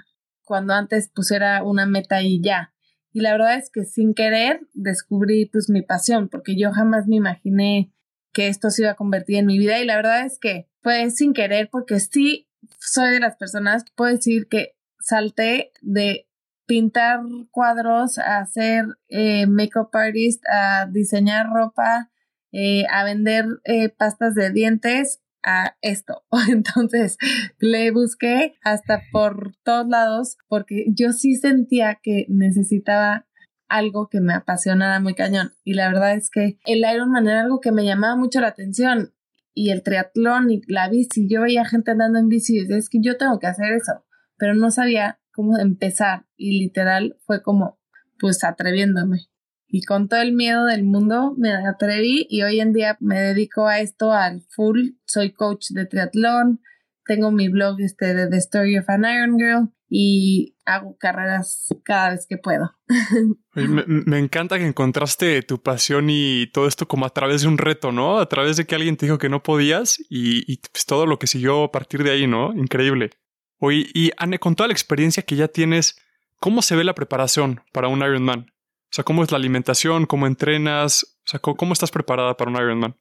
cuando 0.45 0.73
antes 0.73 1.11
pues 1.15 1.31
era 1.33 1.63
una 1.65 1.87
meta 1.87 2.23
y 2.23 2.41
ya. 2.41 2.73
Y 3.13 3.21
la 3.21 3.33
verdad 3.33 3.57
es 3.57 3.71
que 3.71 3.85
sin 3.85 4.15
querer 4.15 4.61
descubrí 4.75 5.47
pues 5.47 5.69
mi 5.69 5.83
pasión, 5.83 6.29
porque 6.29 6.57
yo 6.57 6.71
jamás 6.73 7.07
me 7.09 7.17
imaginé 7.17 7.93
que 8.33 8.49
esto 8.49 8.71
se 8.71 8.83
iba 8.83 8.93
a 8.93 8.97
convertir 8.97 9.37
en 9.37 9.47
mi 9.47 9.59
vida 9.59 9.81
y 9.81 9.87
la 9.87 9.97
verdad 9.97 10.25
es 10.25 10.39
que 10.39 10.69
fue 10.83 11.11
sin 11.11 11.33
querer 11.33 11.69
porque 11.71 11.99
sí 11.99 12.46
soy 12.79 13.11
de 13.11 13.21
las 13.21 13.37
personas, 13.37 13.85
puedo 13.95 14.13
decir 14.13 14.49
que 14.49 14.77
salté 15.01 15.73
de 15.83 16.29
pintar 16.67 17.21
cuadros 17.51 18.19
a 18.19 18.45
ser 18.47 18.87
eh, 19.09 19.47
makeup 19.47 19.95
artist, 19.95 20.43
a 20.51 20.87
diseñar 20.87 21.49
ropa, 21.49 22.11
eh, 22.53 22.85
a 22.91 23.05
vender 23.05 23.47
eh, 23.65 23.89
pastas 23.89 24.35
de 24.35 24.51
dientes, 24.51 25.21
a 25.47 25.77
esto. 25.81 26.25
Entonces 26.51 27.17
le 27.59 27.91
busqué 27.93 28.57
hasta 28.63 29.01
por 29.13 29.55
todos 29.63 29.87
lados 29.89 30.37
porque 30.49 30.87
yo 30.89 31.13
sí 31.13 31.37
sentía 31.37 32.01
que 32.03 32.27
necesitaba 32.29 33.27
algo 33.69 34.09
que 34.09 34.21
me 34.21 34.35
apasionara 34.35 35.01
muy 35.01 35.15
cañón. 35.15 35.53
Y 35.65 35.75
la 35.75 35.89
verdad 35.89 36.15
es 36.15 36.31
que 36.31 36.59
el 36.67 36.79
Ironman 36.81 37.29
era 37.29 37.41
algo 37.41 37.61
que 37.61 37.73
me 37.73 37.85
llamaba 37.85 38.17
mucho 38.17 38.41
la 38.41 38.49
atención. 38.49 39.13
Y 39.59 39.71
el 39.71 39.83
triatlón 39.83 40.51
y 40.51 40.61
la 40.69 40.91
bici, 40.91 41.27
yo 41.31 41.41
veía 41.41 41.65
gente 41.65 41.93
andando 41.93 42.19
en 42.19 42.29
bici 42.29 42.59
y 42.59 42.61
decía, 42.61 42.77
es 42.77 42.91
que 42.91 42.99
yo 43.01 43.17
tengo 43.17 43.39
que 43.39 43.47
hacer 43.47 43.73
eso, 43.73 44.05
pero 44.37 44.55
no 44.55 44.71
sabía 44.71 45.19
cómo 45.33 45.57
empezar. 45.57 46.27
Y 46.37 46.61
literal 46.61 47.17
fue 47.25 47.43
como, 47.43 47.81
pues 48.19 48.45
atreviéndome. 48.45 49.31
Y 49.67 49.81
con 49.85 50.09
todo 50.09 50.21
el 50.21 50.35
miedo 50.35 50.67
del 50.67 50.85
mundo 50.85 51.35
me 51.39 51.55
atreví 51.55 52.27
y 52.29 52.43
hoy 52.43 52.61
en 52.61 52.75
día 52.75 52.99
me 53.01 53.19
dedico 53.19 53.67
a 53.67 53.81
esto 53.81 54.13
al 54.13 54.43
full. 54.51 54.91
Soy 55.07 55.33
coach 55.33 55.69
de 55.71 55.87
triatlón, 55.87 56.61
tengo 57.07 57.31
mi 57.31 57.49
blog 57.49 57.81
este 57.81 58.13
de 58.13 58.29
The 58.29 58.37
Story 58.37 58.77
of 58.77 58.91
an 58.91 59.07
Iron 59.07 59.39
Girl 59.39 59.76
y 59.89 60.57
hago 60.65 60.97
carreras 60.99 61.69
cada 61.85 62.11
vez 62.11 62.27
que 62.29 62.39
puedo. 62.39 62.73
me, 63.55 64.19
encanta 64.19 64.59
que 64.59 64.67
encontraste 64.67 65.43
tu 65.43 65.63
pasión 65.63 66.09
y 66.11 66.49
todo 66.49 66.67
esto 66.67 66.89
como 66.89 67.07
a 67.07 67.11
través 67.11 67.43
de 67.43 67.49
un 67.49 67.59
reto, 67.59 67.93
¿no? 67.93 68.19
A 68.19 68.29
través 68.29 68.57
de 68.57 68.67
que 68.67 68.75
alguien 68.75 68.97
te 68.97 69.07
dijo 69.07 69.19
que 69.19 69.29
no 69.29 69.43
podías 69.43 69.99
y, 70.09 70.57
pues 70.73 70.87
todo 70.87 71.07
lo 71.07 71.19
que 71.19 71.27
siguió 71.27 71.65
a 71.65 71.73
partir 71.73 72.03
de 72.03 72.11
ahí, 72.11 72.27
¿no? 72.27 72.53
Increíble. 72.55 73.11
Oye, 73.59 73.87
y 73.95 74.11
Anne, 74.17 74.39
con 74.39 74.57
toda 74.57 74.69
la 74.69 74.75
experiencia 74.75 75.23
que 75.23 75.37
ya 75.37 75.49
tienes, 75.49 75.99
¿cómo 76.41 76.63
se 76.63 76.77
ve 76.77 76.85
la 76.85 76.95
preparación 76.95 77.63
para 77.73 77.89
un 77.89 78.01
Ironman? 78.01 78.41
O 78.41 78.95
sea, 78.97 79.05
¿cómo 79.05 79.23
es 79.23 79.31
la 79.31 79.39
alimentación? 79.39 80.07
¿Cómo 80.07 80.27
entrenas? 80.27 81.19
O 81.25 81.29
sea, 81.29 81.41
¿cómo, 81.41 81.73
estás 81.73 81.91
preparada 81.91 82.37
para 82.37 82.51
un 82.51 82.57
Ironman? 82.57 82.97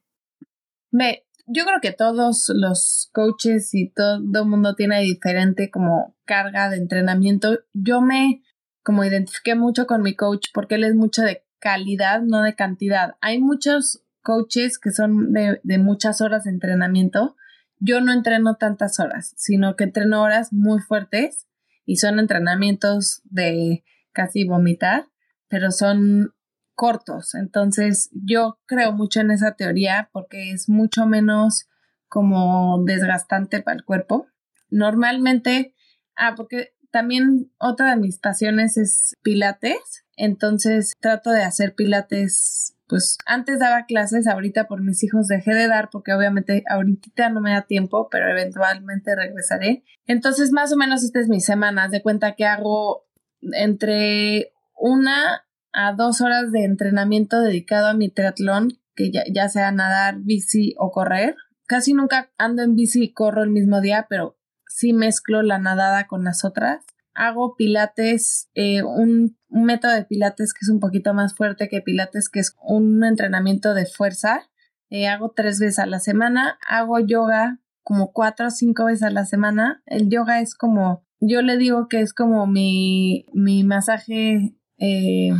Me, 0.90 1.25
yo 1.46 1.64
creo 1.64 1.80
que 1.80 1.92
todos 1.92 2.50
los 2.54 3.08
coaches 3.12 3.74
y 3.74 3.90
todo 3.90 4.20
el 4.20 4.48
mundo 4.48 4.74
tiene 4.74 5.00
diferente 5.02 5.70
como 5.70 6.16
carga 6.24 6.68
de 6.68 6.76
entrenamiento. 6.76 7.60
Yo 7.72 8.00
me 8.00 8.42
como 8.82 9.04
identifiqué 9.04 9.54
mucho 9.54 9.86
con 9.86 10.02
mi 10.02 10.14
coach 10.14 10.48
porque 10.54 10.76
él 10.76 10.84
es 10.84 10.94
mucho 10.94 11.22
de 11.22 11.44
calidad, 11.58 12.22
no 12.22 12.42
de 12.42 12.54
cantidad. 12.54 13.16
Hay 13.20 13.40
muchos 13.40 14.04
coaches 14.22 14.78
que 14.78 14.90
son 14.90 15.32
de, 15.32 15.60
de 15.62 15.78
muchas 15.78 16.20
horas 16.20 16.44
de 16.44 16.50
entrenamiento. 16.50 17.36
Yo 17.78 18.00
no 18.00 18.12
entreno 18.12 18.56
tantas 18.56 19.00
horas, 19.00 19.32
sino 19.36 19.76
que 19.76 19.84
entreno 19.84 20.22
horas 20.22 20.52
muy 20.52 20.80
fuertes 20.80 21.48
y 21.84 21.96
son 21.96 22.18
entrenamientos 22.18 23.22
de 23.24 23.84
casi 24.12 24.44
vomitar, 24.44 25.06
pero 25.48 25.70
son 25.70 26.32
cortos. 26.76 27.34
Entonces, 27.34 28.10
yo 28.12 28.60
creo 28.66 28.92
mucho 28.92 29.20
en 29.20 29.32
esa 29.32 29.56
teoría 29.56 30.10
porque 30.12 30.52
es 30.52 30.68
mucho 30.68 31.06
menos 31.06 31.68
como 32.08 32.84
desgastante 32.84 33.60
para 33.62 33.78
el 33.78 33.84
cuerpo. 33.84 34.28
Normalmente, 34.70 35.74
ah, 36.14 36.34
porque 36.36 36.74
también 36.92 37.50
otra 37.58 37.90
de 37.90 37.96
mis 37.96 38.18
pasiones 38.18 38.76
es 38.76 39.14
pilates. 39.22 40.04
Entonces, 40.16 40.92
trato 41.00 41.30
de 41.30 41.42
hacer 41.42 41.74
pilates 41.74 42.76
pues 42.88 43.18
antes 43.26 43.58
daba 43.58 43.84
clases, 43.86 44.28
ahorita 44.28 44.68
por 44.68 44.80
mis 44.80 45.02
hijos 45.02 45.26
dejé 45.26 45.54
de 45.54 45.66
dar 45.66 45.90
porque 45.90 46.12
obviamente 46.12 46.62
ahorita 46.68 47.30
no 47.30 47.40
me 47.40 47.50
da 47.50 47.62
tiempo, 47.62 48.08
pero 48.10 48.28
eventualmente 48.28 49.16
regresaré. 49.16 49.82
Entonces, 50.06 50.52
más 50.52 50.72
o 50.72 50.76
menos 50.76 51.02
esta 51.02 51.18
es 51.20 51.28
mi 51.28 51.40
semana. 51.40 51.88
De 51.88 52.02
cuenta 52.02 52.36
que 52.36 52.44
hago 52.44 53.06
entre 53.40 54.52
una 54.76 55.45
a 55.76 55.92
dos 55.92 56.22
horas 56.22 56.52
de 56.52 56.64
entrenamiento 56.64 57.42
dedicado 57.42 57.88
a 57.88 57.94
mi 57.94 58.08
triatlón, 58.08 58.80
que 58.94 59.12
ya, 59.12 59.48
sea 59.50 59.70
nadar, 59.72 60.16
bici 60.20 60.74
o 60.78 60.90
correr. 60.90 61.36
Casi 61.66 61.92
nunca 61.92 62.30
ando 62.38 62.62
en 62.62 62.74
bici 62.74 63.04
y 63.04 63.12
corro 63.12 63.42
el 63.42 63.50
mismo 63.50 63.82
día, 63.82 64.06
pero 64.08 64.38
sí 64.66 64.94
mezclo 64.94 65.42
la 65.42 65.58
nadada 65.58 66.06
con 66.06 66.24
las 66.24 66.46
otras. 66.46 66.82
Hago 67.12 67.56
pilates, 67.56 68.48
eh, 68.54 68.82
un, 68.84 69.36
método 69.50 69.92
de 69.92 70.06
pilates 70.06 70.54
que 70.54 70.60
es 70.62 70.70
un 70.70 70.80
poquito 70.80 71.12
más 71.12 71.34
fuerte 71.34 71.68
que 71.68 71.82
pilates, 71.82 72.30
que 72.30 72.40
es 72.40 72.56
un 72.62 73.04
entrenamiento 73.04 73.74
de 73.74 73.84
fuerza. 73.84 74.48
Eh, 74.88 75.06
hago 75.08 75.34
tres 75.36 75.58
veces 75.60 75.78
a 75.78 75.84
la 75.84 76.00
semana. 76.00 76.58
Hago 76.66 77.00
yoga 77.00 77.60
como 77.82 78.12
cuatro 78.12 78.46
o 78.46 78.50
cinco 78.50 78.86
veces 78.86 79.02
a 79.02 79.10
la 79.10 79.26
semana. 79.26 79.82
El 79.84 80.08
yoga 80.08 80.40
es 80.40 80.54
como, 80.54 81.04
yo 81.20 81.42
le 81.42 81.58
digo 81.58 81.86
que 81.88 82.00
es 82.00 82.14
como 82.14 82.46
mi, 82.46 83.26
mi 83.34 83.62
masaje 83.62 84.56
eh, 84.78 85.32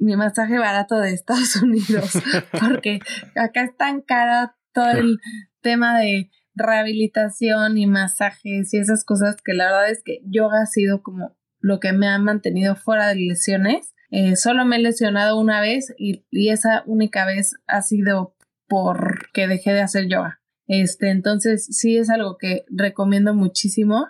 mi 0.00 0.16
masaje 0.16 0.58
barato 0.58 0.98
de 0.98 1.12
Estados 1.12 1.56
Unidos, 1.62 2.12
porque 2.60 2.98
acá 3.36 3.64
es 3.64 3.76
tan 3.76 4.00
cara 4.00 4.56
todo 4.72 4.90
el 4.90 5.18
tema 5.60 5.98
de 5.98 6.30
rehabilitación 6.54 7.78
y 7.78 7.86
masajes 7.86 8.74
y 8.74 8.78
esas 8.78 9.04
cosas 9.04 9.36
que 9.42 9.54
la 9.54 9.66
verdad 9.66 9.90
es 9.90 10.02
que 10.04 10.20
yoga 10.24 10.62
ha 10.62 10.66
sido 10.66 11.02
como 11.02 11.36
lo 11.60 11.78
que 11.78 11.92
me 11.92 12.08
ha 12.08 12.18
mantenido 12.18 12.74
fuera 12.74 13.08
de 13.08 13.16
lesiones. 13.16 13.94
Eh, 14.10 14.34
solo 14.36 14.64
me 14.64 14.76
he 14.76 14.80
lesionado 14.80 15.38
una 15.38 15.60
vez 15.60 15.94
y, 15.96 16.24
y, 16.30 16.48
esa 16.48 16.82
única 16.86 17.24
vez 17.26 17.54
ha 17.68 17.80
sido 17.82 18.34
porque 18.66 19.46
dejé 19.46 19.72
de 19.72 19.82
hacer 19.82 20.08
yoga. 20.08 20.40
Este, 20.66 21.10
entonces 21.10 21.66
sí 21.66 21.96
es 21.96 22.10
algo 22.10 22.36
que 22.36 22.64
recomiendo 22.68 23.34
muchísimo. 23.34 24.06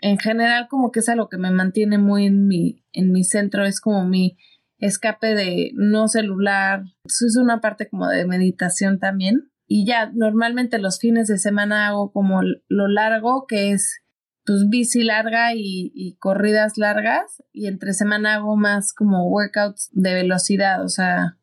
En 0.00 0.18
general 0.18 0.66
como 0.68 0.90
que 0.90 1.00
es 1.00 1.08
algo 1.08 1.28
que 1.28 1.38
me 1.38 1.50
mantiene 1.50 1.98
muy 1.98 2.26
en 2.26 2.46
mi, 2.46 2.84
en 2.92 3.12
mi 3.12 3.24
centro, 3.24 3.64
es 3.64 3.80
como 3.80 4.04
mi, 4.06 4.36
escape 4.78 5.34
de 5.34 5.70
no 5.74 6.08
celular. 6.08 6.82
Eso 7.04 7.26
es 7.26 7.36
una 7.36 7.60
parte 7.60 7.88
como 7.88 8.08
de 8.08 8.26
meditación 8.26 8.98
también. 8.98 9.50
Y 9.66 9.86
ya, 9.86 10.10
normalmente 10.12 10.78
los 10.78 10.98
fines 10.98 11.28
de 11.28 11.38
semana 11.38 11.88
hago 11.88 12.12
como 12.12 12.42
lo 12.68 12.88
largo, 12.88 13.46
que 13.46 13.70
es 13.70 14.02
pues 14.44 14.68
bici 14.68 15.02
larga 15.02 15.52
y, 15.54 16.16
corridas 16.18 16.76
largas. 16.76 17.42
Y 17.52 17.66
entre 17.66 17.94
semana 17.94 18.34
hago 18.34 18.56
más 18.56 18.92
como 18.92 19.28
workouts 19.28 19.88
de 19.92 20.14
velocidad, 20.14 20.84
o 20.84 20.88
sea, 20.88 21.38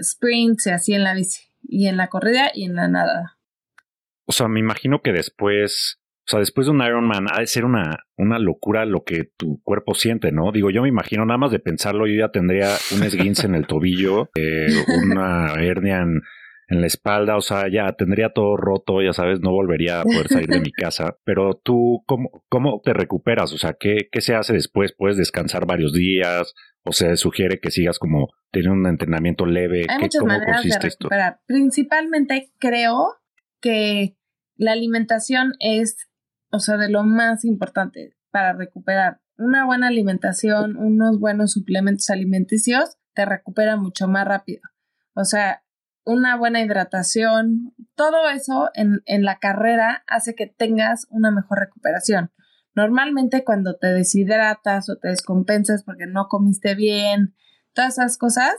sprints 0.00 0.66
y 0.66 0.70
así 0.70 0.94
en 0.94 1.04
la 1.04 1.14
bici. 1.14 1.42
Y 1.62 1.86
en 1.86 1.96
la 1.96 2.08
corrida 2.08 2.50
y 2.52 2.64
en 2.64 2.74
la 2.74 2.88
nada. 2.88 3.38
O 4.26 4.32
sea, 4.32 4.48
me 4.48 4.60
imagino 4.60 5.00
que 5.00 5.12
después 5.12 6.01
o 6.24 6.30
sea, 6.30 6.38
después 6.38 6.66
de 6.66 6.72
un 6.72 6.82
Ironman 6.82 7.26
ha 7.32 7.40
de 7.40 7.46
ser 7.48 7.64
una, 7.64 8.04
una 8.16 8.38
locura 8.38 8.84
lo 8.84 9.02
que 9.02 9.30
tu 9.36 9.60
cuerpo 9.64 9.94
siente, 9.94 10.30
¿no? 10.30 10.52
Digo, 10.52 10.70
yo 10.70 10.82
me 10.82 10.88
imagino, 10.88 11.26
nada 11.26 11.38
más 11.38 11.50
de 11.50 11.58
pensarlo, 11.58 12.06
yo 12.06 12.14
ya 12.14 12.30
tendría 12.30 12.68
un 12.94 13.02
esguince 13.02 13.46
en 13.46 13.56
el 13.56 13.66
tobillo, 13.66 14.30
eh, 14.36 14.68
una 15.04 15.54
hernia 15.54 16.02
en, 16.02 16.20
la 16.68 16.86
espalda, 16.86 17.36
o 17.36 17.42
sea, 17.42 17.68
ya 17.70 17.92
tendría 17.92 18.30
todo 18.30 18.56
roto, 18.56 19.02
ya 19.02 19.12
sabes, 19.12 19.40
no 19.40 19.50
volvería 19.50 20.00
a 20.00 20.04
poder 20.04 20.28
salir 20.28 20.48
de 20.48 20.60
mi 20.60 20.72
casa. 20.72 21.18
Pero 21.24 21.60
tú, 21.62 22.02
¿cómo, 22.06 22.44
cómo 22.48 22.80
te 22.82 22.94
recuperas? 22.94 23.52
O 23.52 23.58
sea, 23.58 23.74
¿qué, 23.78 24.08
¿qué 24.10 24.22
se 24.22 24.34
hace 24.34 24.54
después? 24.54 24.94
¿Puedes 24.96 25.18
descansar 25.18 25.66
varios 25.66 25.92
días? 25.92 26.54
¿O 26.82 26.92
se 26.92 27.14
sugiere 27.18 27.60
que 27.60 27.70
sigas 27.70 27.98
como 27.98 28.28
teniendo 28.50 28.74
un 28.74 28.86
entrenamiento 28.86 29.44
leve? 29.44 29.84
Hay 29.86 29.98
muchas 29.98 30.24
maneras 30.24 30.62
de 30.62 30.78
recuperar. 30.80 31.40
Principalmente 31.46 32.50
creo 32.58 33.16
que 33.60 34.16
la 34.56 34.72
alimentación 34.72 35.52
es 35.60 36.08
o 36.52 36.60
sea, 36.60 36.76
de 36.76 36.88
lo 36.88 37.02
más 37.02 37.44
importante 37.44 38.14
para 38.30 38.52
recuperar. 38.52 39.20
Una 39.38 39.64
buena 39.64 39.88
alimentación, 39.88 40.76
unos 40.76 41.18
buenos 41.18 41.52
suplementos 41.52 42.10
alimenticios, 42.10 42.96
te 43.14 43.24
recupera 43.24 43.76
mucho 43.76 44.06
más 44.06 44.26
rápido. 44.26 44.60
O 45.14 45.24
sea, 45.24 45.64
una 46.04 46.36
buena 46.36 46.60
hidratación, 46.60 47.74
todo 47.94 48.28
eso 48.28 48.70
en, 48.74 49.02
en 49.06 49.24
la 49.24 49.38
carrera 49.38 50.04
hace 50.06 50.34
que 50.34 50.46
tengas 50.46 51.06
una 51.10 51.30
mejor 51.30 51.58
recuperación. 51.58 52.30
Normalmente 52.74 53.44
cuando 53.44 53.76
te 53.76 53.88
deshidratas 53.88 54.88
o 54.88 54.96
te 54.96 55.08
descompensas 55.08 55.84
porque 55.84 56.06
no 56.06 56.28
comiste 56.28 56.74
bien, 56.74 57.34
todas 57.72 57.98
esas 57.98 58.18
cosas, 58.18 58.54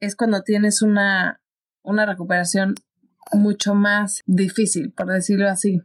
es 0.00 0.16
cuando 0.16 0.42
tienes 0.42 0.82
una, 0.82 1.40
una 1.82 2.06
recuperación 2.06 2.74
mucho 3.32 3.74
más 3.74 4.20
difícil, 4.26 4.92
por 4.92 5.06
decirlo 5.06 5.48
así. 5.48 5.80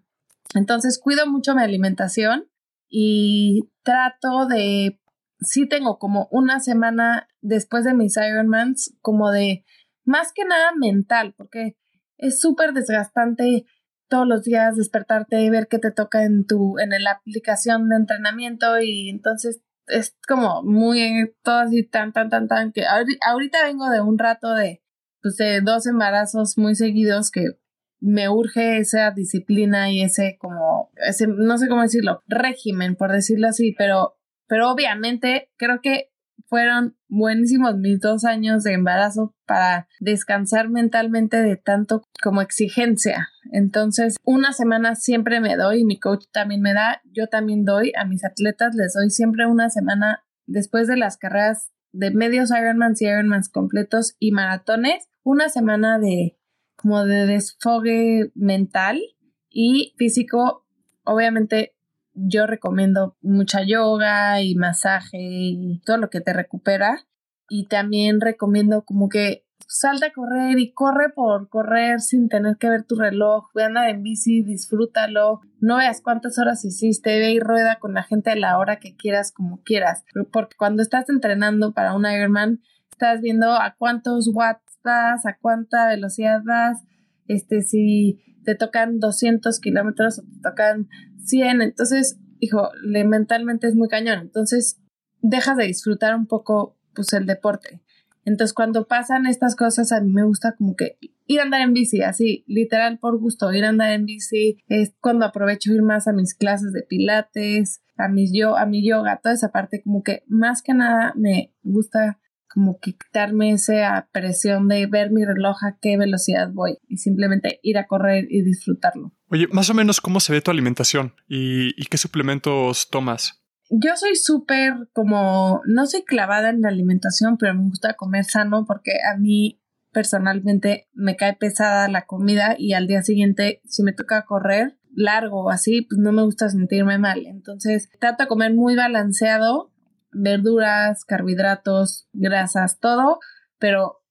Entonces 0.53 0.99
cuido 0.99 1.27
mucho 1.27 1.55
mi 1.55 1.61
alimentación 1.61 2.49
y 2.89 3.69
trato 3.83 4.47
de, 4.47 4.99
sí 5.39 5.67
tengo 5.67 5.99
como 5.99 6.27
una 6.31 6.59
semana 6.59 7.27
después 7.41 7.83
de 7.83 7.93
mis 7.93 8.17
Ironmans, 8.17 8.95
como 9.01 9.31
de 9.31 9.65
más 10.05 10.31
que 10.33 10.45
nada 10.45 10.71
mental, 10.75 11.33
porque 11.37 11.75
es 12.17 12.39
súper 12.39 12.73
desgastante 12.73 13.65
todos 14.07 14.27
los 14.27 14.43
días 14.43 14.77
despertarte 14.77 15.41
y 15.41 15.49
ver 15.49 15.67
qué 15.67 15.79
te 15.79 15.91
toca 15.91 16.23
en 16.23 16.45
tu, 16.45 16.79
en 16.79 16.89
la 17.03 17.11
aplicación 17.11 17.89
de 17.89 17.97
entrenamiento 17.97 18.79
y 18.79 19.09
entonces 19.09 19.61
es 19.87 20.15
como 20.27 20.63
muy 20.63 21.33
todo 21.43 21.59
así 21.59 21.83
tan, 21.83 22.13
tan, 22.13 22.29
tan, 22.29 22.47
tan, 22.47 22.71
que 22.71 22.83
ahorita 22.85 23.63
vengo 23.63 23.89
de 23.89 24.01
un 24.01 24.17
rato 24.17 24.53
de, 24.53 24.81
pues 25.21 25.35
de 25.37 25.61
dos 25.61 25.87
embarazos 25.87 26.57
muy 26.57 26.75
seguidos 26.75 27.31
que 27.31 27.57
me 27.99 28.29
urge 28.29 28.77
esa 28.77 29.11
disciplina 29.11 29.91
y 29.91 30.01
ese 30.01 30.37
como, 30.39 30.91
ese, 31.07 31.27
no 31.27 31.57
sé 31.57 31.67
cómo 31.67 31.81
decirlo, 31.81 32.23
régimen, 32.27 32.95
por 32.95 33.11
decirlo 33.11 33.47
así, 33.47 33.73
pero, 33.77 34.17
pero 34.47 34.71
obviamente 34.71 35.49
creo 35.57 35.81
que 35.81 36.11
fueron 36.47 36.95
buenísimos 37.09 37.77
mis 37.77 37.99
dos 37.99 38.23
años 38.23 38.63
de 38.63 38.73
embarazo 38.73 39.35
para 39.45 39.87
descansar 39.99 40.69
mentalmente 40.69 41.41
de 41.41 41.57
tanto 41.57 42.03
como 42.23 42.41
exigencia. 42.41 43.29
Entonces, 43.51 44.15
una 44.23 44.53
semana 44.53 44.95
siempre 44.95 45.39
me 45.39 45.55
doy, 45.55 45.83
mi 45.83 45.99
coach 45.99 46.25
también 46.31 46.61
me 46.61 46.73
da, 46.73 47.01
yo 47.11 47.27
también 47.27 47.65
doy 47.65 47.91
a 47.97 48.05
mis 48.05 48.23
atletas, 48.23 48.75
les 48.75 48.93
doy 48.93 49.09
siempre 49.09 49.45
una 49.45 49.69
semana 49.69 50.23
después 50.45 50.87
de 50.87 50.97
las 50.97 51.17
carreras 51.17 51.71
de 51.91 52.11
medios 52.11 52.51
Ironmans 52.51 53.01
y 53.01 53.07
Ironmans 53.07 53.49
completos 53.49 54.15
y 54.19 54.31
maratones, 54.31 55.09
una 55.23 55.49
semana 55.49 55.99
de 55.99 56.36
como 56.77 57.03
de 57.03 57.25
desfogue 57.25 58.31
mental 58.35 59.01
y 59.49 59.93
físico. 59.97 60.65
Obviamente 61.03 61.75
yo 62.13 62.47
recomiendo 62.47 63.17
mucha 63.21 63.63
yoga 63.63 64.41
y 64.41 64.55
masaje 64.55 65.17
y 65.19 65.81
todo 65.85 65.97
lo 65.97 66.09
que 66.09 66.21
te 66.21 66.33
recupera. 66.33 67.05
Y 67.49 67.67
también 67.67 68.21
recomiendo 68.21 68.83
como 68.83 69.09
que 69.09 69.45
salta 69.67 70.07
a 70.07 70.13
correr 70.13 70.59
y 70.59 70.71
corre 70.71 71.09
por 71.09 71.49
correr 71.49 71.99
sin 71.99 72.29
tener 72.29 72.57
que 72.57 72.69
ver 72.69 72.83
tu 72.83 72.95
reloj, 72.95 73.49
ve 73.53 73.63
a 73.63 73.65
andar 73.67 73.89
en 73.89 74.01
bici, 74.01 74.41
disfrútalo, 74.41 75.41
no 75.59 75.77
veas 75.77 76.01
cuántas 76.01 76.39
horas 76.39 76.63
hiciste, 76.63 77.19
ve 77.19 77.31
y 77.31 77.39
rueda 77.39 77.77
con 77.79 77.93
la 77.93 78.03
gente 78.03 78.31
a 78.31 78.35
la 78.35 78.57
hora 78.57 78.79
que 78.79 78.95
quieras, 78.95 79.31
como 79.31 79.61
quieras, 79.63 80.03
porque 80.31 80.55
cuando 80.57 80.81
estás 80.81 81.09
entrenando 81.09 81.73
para 81.73 81.93
un 81.93 82.05
Ironman, 82.05 82.61
estás 82.91 83.21
viendo 83.21 83.51
a 83.51 83.75
cuántos 83.77 84.29
watts 84.33 84.76
vas, 84.87 85.25
a 85.25 85.37
cuánta 85.37 85.87
velocidad 85.87 86.41
vas, 86.45 86.81
este, 87.27 87.61
si 87.61 88.19
te 88.43 88.55
tocan 88.55 88.99
200 88.99 89.59
kilómetros 89.59 90.19
o 90.19 90.21
te 90.23 90.39
tocan 90.41 90.87
100, 91.25 91.61
entonces, 91.61 92.17
hijo, 92.39 92.69
mentalmente 92.83 93.67
es 93.67 93.75
muy 93.75 93.89
cañón, 93.89 94.19
entonces 94.19 94.81
dejas 95.21 95.57
de 95.57 95.65
disfrutar 95.65 96.15
un 96.15 96.27
poco, 96.27 96.77
pues, 96.95 97.11
el 97.13 97.25
deporte. 97.25 97.81
Entonces, 98.23 98.53
cuando 98.53 98.87
pasan 98.87 99.25
estas 99.25 99.55
cosas, 99.55 99.91
a 99.91 100.01
mí 100.01 100.11
me 100.11 100.23
gusta 100.23 100.55
como 100.57 100.75
que 100.75 100.97
ir 101.27 101.39
a 101.39 101.43
andar 101.43 101.61
en 101.61 101.73
bici, 101.73 102.01
así, 102.01 102.43
literal 102.47 102.99
por 102.99 103.19
gusto, 103.19 103.53
ir 103.53 103.65
a 103.65 103.69
andar 103.69 103.91
en 103.91 104.05
bici, 104.05 104.57
es 104.67 104.93
cuando 105.01 105.25
aprovecho 105.25 105.73
ir 105.73 105.81
más 105.81 106.07
a 106.07 106.13
mis 106.13 106.33
clases 106.33 106.73
de 106.73 106.83
pilates, 106.83 107.81
a 107.97 108.07
mis 108.07 108.31
yo, 108.33 108.57
a 108.57 108.65
mi 108.65 108.87
yoga, 108.87 109.19
toda 109.21 109.33
esa 109.35 109.51
parte, 109.51 109.81
como 109.81 110.03
que 110.03 110.23
más 110.27 110.61
que 110.61 110.73
nada 110.73 111.13
me 111.15 111.53
gusta 111.63 112.19
como 112.57 112.79
quitarme 112.79 113.51
esa 113.51 114.09
presión 114.11 114.67
de 114.67 114.87
ver 114.87 115.11
mi 115.11 115.23
reloj 115.23 115.63
a 115.63 115.77
qué 115.79 115.95
velocidad 115.95 116.49
voy 116.51 116.79
y 116.87 116.97
simplemente 116.97 117.59
ir 117.61 117.77
a 117.77 117.85
correr 117.85 118.25
y 118.31 118.41
disfrutarlo. 118.41 119.13
Oye, 119.29 119.47
más 119.51 119.69
o 119.69 119.75
menos 119.75 120.01
cómo 120.01 120.19
se 120.19 120.33
ve 120.33 120.41
tu 120.41 120.49
alimentación 120.49 121.13
y, 121.27 121.79
y 121.79 121.85
qué 121.85 121.97
suplementos 121.97 122.89
tomas 122.89 123.43
yo 123.69 123.91
soy 123.97 124.15
súper 124.15 124.73
como, 124.93 125.61
no 125.65 125.85
soy 125.87 126.03
clavada 126.03 126.49
en 126.49 126.61
la 126.61 126.69
alimentación, 126.69 127.37
pero 127.37 127.53
me 127.53 127.63
gusta 127.63 127.95
comer 127.95 128.23
sano 128.23 128.63
porque 128.65 128.91
a 129.13 129.17
mí 129.17 129.61
personalmente 129.91 130.87
me 130.93 131.17
cae 131.17 131.35
pesada 131.35 131.89
la 131.89 132.05
comida 132.05 132.55
y 132.57 132.71
al 132.71 132.87
día 132.87 133.01
siguiente 133.01 133.61
si 133.65 133.83
me 133.83 133.91
toca 133.91 134.23
correr 134.23 134.77
largo 134.95 135.43
o 135.43 135.49
así, 135.49 135.81
pues 135.81 135.99
no 135.99 136.13
me 136.13 136.23
gusta 136.23 136.47
sentirme 136.47 136.97
mal. 136.97 137.25
Entonces 137.25 137.89
trato 137.99 138.23
de 138.23 138.29
comer 138.29 138.53
muy 138.53 138.77
balanceado, 138.77 139.73
verduras, 140.11 141.05
carbohidratos, 141.05 142.07
grasas, 142.13 142.79
todo, 142.79 143.19
pero 143.59 144.03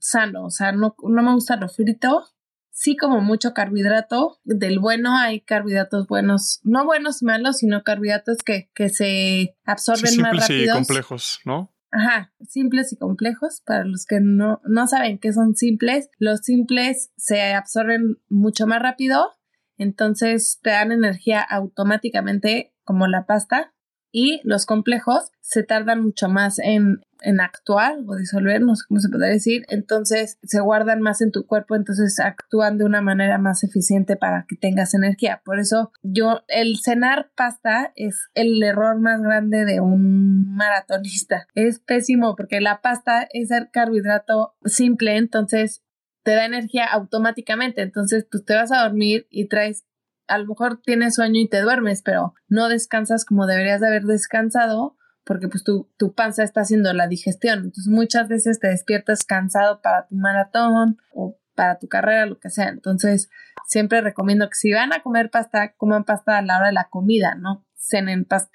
sano, 0.00 0.46
o 0.46 0.50
sea, 0.50 0.72
no, 0.72 0.94
no 1.02 1.22
me 1.22 1.34
gusta 1.34 1.56
lo 1.56 1.68
frito 1.68 2.24
sí 2.72 2.96
como 2.96 3.20
mucho 3.20 3.54
carbohidrato. 3.54 4.40
Del 4.42 4.80
bueno 4.80 5.16
hay 5.16 5.40
carbohidratos 5.42 6.08
buenos, 6.08 6.60
no 6.64 6.84
buenos 6.84 7.22
malos, 7.22 7.58
sino 7.58 7.84
carbohidratos 7.84 8.38
que, 8.38 8.70
que 8.74 8.88
se 8.88 9.56
absorben 9.64 10.20
más 10.20 10.32
rápido. 10.32 10.46
Simples 10.46 10.68
y 10.68 10.72
complejos, 10.72 11.40
¿no? 11.44 11.72
Ajá, 11.92 12.32
simples 12.48 12.92
y 12.92 12.96
complejos. 12.96 13.62
Para 13.64 13.84
los 13.84 14.06
que 14.06 14.20
no, 14.20 14.60
no 14.64 14.86
saben 14.88 15.18
qué 15.18 15.32
son 15.32 15.54
simples, 15.54 16.08
los 16.18 16.40
simples 16.40 17.12
se 17.16 17.52
absorben 17.52 18.18
mucho 18.28 18.66
más 18.66 18.80
rápido, 18.80 19.30
entonces 19.76 20.58
te 20.62 20.70
dan 20.70 20.90
energía 20.90 21.40
automáticamente 21.40 22.74
como 22.84 23.06
la 23.06 23.26
pasta 23.26 23.71
y 24.12 24.40
los 24.44 24.66
complejos 24.66 25.30
se 25.40 25.62
tardan 25.62 26.02
mucho 26.02 26.28
más 26.28 26.58
en, 26.58 27.00
en 27.22 27.40
actuar 27.40 27.96
o 28.06 28.16
disolver, 28.16 28.60
no 28.60 28.76
sé 28.76 28.84
cómo 28.86 29.00
se 29.00 29.08
podría 29.08 29.30
decir, 29.30 29.64
entonces 29.68 30.38
se 30.42 30.60
guardan 30.60 31.00
más 31.00 31.20
en 31.20 31.32
tu 31.32 31.46
cuerpo, 31.46 31.74
entonces 31.74 32.20
actúan 32.20 32.78
de 32.78 32.84
una 32.84 33.00
manera 33.00 33.38
más 33.38 33.64
eficiente 33.64 34.16
para 34.16 34.46
que 34.48 34.56
tengas 34.56 34.94
energía. 34.94 35.42
Por 35.44 35.58
eso 35.58 35.92
yo, 36.02 36.42
el 36.48 36.78
cenar 36.78 37.30
pasta 37.34 37.92
es 37.96 38.30
el 38.34 38.62
error 38.62 39.00
más 39.00 39.20
grande 39.22 39.64
de 39.64 39.80
un 39.80 40.54
maratonista. 40.54 41.48
Es 41.54 41.80
pésimo 41.80 42.36
porque 42.36 42.60
la 42.60 42.80
pasta 42.82 43.26
es 43.32 43.50
el 43.50 43.70
carbohidrato 43.70 44.54
simple, 44.64 45.16
entonces 45.16 45.82
te 46.22 46.34
da 46.34 46.44
energía 46.44 46.86
automáticamente, 46.86 47.82
entonces 47.82 48.26
pues 48.30 48.44
te 48.44 48.54
vas 48.54 48.70
a 48.72 48.82
dormir 48.82 49.26
y 49.30 49.48
traes 49.48 49.84
a 50.26 50.38
lo 50.38 50.46
mejor 50.46 50.80
tienes 50.82 51.14
sueño 51.14 51.40
y 51.40 51.48
te 51.48 51.60
duermes, 51.60 52.02
pero 52.02 52.34
no 52.48 52.68
descansas 52.68 53.24
como 53.24 53.46
deberías 53.46 53.80
de 53.80 53.88
haber 53.88 54.04
descansado 54.04 54.96
porque 55.24 55.48
pues 55.48 55.62
tu, 55.62 55.88
tu 55.96 56.14
panza 56.14 56.42
está 56.42 56.62
haciendo 56.62 56.92
la 56.92 57.06
digestión. 57.06 57.58
Entonces 57.58 57.86
muchas 57.86 58.28
veces 58.28 58.58
te 58.58 58.68
despiertas 58.68 59.24
cansado 59.24 59.80
para 59.80 60.06
tu 60.06 60.16
maratón 60.16 60.98
o 61.14 61.38
para 61.54 61.78
tu 61.78 61.88
carrera, 61.88 62.26
lo 62.26 62.38
que 62.38 62.50
sea. 62.50 62.68
Entonces 62.68 63.30
siempre 63.66 64.00
recomiendo 64.00 64.48
que 64.48 64.56
si 64.56 64.72
van 64.72 64.92
a 64.92 65.02
comer 65.02 65.30
pasta, 65.30 65.74
coman 65.74 66.04
pasta 66.04 66.38
a 66.38 66.42
la 66.42 66.58
hora 66.58 66.66
de 66.68 66.72
la 66.72 66.88
comida, 66.90 67.34
no 67.34 67.64
cenen 67.76 68.24
pasta. 68.24 68.50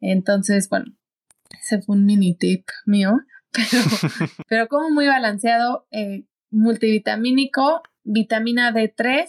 Entonces, 0.00 0.68
bueno, 0.68 0.96
ese 1.60 1.82
fue 1.82 1.96
un 1.96 2.04
mini 2.04 2.36
tip 2.36 2.66
mío, 2.86 3.20
pero, 3.52 3.82
pero 4.48 4.68
como 4.68 4.90
muy 4.90 5.06
balanceado, 5.06 5.86
eh, 5.90 6.24
multivitamínico, 6.50 7.82
vitamina 8.04 8.72
D3, 8.72 9.28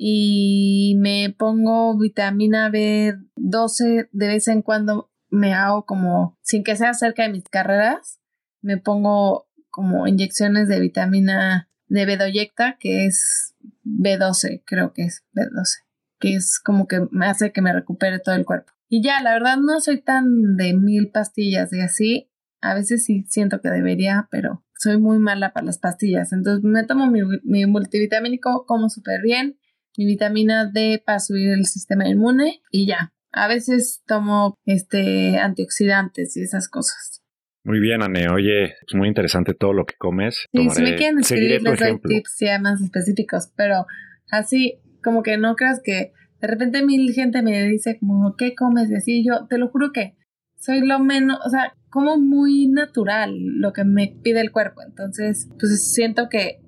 y 0.00 0.94
me 0.98 1.34
pongo 1.36 1.98
vitamina 1.98 2.70
B12 2.70 4.08
de 4.12 4.28
vez 4.28 4.46
en 4.46 4.62
cuando 4.62 5.10
me 5.28 5.52
hago 5.52 5.84
como 5.84 6.38
sin 6.40 6.62
que 6.62 6.76
sea 6.76 6.94
cerca 6.94 7.24
de 7.24 7.30
mis 7.30 7.44
carreras 7.44 8.20
me 8.62 8.76
pongo 8.76 9.48
como 9.70 10.06
inyecciones 10.06 10.68
de 10.68 10.78
vitamina 10.78 11.68
de 11.88 12.06
Bedoyecta 12.06 12.76
que 12.78 13.06
es 13.06 13.56
B12 13.84 14.62
creo 14.64 14.92
que 14.92 15.02
es 15.02 15.24
B12 15.34 15.88
que 16.20 16.34
es 16.34 16.60
como 16.60 16.86
que 16.86 17.06
me 17.10 17.26
hace 17.26 17.52
que 17.52 17.62
me 17.62 17.72
recupere 17.72 18.18
todo 18.18 18.34
el 18.34 18.44
cuerpo. 18.44 18.72
Y 18.88 19.02
ya 19.02 19.22
la 19.22 19.32
verdad 19.32 19.56
no 19.58 19.80
soy 19.80 20.00
tan 20.00 20.56
de 20.56 20.74
mil 20.74 21.10
pastillas 21.10 21.72
y 21.72 21.80
así 21.80 22.30
a 22.60 22.74
veces 22.74 23.04
sí 23.04 23.24
siento 23.28 23.60
que 23.60 23.70
debería 23.70 24.28
pero 24.30 24.64
soy 24.76 24.98
muy 24.98 25.18
mala 25.18 25.52
para 25.52 25.66
las 25.66 25.78
pastillas. 25.78 26.32
Entonces 26.32 26.64
me 26.64 26.84
tomo 26.84 27.06
mi, 27.06 27.20
mi 27.44 27.66
multivitamínico 27.66 28.64
como 28.66 28.88
súper 28.88 29.22
bien 29.22 29.58
mi 29.98 30.06
vitamina 30.06 30.70
D 30.72 31.02
para 31.04 31.18
subir 31.18 31.50
el 31.50 31.66
sistema 31.66 32.08
inmune 32.08 32.62
y 32.70 32.86
ya. 32.86 33.12
A 33.32 33.48
veces 33.48 34.02
tomo 34.06 34.54
este 34.64 35.38
antioxidantes 35.38 36.36
y 36.36 36.42
esas 36.42 36.68
cosas. 36.68 37.20
Muy 37.64 37.80
bien, 37.80 38.02
Anne. 38.02 38.28
Oye, 38.30 38.66
es 38.66 38.94
muy 38.94 39.08
interesante 39.08 39.52
todo 39.52 39.72
lo 39.72 39.84
que 39.84 39.94
comes. 39.98 40.46
Sí, 40.52 40.70
si 40.70 40.82
me 40.82 40.94
quieren 40.94 41.18
escribir, 41.18 41.62
les 41.62 41.78
doy 41.78 42.00
tips 42.00 42.36
ya 42.40 42.58
más 42.60 42.80
específicos, 42.80 43.52
pero 43.56 43.86
así 44.30 44.80
como 45.02 45.22
que 45.22 45.36
no 45.36 45.56
creas 45.56 45.80
que 45.82 46.12
de 46.40 46.46
repente 46.46 46.84
mil 46.84 47.12
gente 47.12 47.42
me 47.42 47.62
dice 47.64 47.98
como, 47.98 48.36
¿qué 48.36 48.54
comes? 48.54 48.90
Y 48.90 48.94
así 48.94 49.24
yo 49.26 49.46
te 49.48 49.58
lo 49.58 49.68
juro 49.68 49.90
que 49.92 50.14
soy 50.56 50.80
lo 50.80 51.00
menos, 51.00 51.38
o 51.44 51.50
sea, 51.50 51.74
como 51.90 52.18
muy 52.18 52.68
natural 52.68 53.36
lo 53.36 53.72
que 53.72 53.84
me 53.84 54.14
pide 54.22 54.40
el 54.40 54.52
cuerpo. 54.52 54.80
Entonces, 54.86 55.48
pues 55.58 55.92
siento 55.92 56.28
que 56.28 56.60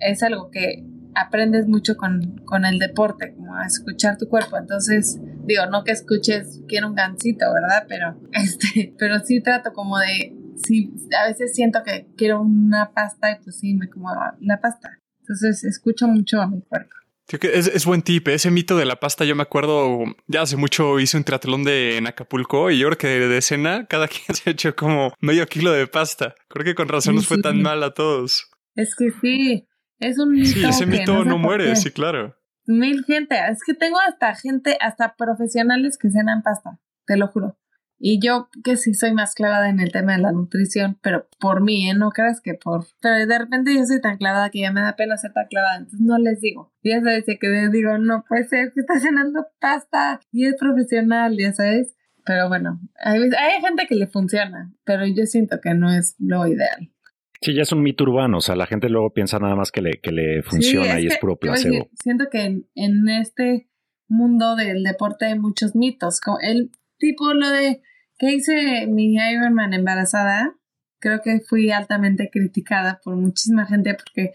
es 0.00 0.22
algo 0.22 0.50
que 0.50 0.84
aprendes 1.20 1.66
mucho 1.66 1.96
con, 1.96 2.38
con, 2.44 2.64
el 2.64 2.78
deporte, 2.78 3.34
como 3.34 3.56
a 3.56 3.66
escuchar 3.66 4.18
tu 4.18 4.28
cuerpo. 4.28 4.56
Entonces, 4.56 5.18
digo, 5.44 5.66
no 5.66 5.84
que 5.84 5.92
escuches, 5.92 6.62
quiero 6.68 6.88
un 6.88 6.94
gansito, 6.94 7.46
¿verdad? 7.52 7.84
Pero, 7.88 8.20
este, 8.32 8.94
pero 8.98 9.18
sí 9.20 9.40
trato 9.40 9.72
como 9.72 9.98
de, 9.98 10.36
sí, 10.56 10.92
a 11.18 11.28
veces 11.28 11.54
siento 11.54 11.82
que 11.84 12.08
quiero 12.16 12.40
una 12.40 12.92
pasta 12.92 13.30
y 13.32 13.42
pues 13.42 13.58
sí, 13.58 13.74
me 13.74 13.88
como 13.88 14.10
la 14.40 14.60
pasta. 14.60 14.98
Entonces, 15.20 15.64
escucho 15.64 16.06
mucho 16.08 16.40
a 16.40 16.46
mi 16.46 16.62
cuerpo. 16.62 16.94
Es, 17.30 17.66
es, 17.66 17.84
buen 17.84 18.00
tip. 18.00 18.28
Ese 18.28 18.50
mito 18.50 18.76
de 18.76 18.86
la 18.86 18.96
pasta, 18.96 19.26
yo 19.26 19.36
me 19.36 19.42
acuerdo, 19.42 20.02
ya 20.28 20.42
hace 20.42 20.56
mucho 20.56 20.98
hice 20.98 21.18
un 21.18 21.24
triatlón 21.24 21.62
de 21.62 21.98
en 21.98 22.06
Acapulco 22.06 22.70
y 22.70 22.78
yo 22.78 22.86
creo 22.86 22.98
que 22.98 23.08
de, 23.28 23.42
cena 23.42 23.86
cada 23.86 24.08
quien 24.08 24.34
se 24.34 24.48
ha 24.48 24.52
hecho 24.52 24.74
como 24.74 25.12
medio 25.20 25.46
kilo 25.46 25.70
de 25.72 25.86
pasta. 25.86 26.34
Creo 26.48 26.64
que 26.64 26.74
con 26.74 26.88
razón 26.88 27.16
nos 27.16 27.26
fue 27.26 27.38
tan 27.42 27.60
mal 27.60 27.82
a 27.82 27.92
todos. 27.92 28.50
Es 28.74 28.94
que 28.94 29.10
sí, 29.20 29.66
es 30.00 30.18
un 30.18 30.32
mito. 30.32 30.48
Sí, 30.48 30.64
ese 30.64 30.86
mito 30.86 31.24
no, 31.24 31.38
muere, 31.38 31.74
sí, 31.76 31.90
claro. 31.90 32.36
Mil 32.66 33.04
gente. 33.04 33.36
Es 33.50 33.62
que 33.64 33.74
tengo 33.74 33.98
hasta 34.00 34.34
gente, 34.34 34.76
hasta 34.80 35.16
profesionales 35.16 35.98
que 35.98 36.10
cenan 36.10 36.42
pasta, 36.42 36.80
te 37.06 37.16
lo 37.16 37.28
juro. 37.28 37.58
Y 38.00 38.20
yo 38.20 38.48
que 38.62 38.76
sí 38.76 38.94
soy 38.94 39.12
más 39.12 39.34
clavada 39.34 39.68
en 39.68 39.80
el 39.80 39.90
tema 39.90 40.12
de 40.12 40.22
la 40.22 40.30
nutrición, 40.30 40.98
pero 41.02 41.28
por 41.40 41.62
mí, 41.62 41.90
¿eh? 41.90 41.94
No 41.94 42.10
creas 42.10 42.40
que 42.40 42.54
por... 42.54 42.86
Pero 43.00 43.26
de 43.26 43.38
repente 43.38 43.74
yo 43.74 43.84
soy 43.84 44.00
tan 44.00 44.18
clavada 44.18 44.50
que 44.50 44.60
ya 44.60 44.70
me 44.70 44.80
da 44.80 44.94
pena 44.94 45.16
ser 45.16 45.32
tan 45.32 45.48
clavada, 45.48 45.78
entonces 45.78 46.00
no 46.00 46.16
les 46.16 46.40
digo. 46.40 46.72
Ya 46.84 47.00
sabes 47.00 47.24
que 47.26 47.48
les 47.48 47.72
digo, 47.72 47.98
no 47.98 48.24
puede 48.28 48.44
ser 48.44 48.72
que 48.72 48.80
está 48.80 49.00
cenando 49.00 49.48
pasta 49.60 50.20
y 50.30 50.46
es 50.46 50.54
profesional, 50.56 51.36
ya 51.36 51.52
sabes. 51.52 51.96
Pero 52.24 52.48
bueno, 52.48 52.78
hay, 53.02 53.18
hay 53.20 53.60
gente 53.62 53.86
que 53.88 53.96
le 53.96 54.06
funciona, 54.06 54.72
pero 54.84 55.04
yo 55.06 55.26
siento 55.26 55.60
que 55.60 55.74
no 55.74 55.90
es 55.90 56.14
lo 56.18 56.46
ideal. 56.46 56.92
Sí, 57.40 57.54
ya 57.54 57.62
es 57.62 57.72
un 57.72 57.82
mito 57.82 58.04
urbano, 58.04 58.38
o 58.38 58.40
sea, 58.40 58.56
la 58.56 58.66
gente 58.66 58.88
luego 58.88 59.12
piensa 59.12 59.38
nada 59.38 59.54
más 59.54 59.70
que 59.70 59.80
le, 59.80 60.00
que 60.00 60.10
le 60.10 60.42
funciona 60.42 61.00
y 61.00 61.06
es 61.06 61.18
puro 61.18 61.36
placebo. 61.36 61.88
siento 62.02 62.26
que 62.30 62.64
en, 62.74 63.08
este 63.08 63.68
mundo 64.08 64.56
del 64.56 64.82
deporte 64.82 65.26
hay 65.26 65.38
muchos 65.38 65.76
mitos, 65.76 66.20
como 66.20 66.38
el 66.40 66.72
tipo 66.98 67.32
lo 67.34 67.48
de 67.50 67.82
que 68.18 68.32
hice 68.32 68.86
mi 68.88 69.14
Ironman 69.14 69.72
embarazada, 69.72 70.56
creo 70.98 71.20
que 71.22 71.40
fui 71.40 71.70
altamente 71.70 72.28
criticada 72.30 73.00
por 73.04 73.14
muchísima 73.14 73.66
gente 73.66 73.94
porque 73.94 74.32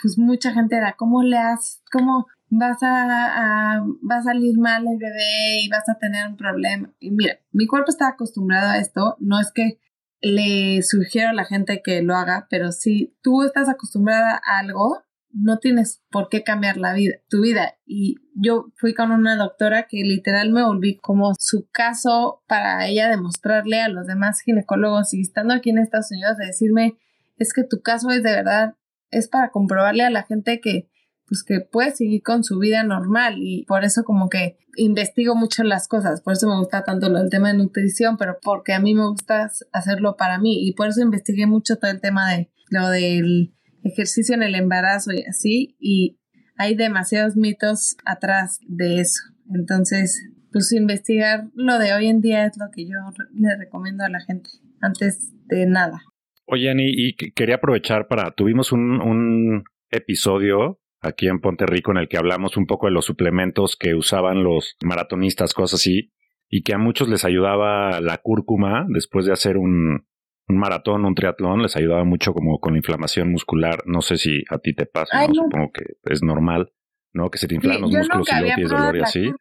pues 0.00 0.16
mucha 0.16 0.52
gente 0.52 0.76
era, 0.76 0.94
¿cómo 0.96 1.22
le 1.22 1.36
has, 1.36 1.82
cómo 1.92 2.26
vas 2.48 2.78
a, 2.82 3.84
va 4.10 4.16
a 4.16 4.22
salir 4.22 4.58
mal 4.58 4.86
el 4.86 4.96
bebé 4.96 5.60
y 5.62 5.68
vas 5.68 5.86
a 5.90 5.98
tener 5.98 6.26
un 6.26 6.36
problema? 6.38 6.90
Y 6.98 7.10
mira, 7.10 7.38
mi 7.52 7.66
cuerpo 7.66 7.90
está 7.90 8.08
acostumbrado 8.08 8.70
a 8.70 8.78
esto, 8.78 9.16
no 9.20 9.38
es 9.38 9.52
que 9.52 9.78
le 10.20 10.82
sugiero 10.82 11.30
a 11.30 11.34
la 11.34 11.44
gente 11.44 11.82
que 11.82 12.02
lo 12.02 12.14
haga, 12.14 12.46
pero 12.50 12.72
si 12.72 13.16
tú 13.22 13.42
estás 13.42 13.68
acostumbrada 13.68 14.40
a 14.44 14.58
algo, 14.58 15.04
no 15.32 15.58
tienes 15.58 16.02
por 16.10 16.28
qué 16.28 16.42
cambiar 16.42 16.76
la 16.76 16.92
vida, 16.92 17.16
tu 17.28 17.42
vida. 17.42 17.74
Y 17.86 18.16
yo 18.34 18.66
fui 18.76 18.94
con 18.94 19.12
una 19.12 19.36
doctora 19.36 19.86
que 19.88 19.98
literal 19.98 20.50
me 20.50 20.64
volví 20.64 20.96
como 20.96 21.32
su 21.38 21.68
caso 21.70 22.42
para 22.46 22.86
ella 22.86 23.08
demostrarle 23.08 23.80
a 23.80 23.88
los 23.88 24.06
demás 24.06 24.40
ginecólogos 24.40 25.14
y 25.14 25.20
estando 25.20 25.54
aquí 25.54 25.70
en 25.70 25.78
Estados 25.78 26.10
Unidos 26.10 26.36
de 26.36 26.46
decirme, 26.46 26.98
es 27.36 27.52
que 27.52 27.64
tu 27.64 27.80
caso 27.80 28.10
es 28.10 28.22
de 28.22 28.32
verdad, 28.32 28.74
es 29.10 29.28
para 29.28 29.50
comprobarle 29.50 30.04
a 30.04 30.10
la 30.10 30.24
gente 30.24 30.60
que 30.60 30.89
pues 31.30 31.44
que 31.44 31.60
puede 31.60 31.92
seguir 31.92 32.22
con 32.22 32.42
su 32.42 32.58
vida 32.58 32.82
normal 32.82 33.36
y 33.38 33.64
por 33.66 33.84
eso 33.84 34.02
como 34.02 34.28
que 34.28 34.58
investigo 34.76 35.36
mucho 35.36 35.62
las 35.62 35.86
cosas, 35.86 36.22
por 36.22 36.32
eso 36.32 36.48
me 36.48 36.58
gusta 36.58 36.82
tanto 36.82 37.06
el 37.06 37.30
tema 37.30 37.52
de 37.52 37.58
nutrición, 37.58 38.16
pero 38.18 38.38
porque 38.42 38.72
a 38.72 38.80
mí 38.80 38.94
me 38.96 39.06
gusta 39.06 39.48
hacerlo 39.72 40.16
para 40.16 40.38
mí 40.38 40.66
y 40.66 40.72
por 40.72 40.88
eso 40.88 41.00
investigué 41.00 41.46
mucho 41.46 41.76
todo 41.76 41.90
el 41.92 42.00
tema 42.00 42.28
de 42.32 42.50
lo 42.70 42.88
del 42.88 43.54
ejercicio 43.84 44.34
en 44.34 44.42
el 44.42 44.56
embarazo 44.56 45.12
y 45.12 45.22
así, 45.22 45.76
y 45.78 46.18
hay 46.56 46.74
demasiados 46.74 47.36
mitos 47.36 47.96
atrás 48.04 48.58
de 48.66 49.00
eso. 49.00 49.22
Entonces, 49.54 50.28
pues 50.52 50.72
investigar 50.72 51.44
lo 51.54 51.78
de 51.78 51.94
hoy 51.94 52.08
en 52.08 52.20
día 52.20 52.44
es 52.44 52.56
lo 52.58 52.70
que 52.72 52.86
yo 52.86 52.96
le 53.32 53.56
recomiendo 53.56 54.04
a 54.04 54.08
la 54.08 54.20
gente, 54.20 54.50
antes 54.80 55.32
de 55.46 55.66
nada. 55.66 56.02
Oye, 56.46 56.70
Ani, 56.70 56.90
y 56.90 57.14
quería 57.14 57.56
aprovechar 57.56 58.08
para, 58.08 58.32
tuvimos 58.32 58.72
un, 58.72 59.00
un 59.00 59.62
episodio 59.90 60.79
aquí 61.00 61.28
en 61.28 61.40
Ponte 61.40 61.66
Rico 61.66 61.90
en 61.90 61.98
el 61.98 62.08
que 62.08 62.18
hablamos 62.18 62.56
un 62.56 62.66
poco 62.66 62.86
de 62.86 62.92
los 62.92 63.04
suplementos 63.04 63.76
que 63.76 63.94
usaban 63.94 64.44
los 64.44 64.76
maratonistas, 64.84 65.54
cosas 65.54 65.80
así, 65.80 66.12
y 66.48 66.62
que 66.62 66.74
a 66.74 66.78
muchos 66.78 67.08
les 67.08 67.24
ayudaba 67.24 68.00
la 68.00 68.18
cúrcuma 68.18 68.84
después 68.88 69.24
de 69.24 69.32
hacer 69.32 69.56
un, 69.56 70.06
un 70.50 70.58
maratón, 70.58 71.04
un 71.04 71.14
triatlón, 71.14 71.62
les 71.62 71.76
ayudaba 71.76 72.04
mucho 72.04 72.34
como 72.34 72.58
con 72.58 72.74
la 72.74 72.78
inflamación 72.78 73.30
muscular. 73.30 73.82
No 73.86 74.02
sé 74.02 74.16
si 74.16 74.42
a 74.50 74.58
ti 74.58 74.74
te 74.74 74.86
pasa, 74.86 75.26
supongo 75.26 75.70
que 75.72 75.84
es 76.04 76.22
normal, 76.22 76.72
¿no? 77.12 77.30
Que 77.30 77.38
se 77.38 77.46
te 77.46 77.54
inflan 77.54 77.80
los 77.80 77.90
músculos 77.90 78.28
y 78.28 78.40
luego 78.40 78.54
tienes 78.54 78.70
dolor 78.70 78.96
y 78.96 79.00
así. 79.00 79.32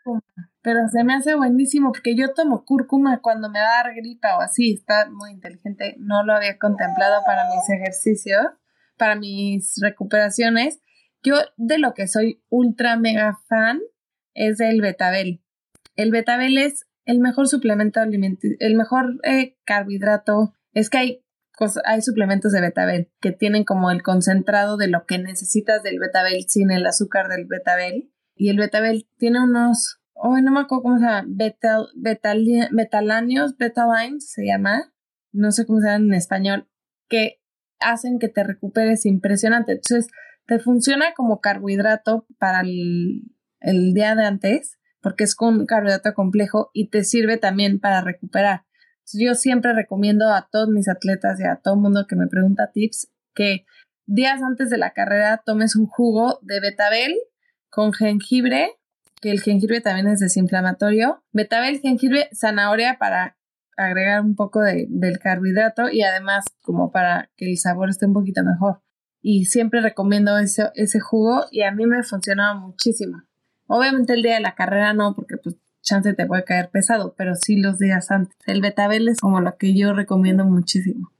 pero 0.62 0.88
se 0.92 1.04
me 1.04 1.16
hace 1.16 1.36
buenísimo 1.36 1.92
porque 1.92 2.16
yo 2.16 2.34
tomo 2.34 2.64
cúrcuma 2.64 3.20
cuando 3.22 3.50
me 3.50 3.60
da 3.60 3.84
gripa 3.96 4.38
o 4.38 4.42
así, 4.42 4.74
está 4.74 5.10
muy 5.12 5.32
inteligente. 5.32 5.96
No 6.00 6.24
lo 6.24 6.34
había 6.34 6.58
contemplado 6.58 7.22
para 7.26 7.44
mis 7.46 7.68
ejercicios, 7.70 8.42
para 8.98 9.16
mis 9.16 9.80
recuperaciones. 9.82 10.80
Yo 11.24 11.36
de 11.58 11.80
lo 11.80 11.94
que 11.94 12.08
soy 12.08 12.42
ultra 12.50 12.98
mega 12.98 13.40
fan 13.48 13.80
es 14.34 14.58
del 14.58 14.82
betabel. 14.82 15.42
El 15.96 16.12
betabel 16.12 16.58
es 16.58 16.86
el 17.06 17.20
mejor 17.20 17.48
suplemento 17.48 18.00
alimenticio, 18.00 18.56
el 18.60 18.76
mejor 18.76 19.20
eh, 19.24 19.58
carbohidrato 19.66 20.54
es 20.74 20.90
que 20.90 20.98
hay, 20.98 21.26
hay 21.86 22.02
suplementos 22.02 22.52
de 22.52 22.62
betabel 22.62 23.12
que 23.20 23.32
tienen 23.32 23.64
como 23.64 23.92
el 23.92 24.04
concentrado 24.04 24.78
de 24.78 24.88
lo 24.88 25.06
que 25.06 25.18
necesitas 25.18 25.84
del 25.84 26.00
betabel 26.00 26.46
sin 26.48 26.72
el 26.72 26.86
azúcar 26.86 27.28
del 27.28 27.46
betabel. 27.46 28.14
Y 28.36 28.50
el 28.50 28.58
betabel 28.58 29.10
tiene 29.18 29.44
unos, 29.44 30.00
oh, 30.14 30.40
no 30.40 30.52
me 30.52 30.62
acuerdo 30.62 30.84
cómo 30.84 31.00
se 31.00 31.06
llama, 31.06 31.26
betal, 31.28 31.88
betal, 31.96 32.46
betalanios, 32.72 33.58
betalines 33.58 34.32
se 34.32 34.46
llama, 34.46 34.94
no 35.34 35.52
sé 35.52 35.66
cómo 35.66 35.82
se 35.82 35.88
llama 35.88 36.06
en 36.06 36.14
español, 36.14 36.70
que 37.10 37.42
hacen 37.80 38.20
que 38.20 38.30
te 38.30 38.44
recuperes 38.44 39.06
impresionante. 39.06 39.74
Entonces, 39.74 40.08
te 40.50 40.58
funciona 40.58 41.14
como 41.16 41.42
carbohidrato 41.42 42.26
para 42.40 42.62
el, 42.62 43.22
día 43.94 44.16
de 44.16 44.26
antes, 44.26 44.80
porque 45.00 45.24
es 45.24 45.36
con 45.36 45.68
carbohidrato 45.68 46.16
complejo 46.16 46.72
y 46.74 46.90
te 46.90 47.04
sirve 47.04 47.38
también 47.38 47.80
para 47.80 48.02
recuperar. 48.02 48.66
Yo 49.14 49.36
siempre 49.36 49.74
recomiendo 49.74 50.28
a 50.34 50.50
todos 50.52 50.70
mis 50.70 50.90
atletas 50.90 51.40
y 51.40 51.44
a 51.44 51.58
todo 51.58 51.76
el 51.76 51.82
mundo 51.82 52.08
que 52.08 52.16
me 52.16 52.28
pregunta 52.28 52.72
tips 52.72 53.12
que 53.36 53.66
días 54.08 54.42
antes 54.42 54.72
de 54.72 54.80
la 54.80 54.94
carrera 54.94 55.44
tomes 55.46 55.76
un 55.76 55.86
jugo 55.86 56.40
de 56.42 56.60
betabel 56.60 57.16
con 57.70 57.94
jengibre, 57.94 58.72
que 59.22 59.30
el 59.30 59.42
jengibre 59.42 59.82
también 59.82 60.08
es 60.08 60.20
desinflamatorio, 60.20 61.24
betabel, 61.32 61.80
jengibre, 61.80 62.28
zanahoria 62.34 62.98
para 62.98 63.38
agregar 63.78 64.22
un 64.22 64.36
poco 64.36 64.62
de, 64.62 64.88
del 64.90 65.20
carbohidrato 65.20 65.90
y 65.92 66.02
además 66.02 66.46
como 66.64 66.92
para 66.92 67.30
que 67.38 67.46
el 67.46 67.58
sabor 67.58 67.90
esté 67.90 68.08
un 68.08 68.14
poquito 68.14 68.44
mejor. 68.44 68.82
Y 69.22 69.46
siempre 69.46 69.82
recomiendo 69.82 70.38
ese, 70.38 70.70
ese 70.76 71.00
jugo 71.00 71.46
y 71.52 71.62
a 71.62 71.72
mí 71.72 71.86
me 71.86 72.04
funcionaba 72.04 72.60
muchísimo. 72.60 73.24
Obviamente 73.68 74.14
el 74.14 74.24
día 74.24 74.36
de 74.36 74.42
la 74.42 74.56
carrera 74.56 74.94
no, 74.94 75.14
porque 75.16 75.38
pues 75.38 75.58
chance 75.82 76.14
te 76.14 76.26
puede 76.26 76.44
caer 76.44 76.70
pesado, 76.72 77.16
pero 77.18 77.36
sí 77.36 77.60
los 77.60 77.80
días 77.80 78.12
antes. 78.12 78.36
El 78.46 78.62
betabel 78.62 79.08
es 79.08 79.20
como 79.20 79.42
lo 79.42 79.58
que 79.58 79.78
yo 79.78 79.94
recomiendo 79.94 80.46
muchísimo. 80.46 81.12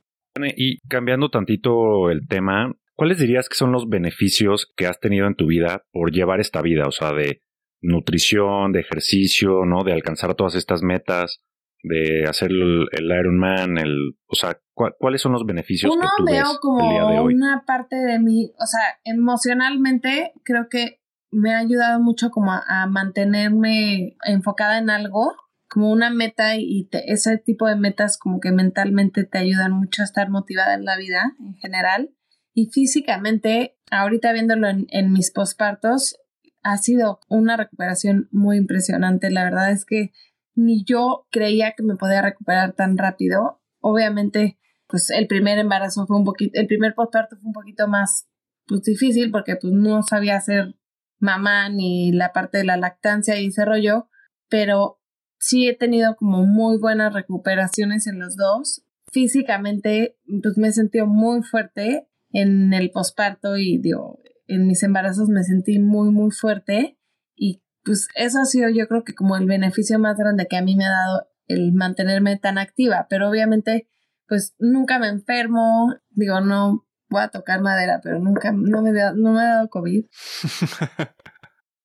Y 0.56 0.78
cambiando 0.88 1.28
tantito 1.30 2.10
el 2.10 2.26
tema, 2.28 2.74
¿cuáles 2.94 3.18
dirías 3.18 3.48
que 3.48 3.56
son 3.56 3.72
los 3.72 3.88
beneficios 3.88 4.72
que 4.76 4.86
has 4.86 5.00
tenido 5.00 5.26
en 5.26 5.34
tu 5.34 5.46
vida 5.46 5.84
por 5.92 6.12
llevar 6.12 6.40
esta 6.40 6.62
vida? 6.62 6.86
O 6.86 6.92
sea, 6.92 7.12
de 7.12 7.42
nutrición, 7.82 8.72
de 8.72 8.80
ejercicio, 8.80 9.64
¿no? 9.64 9.84
De 9.84 9.92
alcanzar 9.92 10.34
todas 10.34 10.54
estas 10.54 10.82
metas, 10.82 11.42
de 11.82 12.24
hacer 12.28 12.50
el, 12.50 12.88
Ironman, 12.92 13.78
el, 13.78 14.16
o 14.26 14.34
sea, 14.34 14.58
¿cuáles 14.98 15.20
son 15.20 15.32
los 15.32 15.44
beneficios 15.44 15.92
Uno 15.94 16.02
que 16.02 16.08
tú 16.16 16.24
veo 16.24 16.44
ves 16.44 16.58
como 16.60 16.80
el 16.80 16.90
día 16.90 17.04
de 17.04 17.18
hoy? 17.18 17.34
una 17.34 17.64
parte 17.66 17.96
de 17.96 18.18
mí, 18.18 18.52
o 18.58 18.66
sea, 18.66 18.80
emocionalmente 19.04 20.32
creo 20.44 20.68
que 20.68 21.00
me 21.30 21.54
ha 21.54 21.58
ayudado 21.58 22.00
mucho 22.00 22.30
como 22.30 22.52
a, 22.52 22.86
mantenerme 22.86 24.16
enfocada 24.24 24.78
en 24.78 24.90
algo, 24.90 25.34
como 25.68 25.90
una 25.90 26.10
meta 26.10 26.56
y 26.56 26.88
ese 26.92 27.38
tipo 27.38 27.66
de 27.66 27.76
metas 27.76 28.18
como 28.18 28.40
que 28.40 28.50
mentalmente 28.50 29.24
te 29.24 29.38
ayudan 29.38 29.72
mucho 29.72 30.02
a 30.02 30.04
estar 30.04 30.28
motivada 30.30 30.74
en 30.74 30.84
la 30.84 30.96
vida 30.96 31.36
en 31.38 31.54
general. 31.54 32.10
Y 32.52 32.70
físicamente, 32.70 33.78
ahorita 33.92 34.32
viéndolo 34.32 34.68
en, 34.68 34.86
en 34.90 35.12
mis 35.12 35.30
pospartos, 35.30 36.16
ha 36.62 36.76
sido 36.78 37.20
una 37.28 37.56
recuperación 37.56 38.28
muy 38.32 38.56
impresionante. 38.56 39.30
La 39.30 39.44
verdad 39.44 39.70
es 39.70 39.84
que 39.84 40.10
ni 40.54 40.84
yo 40.84 41.26
creía 41.30 41.72
que 41.76 41.84
me 41.84 41.96
podía 41.96 42.22
recuperar 42.22 42.72
tan 42.72 42.98
rápido. 42.98 43.62
Obviamente, 43.80 44.58
pues 44.90 45.10
el 45.10 45.26
primer 45.26 45.58
embarazo 45.58 46.06
fue 46.06 46.16
un 46.16 46.24
poquito, 46.24 46.58
el 46.60 46.66
primer 46.66 46.94
posparto 46.94 47.36
fue 47.36 47.48
un 47.48 47.52
poquito 47.52 47.88
más 47.88 48.28
pues 48.66 48.82
difícil 48.82 49.30
porque 49.30 49.56
pues 49.56 49.72
no 49.72 50.02
sabía 50.02 50.36
hacer 50.36 50.76
mamá 51.18 51.68
ni 51.68 52.12
la 52.12 52.32
parte 52.32 52.58
de 52.58 52.64
la 52.64 52.76
lactancia 52.76 53.38
y 53.38 53.46
ese 53.46 53.64
rollo, 53.64 54.08
pero 54.48 55.00
sí 55.38 55.68
he 55.68 55.76
tenido 55.76 56.16
como 56.16 56.44
muy 56.46 56.78
buenas 56.78 57.12
recuperaciones 57.12 58.06
en 58.06 58.18
los 58.18 58.36
dos. 58.36 58.82
Físicamente, 59.12 60.18
pues 60.42 60.56
me 60.56 60.68
he 60.68 61.04
muy 61.04 61.42
fuerte 61.42 62.08
en 62.32 62.72
el 62.72 62.90
posparto 62.90 63.56
y 63.56 63.78
digo, 63.78 64.20
en 64.46 64.66
mis 64.66 64.82
embarazos 64.82 65.28
me 65.28 65.42
sentí 65.42 65.78
muy, 65.78 66.10
muy 66.10 66.30
fuerte 66.30 66.98
y 67.34 67.62
pues 67.84 68.08
eso 68.14 68.40
ha 68.40 68.44
sido 68.44 68.68
yo 68.68 68.86
creo 68.86 69.04
que 69.04 69.14
como 69.14 69.36
el 69.36 69.46
beneficio 69.46 69.98
más 69.98 70.16
grande 70.16 70.46
que 70.48 70.56
a 70.56 70.62
mí 70.62 70.76
me 70.76 70.84
ha 70.84 70.90
dado 70.90 71.28
el 71.48 71.72
mantenerme 71.72 72.36
tan 72.36 72.58
activa, 72.58 73.06
pero 73.10 73.28
obviamente 73.28 73.88
pues 74.30 74.54
nunca 74.60 75.00
me 75.00 75.08
enfermo, 75.08 75.92
digo, 76.10 76.40
no 76.40 76.86
voy 77.08 77.22
a 77.22 77.28
tocar 77.28 77.60
madera, 77.60 78.00
pero 78.00 78.20
nunca, 78.20 78.52
no 78.52 78.80
me, 78.80 78.92
no 78.92 79.32
me 79.32 79.40
ha 79.40 79.54
dado 79.54 79.70
COVID. 79.70 80.04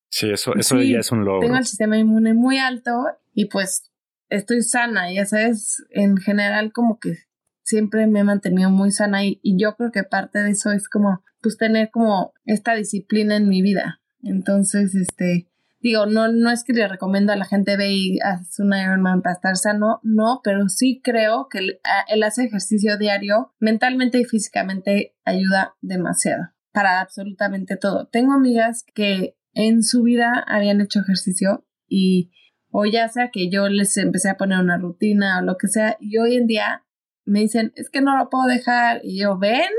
sí, 0.08 0.30
eso, 0.30 0.54
eso 0.54 0.80
ya 0.80 1.00
es 1.00 1.10
un 1.10 1.24
logro. 1.24 1.40
Tengo 1.40 1.56
el 1.56 1.66
sistema 1.66 1.98
inmune 1.98 2.34
muy 2.34 2.58
alto 2.58 3.04
y 3.34 3.46
pues 3.46 3.90
estoy 4.28 4.62
sana, 4.62 5.12
ya 5.12 5.26
sabes, 5.26 5.84
en 5.90 6.18
general 6.18 6.72
como 6.72 7.00
que 7.00 7.16
siempre 7.64 8.06
me 8.06 8.20
he 8.20 8.24
mantenido 8.24 8.70
muy 8.70 8.92
sana 8.92 9.24
y, 9.24 9.40
y 9.42 9.60
yo 9.60 9.74
creo 9.74 9.90
que 9.90 10.04
parte 10.04 10.38
de 10.38 10.52
eso 10.52 10.70
es 10.70 10.88
como 10.88 11.24
pues 11.40 11.56
tener 11.56 11.90
como 11.90 12.32
esta 12.44 12.76
disciplina 12.76 13.34
en 13.34 13.48
mi 13.48 13.60
vida. 13.60 14.00
Entonces, 14.22 14.94
este, 14.94 15.48
digo, 15.80 16.06
no, 16.06 16.28
no 16.28 16.50
es 16.50 16.64
que 16.64 16.72
le 16.72 16.88
recomiendo 16.88 17.32
a 17.32 17.36
la 17.36 17.44
gente 17.44 17.76
ve 17.76 17.92
y 17.92 18.18
hace 18.20 18.62
un 18.62 18.74
Ironman 18.74 19.22
para 19.22 19.34
estar 19.34 19.56
sano, 19.56 20.00
no, 20.02 20.40
pero 20.42 20.68
sí 20.68 21.00
creo 21.02 21.48
que 21.48 21.58
el, 21.58 21.80
el 22.08 22.22
hace 22.22 22.44
ejercicio 22.44 22.98
diario 22.98 23.54
mentalmente 23.58 24.18
y 24.18 24.24
físicamente 24.24 25.16
ayuda 25.24 25.76
demasiado 25.80 26.44
para 26.72 27.00
absolutamente 27.00 27.76
todo. 27.76 28.06
Tengo 28.08 28.32
amigas 28.32 28.84
que 28.94 29.36
en 29.54 29.82
su 29.82 30.02
vida 30.02 30.44
habían 30.46 30.80
hecho 30.80 31.00
ejercicio 31.00 31.66
y 31.88 32.30
o 32.70 32.84
ya 32.84 33.08
sea 33.08 33.30
que 33.30 33.48
yo 33.48 33.68
les 33.68 33.96
empecé 33.96 34.28
a 34.28 34.36
poner 34.36 34.58
una 34.60 34.76
rutina 34.76 35.38
o 35.38 35.42
lo 35.42 35.56
que 35.56 35.68
sea 35.68 35.96
y 36.00 36.18
hoy 36.18 36.36
en 36.36 36.46
día 36.46 36.84
me 37.24 37.40
dicen, 37.40 37.72
es 37.76 37.90
que 37.90 38.00
no 38.00 38.16
lo 38.16 38.28
puedo 38.30 38.46
dejar 38.46 39.00
y 39.02 39.20
yo, 39.20 39.38
ven, 39.38 39.70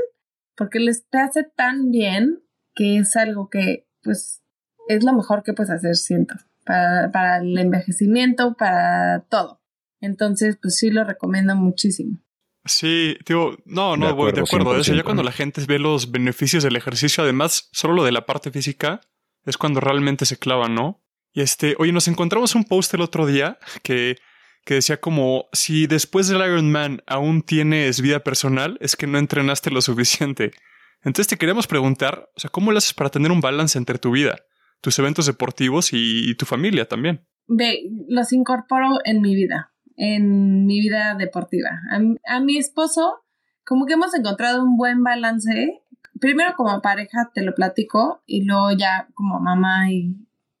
porque 0.56 0.80
les 0.80 1.08
te 1.08 1.18
hace 1.18 1.44
tan 1.44 1.90
bien 1.90 2.42
que 2.74 2.98
es 2.98 3.16
algo 3.16 3.48
que 3.48 3.88
pues 4.02 4.42
es 4.88 5.04
lo 5.04 5.12
mejor 5.12 5.42
que 5.42 5.52
puedes 5.52 5.70
hacer, 5.70 5.96
siento, 5.96 6.34
para, 6.64 7.10
para 7.12 7.38
el 7.38 7.56
envejecimiento, 7.56 8.54
para 8.54 9.24
todo. 9.28 9.60
Entonces, 10.00 10.58
pues 10.60 10.76
sí 10.76 10.90
lo 10.90 11.04
recomiendo 11.04 11.54
muchísimo. 11.54 12.18
Sí, 12.64 13.16
tío, 13.24 13.56
no, 13.64 13.96
no, 13.96 14.14
voy 14.14 14.32
de 14.32 14.42
acuerdo. 14.42 14.74
De 14.74 14.80
eso, 14.80 14.94
ya 14.94 15.02
cuando 15.02 15.22
la 15.22 15.32
gente 15.32 15.64
ve 15.66 15.78
los 15.78 16.10
beneficios 16.10 16.62
del 16.62 16.76
ejercicio, 16.76 17.24
además, 17.24 17.68
solo 17.72 17.94
lo 17.94 18.04
de 18.04 18.12
la 18.12 18.26
parte 18.26 18.50
física, 18.50 19.00
es 19.44 19.56
cuando 19.56 19.80
realmente 19.80 20.26
se 20.26 20.38
clava, 20.38 20.68
¿no? 20.68 21.02
Y 21.32 21.40
este, 21.40 21.74
oye, 21.78 21.92
nos 21.92 22.08
encontramos 22.08 22.54
un 22.54 22.64
post 22.64 22.92
el 22.94 23.00
otro 23.00 23.26
día 23.26 23.58
que, 23.82 24.16
que 24.64 24.74
decía 24.74 25.00
como, 25.00 25.46
si 25.52 25.86
después 25.86 26.28
del 26.28 26.42
Ironman 26.42 27.02
aún 27.06 27.42
tienes 27.42 28.00
vida 28.00 28.20
personal, 28.20 28.76
es 28.80 28.96
que 28.96 29.06
no 29.06 29.18
entrenaste 29.18 29.70
lo 29.70 29.80
suficiente. 29.80 30.52
Entonces 31.02 31.28
te 31.28 31.36
queríamos 31.36 31.66
preguntar, 31.66 32.28
o 32.36 32.40
sea, 32.40 32.50
¿cómo 32.50 32.72
lo 32.72 32.78
haces 32.78 32.92
para 32.92 33.10
tener 33.10 33.30
un 33.30 33.40
balance 33.40 33.78
entre 33.78 33.98
tu 33.98 34.10
vida, 34.10 34.36
tus 34.80 34.98
eventos 34.98 35.26
deportivos 35.26 35.90
y, 35.92 36.34
tu 36.34 36.46
familia 36.46 36.86
también? 36.86 37.26
Los 38.08 38.32
incorporo 38.32 38.98
en 39.04 39.20
mi 39.20 39.34
vida, 39.34 39.72
en 39.96 40.66
mi 40.66 40.80
vida 40.80 41.14
deportiva. 41.18 41.70
A, 41.90 42.36
a 42.36 42.40
mi 42.40 42.58
esposo, 42.58 43.24
como 43.64 43.86
que 43.86 43.94
hemos 43.94 44.14
encontrado 44.14 44.62
un 44.62 44.76
buen 44.76 45.02
balance. 45.02 45.82
Primero 46.20 46.54
como 46.56 46.80
pareja 46.82 47.30
te 47.32 47.42
lo 47.42 47.54
platico 47.54 48.22
y 48.26 48.44
luego 48.44 48.72
ya 48.72 49.08
como 49.14 49.40
mamá 49.40 49.90
y 49.90 50.16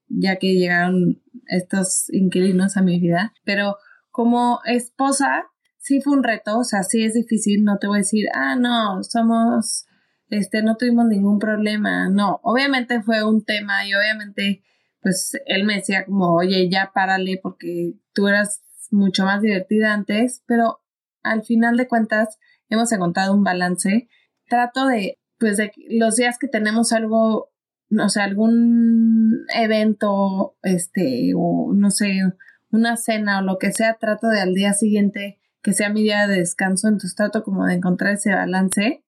ya 0.08 0.36
que 0.36 0.54
llegaron 0.54 1.22
estos 1.46 2.12
inquilinos 2.12 2.76
a 2.76 2.82
mi 2.82 2.98
vida. 2.98 3.34
Pero 3.44 3.76
como 4.10 4.60
esposa, 4.64 5.46
sí 5.78 6.00
fue 6.00 6.16
un 6.16 6.24
reto, 6.24 6.58
o 6.58 6.64
sea, 6.64 6.82
sí 6.82 7.02
es 7.02 7.14
difícil, 7.14 7.64
no 7.64 7.78
te 7.78 7.86
voy 7.86 7.98
a 7.98 8.00
decir, 8.00 8.26
ah, 8.34 8.56
no, 8.56 9.02
somos 9.02 9.86
este, 10.30 10.62
no 10.62 10.76
tuvimos 10.76 11.06
ningún 11.06 11.38
problema, 11.38 12.08
no, 12.08 12.40
obviamente 12.42 13.02
fue 13.02 13.24
un 13.24 13.44
tema 13.44 13.86
y 13.86 13.94
obviamente, 13.94 14.62
pues 15.00 15.32
él 15.46 15.64
me 15.64 15.76
decía 15.76 16.04
como, 16.04 16.34
oye, 16.34 16.68
ya 16.70 16.90
párale 16.94 17.38
porque 17.42 17.94
tú 18.12 18.28
eras 18.28 18.62
mucho 18.90 19.24
más 19.24 19.42
divertida 19.42 19.92
antes, 19.92 20.42
pero 20.46 20.80
al 21.22 21.42
final 21.44 21.76
de 21.76 21.88
cuentas 21.88 22.38
hemos 22.68 22.92
encontrado 22.92 23.34
un 23.34 23.44
balance. 23.44 24.08
Trato 24.48 24.86
de, 24.86 25.18
pues, 25.38 25.56
de 25.56 25.72
los 25.90 26.16
días 26.16 26.38
que 26.38 26.48
tenemos 26.48 26.92
algo, 26.92 27.50
no 27.88 28.08
sé, 28.08 28.20
algún 28.20 29.46
evento, 29.54 30.56
este, 30.62 31.32
o 31.36 31.72
no 31.74 31.90
sé, 31.90 32.22
una 32.70 32.96
cena 32.96 33.38
o 33.38 33.42
lo 33.42 33.58
que 33.58 33.72
sea, 33.72 33.96
trato 33.98 34.28
de 34.28 34.40
al 34.40 34.54
día 34.54 34.72
siguiente 34.72 35.38
que 35.62 35.72
sea 35.72 35.90
mi 35.90 36.02
día 36.02 36.26
de 36.26 36.36
descanso, 36.36 36.86
entonces 36.88 37.16
trato 37.16 37.42
como 37.42 37.66
de 37.66 37.74
encontrar 37.74 38.14
ese 38.14 38.32
balance 38.32 39.04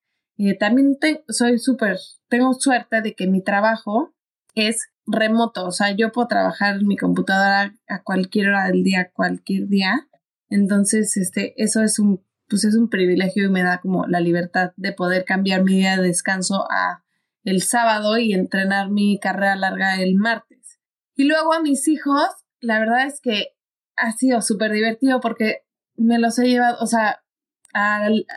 eh, 0.49 0.57
también 0.57 0.97
soy 1.27 1.59
súper, 1.59 1.97
tengo 2.27 2.53
suerte 2.53 3.01
de 3.01 3.13
que 3.15 3.27
mi 3.27 3.43
trabajo 3.43 4.13
es 4.55 4.89
remoto, 5.05 5.65
o 5.65 5.71
sea, 5.71 5.91
yo 5.91 6.11
puedo 6.11 6.27
trabajar 6.27 6.77
en 6.77 6.87
mi 6.87 6.97
computadora 6.97 7.75
a 7.87 8.03
cualquier 8.03 8.49
hora 8.49 8.67
del 8.67 8.83
día, 8.83 9.11
cualquier 9.13 9.67
día. 9.67 10.07
Entonces, 10.49 11.15
este, 11.17 11.53
eso 11.61 11.81
es 11.81 11.99
un, 11.99 12.25
pues 12.47 12.65
es 12.65 12.75
un 12.75 12.89
privilegio 12.89 13.45
y 13.45 13.49
me 13.49 13.63
da 13.63 13.79
como 13.79 14.05
la 14.07 14.19
libertad 14.19 14.71
de 14.75 14.91
poder 14.93 15.25
cambiar 15.25 15.63
mi 15.63 15.77
día 15.77 15.97
de 15.97 16.07
descanso 16.07 16.65
a 16.69 17.03
el 17.43 17.61
sábado 17.61 18.17
y 18.17 18.33
entrenar 18.33 18.89
mi 18.89 19.19
carrera 19.19 19.55
larga 19.55 20.01
el 20.01 20.15
martes. 20.15 20.79
Y 21.15 21.25
luego 21.25 21.53
a 21.53 21.61
mis 21.61 21.87
hijos, 21.87 22.27
la 22.59 22.79
verdad 22.79 23.07
es 23.07 23.19
que 23.21 23.47
ha 23.95 24.11
sido 24.11 24.41
súper 24.41 24.71
divertido 24.71 25.19
porque 25.19 25.63
me 25.95 26.19
los 26.19 26.37
he 26.39 26.47
llevado, 26.47 26.77
o 26.81 26.87
sea, 26.87 27.23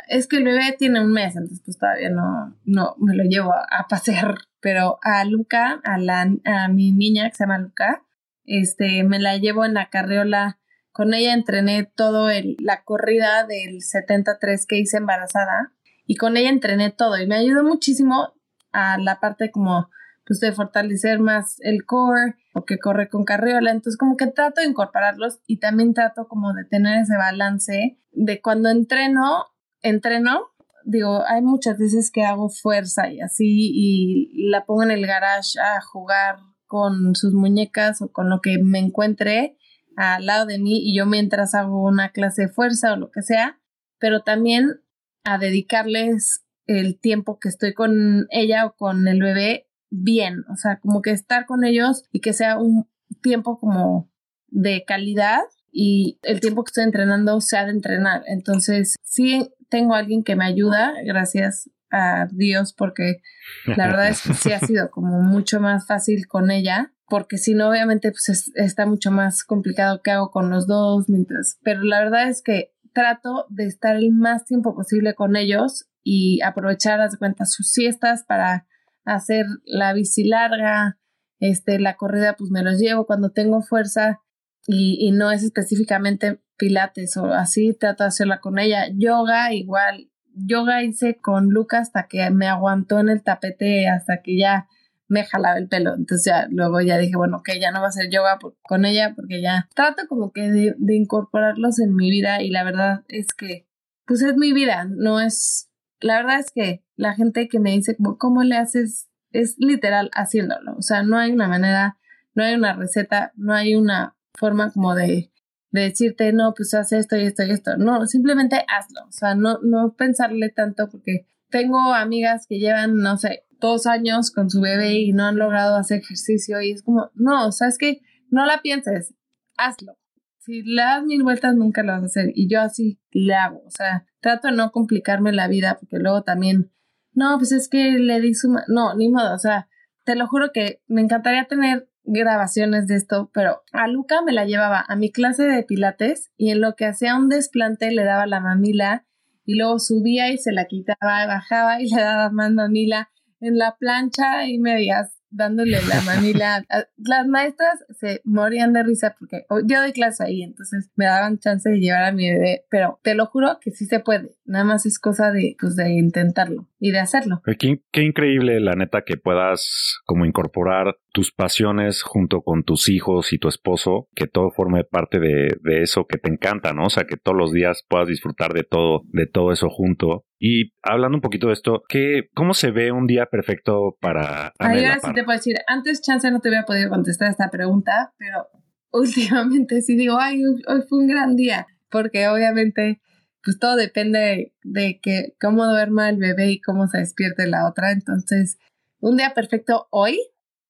es 0.08 0.28
que 0.28 0.36
el 0.36 0.44
bebé 0.44 0.74
tiene 0.78 1.00
un 1.00 1.12
mes, 1.12 1.36
entonces 1.36 1.62
pues 1.64 1.78
todavía 1.78 2.10
no, 2.10 2.56
no 2.64 2.94
me 2.98 3.14
lo 3.14 3.24
llevo 3.24 3.52
a, 3.52 3.86
pasear, 3.88 4.36
pero 4.60 4.98
a 5.02 5.24
Luca, 5.24 5.80
a, 5.84 5.98
la, 5.98 6.28
a 6.44 6.68
mi 6.68 6.92
niña 6.92 7.28
que 7.28 7.36
se 7.36 7.44
llama 7.44 7.58
Luca, 7.58 8.04
este, 8.44 9.04
me 9.04 9.18
la 9.18 9.36
llevo 9.36 9.64
en 9.64 9.74
la 9.74 9.90
carriola, 9.90 10.58
con 10.92 11.14
ella 11.14 11.34
entrené 11.34 11.84
todo 11.84 12.30
el, 12.30 12.56
la 12.60 12.84
corrida 12.84 13.44
del 13.46 13.82
73 13.82 14.66
que 14.66 14.78
hice 14.78 14.98
embarazada 14.98 15.72
y 16.06 16.16
con 16.16 16.36
ella 16.36 16.50
entrené 16.50 16.90
todo 16.90 17.18
y 17.18 17.26
me 17.26 17.36
ayudó 17.36 17.64
muchísimo 17.64 18.34
a 18.72 18.98
la 18.98 19.18
parte 19.18 19.50
como 19.50 19.90
pues 20.26 20.40
de 20.40 20.52
fortalecer 20.52 21.20
más 21.20 21.56
el 21.60 21.84
core 21.84 22.36
o 22.54 22.64
que 22.64 22.78
corre 22.78 23.08
con 23.08 23.24
carriola. 23.24 23.70
Entonces 23.70 23.98
como 23.98 24.16
que 24.16 24.26
trato 24.26 24.60
de 24.60 24.68
incorporarlos 24.68 25.40
y 25.46 25.58
también 25.58 25.94
trato 25.94 26.28
como 26.28 26.52
de 26.52 26.64
tener 26.64 27.02
ese 27.02 27.16
balance 27.16 27.98
de 28.12 28.40
cuando 28.40 28.70
entreno, 28.70 29.46
entreno, 29.82 30.48
digo, 30.84 31.22
hay 31.26 31.42
muchas 31.42 31.78
veces 31.78 32.10
que 32.10 32.24
hago 32.24 32.48
fuerza 32.48 33.10
y 33.10 33.20
así 33.20 33.70
y 33.74 34.48
la 34.48 34.64
pongo 34.64 34.82
en 34.84 34.90
el 34.90 35.06
garage 35.06 35.58
a 35.60 35.80
jugar 35.80 36.36
con 36.66 37.14
sus 37.14 37.34
muñecas 37.34 38.00
o 38.02 38.10
con 38.10 38.30
lo 38.30 38.40
que 38.40 38.58
me 38.62 38.78
encuentre 38.78 39.58
al 39.96 40.26
lado 40.26 40.46
de 40.46 40.58
mí 40.58 40.80
y 40.82 40.96
yo 40.96 41.06
mientras 41.06 41.54
hago 41.54 41.82
una 41.82 42.10
clase 42.10 42.42
de 42.42 42.48
fuerza 42.48 42.92
o 42.92 42.96
lo 42.96 43.10
que 43.10 43.22
sea, 43.22 43.60
pero 43.98 44.22
también 44.22 44.80
a 45.24 45.38
dedicarles 45.38 46.44
el 46.66 46.98
tiempo 46.98 47.38
que 47.38 47.48
estoy 47.48 47.74
con 47.74 48.26
ella 48.30 48.66
o 48.66 48.74
con 48.74 49.06
el 49.06 49.20
bebé 49.20 49.68
bien, 49.94 50.44
o 50.50 50.56
sea, 50.56 50.80
como 50.80 51.02
que 51.02 51.10
estar 51.10 51.46
con 51.46 51.64
ellos 51.64 52.04
y 52.12 52.20
que 52.20 52.32
sea 52.32 52.58
un 52.58 52.88
tiempo 53.22 53.58
como 53.58 54.10
de 54.48 54.84
calidad 54.86 55.40
y 55.70 56.18
el 56.22 56.40
tiempo 56.40 56.64
que 56.64 56.70
estoy 56.70 56.84
entrenando 56.84 57.40
sea 57.40 57.64
de 57.64 57.72
entrenar. 57.72 58.22
Entonces, 58.26 58.96
sí 59.02 59.50
tengo 59.68 59.94
alguien 59.94 60.24
que 60.24 60.36
me 60.36 60.44
ayuda, 60.44 60.94
gracias 61.04 61.70
a 61.90 62.26
Dios, 62.30 62.72
porque 62.72 63.20
la 63.66 63.86
verdad 63.86 64.08
es 64.08 64.22
que 64.22 64.34
sí 64.34 64.52
ha 64.52 64.60
sido 64.60 64.90
como 64.90 65.20
mucho 65.20 65.60
más 65.60 65.86
fácil 65.86 66.26
con 66.26 66.50
ella, 66.50 66.92
porque 67.08 67.38
si 67.38 67.54
no, 67.54 67.70
obviamente, 67.70 68.10
pues 68.10 68.50
está 68.54 68.86
mucho 68.86 69.10
más 69.10 69.44
complicado 69.44 70.02
que 70.02 70.10
hago 70.10 70.30
con 70.30 70.50
los 70.50 70.66
dos, 70.66 71.08
mientras, 71.08 71.58
pero 71.62 71.82
la 71.82 72.00
verdad 72.00 72.28
es 72.28 72.42
que 72.42 72.72
trato 72.92 73.46
de 73.48 73.66
estar 73.66 73.96
el 73.96 74.12
más 74.12 74.44
tiempo 74.44 74.74
posible 74.74 75.14
con 75.14 75.36
ellos 75.36 75.88
y 76.02 76.40
aprovechar 76.42 76.98
las 76.98 77.16
cuentas 77.16 77.52
sus 77.52 77.70
siestas 77.70 78.24
para 78.24 78.66
hacer 79.04 79.46
la 79.64 79.92
bici 79.92 80.24
larga, 80.24 80.98
este, 81.40 81.78
la 81.78 81.96
corrida 81.96 82.36
pues 82.36 82.50
me 82.50 82.62
los 82.62 82.78
llevo 82.78 83.06
cuando 83.06 83.30
tengo 83.30 83.62
fuerza 83.62 84.20
y, 84.66 84.96
y 85.00 85.12
no 85.12 85.30
es 85.30 85.42
específicamente 85.42 86.40
pilates 86.56 87.16
o 87.16 87.32
así, 87.32 87.74
trato 87.74 88.04
de 88.04 88.08
hacerla 88.08 88.40
con 88.40 88.58
ella. 88.58 88.88
Yoga 88.94 89.52
igual, 89.52 90.10
yoga 90.34 90.82
hice 90.82 91.16
con 91.16 91.50
Lucas 91.50 91.88
hasta 91.88 92.08
que 92.08 92.30
me 92.30 92.46
aguantó 92.46 93.00
en 93.00 93.08
el 93.08 93.22
tapete, 93.22 93.88
hasta 93.88 94.22
que 94.22 94.38
ya 94.38 94.68
me 95.08 95.24
jalaba 95.24 95.58
el 95.58 95.68
pelo. 95.68 95.94
Entonces 95.94 96.24
ya 96.26 96.46
luego 96.50 96.80
ya 96.80 96.98
dije, 96.98 97.16
bueno, 97.16 97.42
que 97.44 97.60
ya 97.60 97.70
no 97.70 97.80
va 97.80 97.88
a 97.88 97.92
ser 97.92 98.10
yoga 98.10 98.38
con 98.62 98.84
ella 98.84 99.12
porque 99.14 99.42
ya 99.42 99.68
trato 99.74 100.02
como 100.08 100.32
que 100.32 100.50
de, 100.50 100.74
de, 100.78 100.96
incorporarlos 100.96 101.78
en 101.78 101.94
mi 101.94 102.10
vida 102.10 102.42
y 102.42 102.50
la 102.50 102.64
verdad 102.64 103.04
es 103.08 103.28
que 103.34 103.66
pues 104.06 104.22
es 104.22 104.36
mi 104.36 104.52
vida, 104.52 104.86
no 104.88 105.20
es 105.20 105.70
la 106.00 106.16
verdad 106.16 106.40
es 106.40 106.50
que 106.50 106.83
la 106.96 107.14
gente 107.14 107.48
que 107.48 107.60
me 107.60 107.72
dice, 107.72 107.96
¿cómo 108.18 108.42
le 108.42 108.56
haces? 108.56 109.08
Es 109.30 109.56
literal 109.58 110.10
haciéndolo. 110.14 110.76
O 110.76 110.82
sea, 110.82 111.02
no 111.02 111.18
hay 111.18 111.32
una 111.32 111.48
manera, 111.48 111.98
no 112.34 112.44
hay 112.44 112.54
una 112.54 112.74
receta, 112.74 113.32
no 113.36 113.52
hay 113.52 113.74
una 113.74 114.16
forma 114.34 114.70
como 114.70 114.94
de, 114.94 115.32
de 115.70 115.80
decirte, 115.80 116.32
no, 116.32 116.54
pues 116.54 116.72
haz 116.74 116.92
esto 116.92 117.16
y 117.16 117.22
esto 117.22 117.42
y 117.44 117.50
esto. 117.50 117.76
No, 117.76 118.06
simplemente 118.06 118.64
hazlo. 118.68 119.06
O 119.08 119.12
sea, 119.12 119.34
no, 119.34 119.58
no 119.62 119.94
pensarle 119.94 120.50
tanto 120.50 120.88
porque 120.88 121.26
tengo 121.50 121.92
amigas 121.92 122.46
que 122.48 122.58
llevan, 122.58 122.96
no 122.96 123.16
sé, 123.16 123.44
dos 123.60 123.86
años 123.86 124.30
con 124.30 124.50
su 124.50 124.60
bebé 124.60 124.94
y 124.94 125.12
no 125.12 125.24
han 125.24 125.36
logrado 125.36 125.76
hacer 125.76 126.00
ejercicio 126.00 126.60
y 126.60 126.72
es 126.72 126.82
como, 126.82 127.10
no, 127.14 127.48
o 127.48 127.52
sea, 127.52 127.68
es 127.68 127.78
que 127.78 128.02
no 128.30 128.46
la 128.46 128.60
pienses, 128.62 129.14
hazlo 129.56 129.96
si 130.44 130.62
le 130.62 130.82
das 130.82 131.02
mil 131.04 131.22
vueltas 131.22 131.54
nunca 131.54 131.82
lo 131.82 131.92
vas 131.92 132.02
a 132.02 132.06
hacer 132.06 132.32
y 132.34 132.48
yo 132.48 132.60
así 132.60 133.00
le 133.12 133.34
hago, 133.34 133.62
o 133.64 133.70
sea, 133.70 134.06
trato 134.20 134.48
de 134.48 134.54
no 134.54 134.72
complicarme 134.72 135.32
la 135.32 135.48
vida 135.48 135.78
porque 135.80 135.98
luego 135.98 136.22
también, 136.22 136.70
no, 137.14 137.38
pues 137.38 137.52
es 137.52 137.68
que 137.68 137.92
le 137.92 138.20
di 138.20 138.34
su, 138.34 138.54
no, 138.68 138.94
ni 138.94 139.08
modo, 139.08 139.34
o 139.34 139.38
sea, 139.38 139.68
te 140.04 140.16
lo 140.16 140.26
juro 140.26 140.50
que 140.52 140.82
me 140.86 141.00
encantaría 141.00 141.44
tener 141.44 141.88
grabaciones 142.04 142.86
de 142.86 142.96
esto, 142.96 143.30
pero 143.32 143.62
a 143.72 143.88
Luca 143.88 144.20
me 144.22 144.32
la 144.32 144.44
llevaba 144.44 144.84
a 144.86 144.96
mi 144.96 145.10
clase 145.10 145.44
de 145.44 145.62
pilates 145.62 146.30
y 146.36 146.50
en 146.50 146.60
lo 146.60 146.74
que 146.76 146.86
hacía 146.86 147.16
un 147.16 147.28
desplante 147.28 147.90
le 147.90 148.04
daba 148.04 148.26
la 148.26 148.40
mamila 148.40 149.06
y 149.46 149.56
luego 149.56 149.78
subía 149.78 150.30
y 150.30 150.38
se 150.38 150.52
la 150.52 150.66
quitaba, 150.66 151.26
bajaba 151.26 151.80
y 151.80 151.88
le 151.88 152.00
daba 152.00 152.30
más 152.30 152.52
mamila 152.52 153.10
en 153.40 153.58
la 153.58 153.76
plancha 153.76 154.46
y 154.46 154.58
me 154.58 154.74
veías 154.74 155.18
dándole 155.34 155.78
la 155.82 156.00
manila. 156.06 156.64
Las 156.96 157.26
maestras 157.26 157.84
se 157.98 158.20
morían 158.24 158.72
de 158.72 158.82
risa 158.82 159.14
porque 159.18 159.44
yo 159.66 159.80
doy 159.80 159.92
clase 159.92 160.24
ahí, 160.24 160.42
entonces 160.42 160.90
me 160.96 161.06
daban 161.06 161.38
chance 161.38 161.68
de 161.68 161.78
llevar 161.78 162.04
a 162.04 162.12
mi 162.12 162.30
bebé, 162.30 162.64
pero 162.70 163.00
te 163.02 163.14
lo 163.14 163.26
juro 163.26 163.58
que 163.60 163.70
sí 163.70 163.86
se 163.86 164.00
puede. 164.00 164.34
Nada 164.44 164.64
más 164.64 164.86
es 164.86 164.98
cosa 164.98 165.30
de, 165.30 165.56
pues, 165.60 165.76
de 165.76 165.90
intentarlo 165.92 166.68
y 166.78 166.90
de 166.92 167.00
hacerlo. 167.00 167.42
Qué, 167.58 167.82
qué 167.90 168.02
increíble, 168.02 168.60
la 168.60 168.74
neta, 168.74 169.02
que 169.02 169.16
puedas 169.16 170.00
como 170.04 170.24
incorporar 170.24 170.96
tus 171.14 171.32
pasiones 171.32 172.02
junto 172.02 172.42
con 172.42 172.64
tus 172.64 172.88
hijos 172.88 173.32
y 173.32 173.38
tu 173.38 173.46
esposo, 173.46 174.08
que 174.16 174.26
todo 174.26 174.50
forme 174.50 174.82
parte 174.82 175.20
de, 175.20 175.56
de, 175.62 175.82
eso 175.82 176.06
que 176.08 176.18
te 176.18 176.28
encanta, 176.28 176.72
¿no? 176.72 176.86
O 176.86 176.90
sea, 176.90 177.04
que 177.04 177.16
todos 177.16 177.38
los 177.38 177.52
días 177.52 177.84
puedas 177.88 178.08
disfrutar 178.08 178.52
de 178.52 178.64
todo, 178.64 179.02
de 179.12 179.28
todo 179.28 179.52
eso 179.52 179.70
junto. 179.70 180.24
Y 180.40 180.72
hablando 180.82 181.16
un 181.16 181.22
poquito 181.22 181.46
de 181.46 181.52
esto, 181.52 181.84
¿qué, 181.88 182.30
¿cómo 182.34 182.52
se 182.52 182.72
ve 182.72 182.90
un 182.90 183.06
día 183.06 183.26
perfecto 183.26 183.96
para... 184.00 184.52
Ahora 184.58 184.98
sí 185.00 185.12
te 185.14 185.22
puedo 185.22 185.38
decir, 185.38 185.54
antes 185.68 186.02
chance 186.02 186.28
no 186.32 186.40
te 186.40 186.48
había 186.48 186.64
podido 186.64 186.90
contestar 186.90 187.30
esta 187.30 187.48
pregunta, 187.48 188.12
pero 188.18 188.48
últimamente 188.92 189.82
sí 189.82 189.94
digo, 189.94 190.18
ay, 190.18 190.42
hoy 190.44 190.82
fue 190.88 190.98
un 190.98 191.06
gran 191.06 191.36
día, 191.36 191.68
porque 191.90 192.26
obviamente 192.26 193.00
pues 193.44 193.60
todo 193.60 193.76
depende 193.76 194.52
de, 194.64 194.98
que 195.00 195.36
cómo 195.40 195.64
duerma 195.66 196.08
el 196.08 196.16
bebé 196.16 196.50
y 196.50 196.60
cómo 196.60 196.88
se 196.88 196.98
despierte 196.98 197.46
la 197.46 197.68
otra. 197.68 197.92
Entonces, 197.92 198.58
un 198.98 199.16
día 199.18 199.32
perfecto 199.32 199.86
hoy 199.90 200.18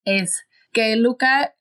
es 0.05 0.45
que 0.71 0.95
Luca, 0.95 1.55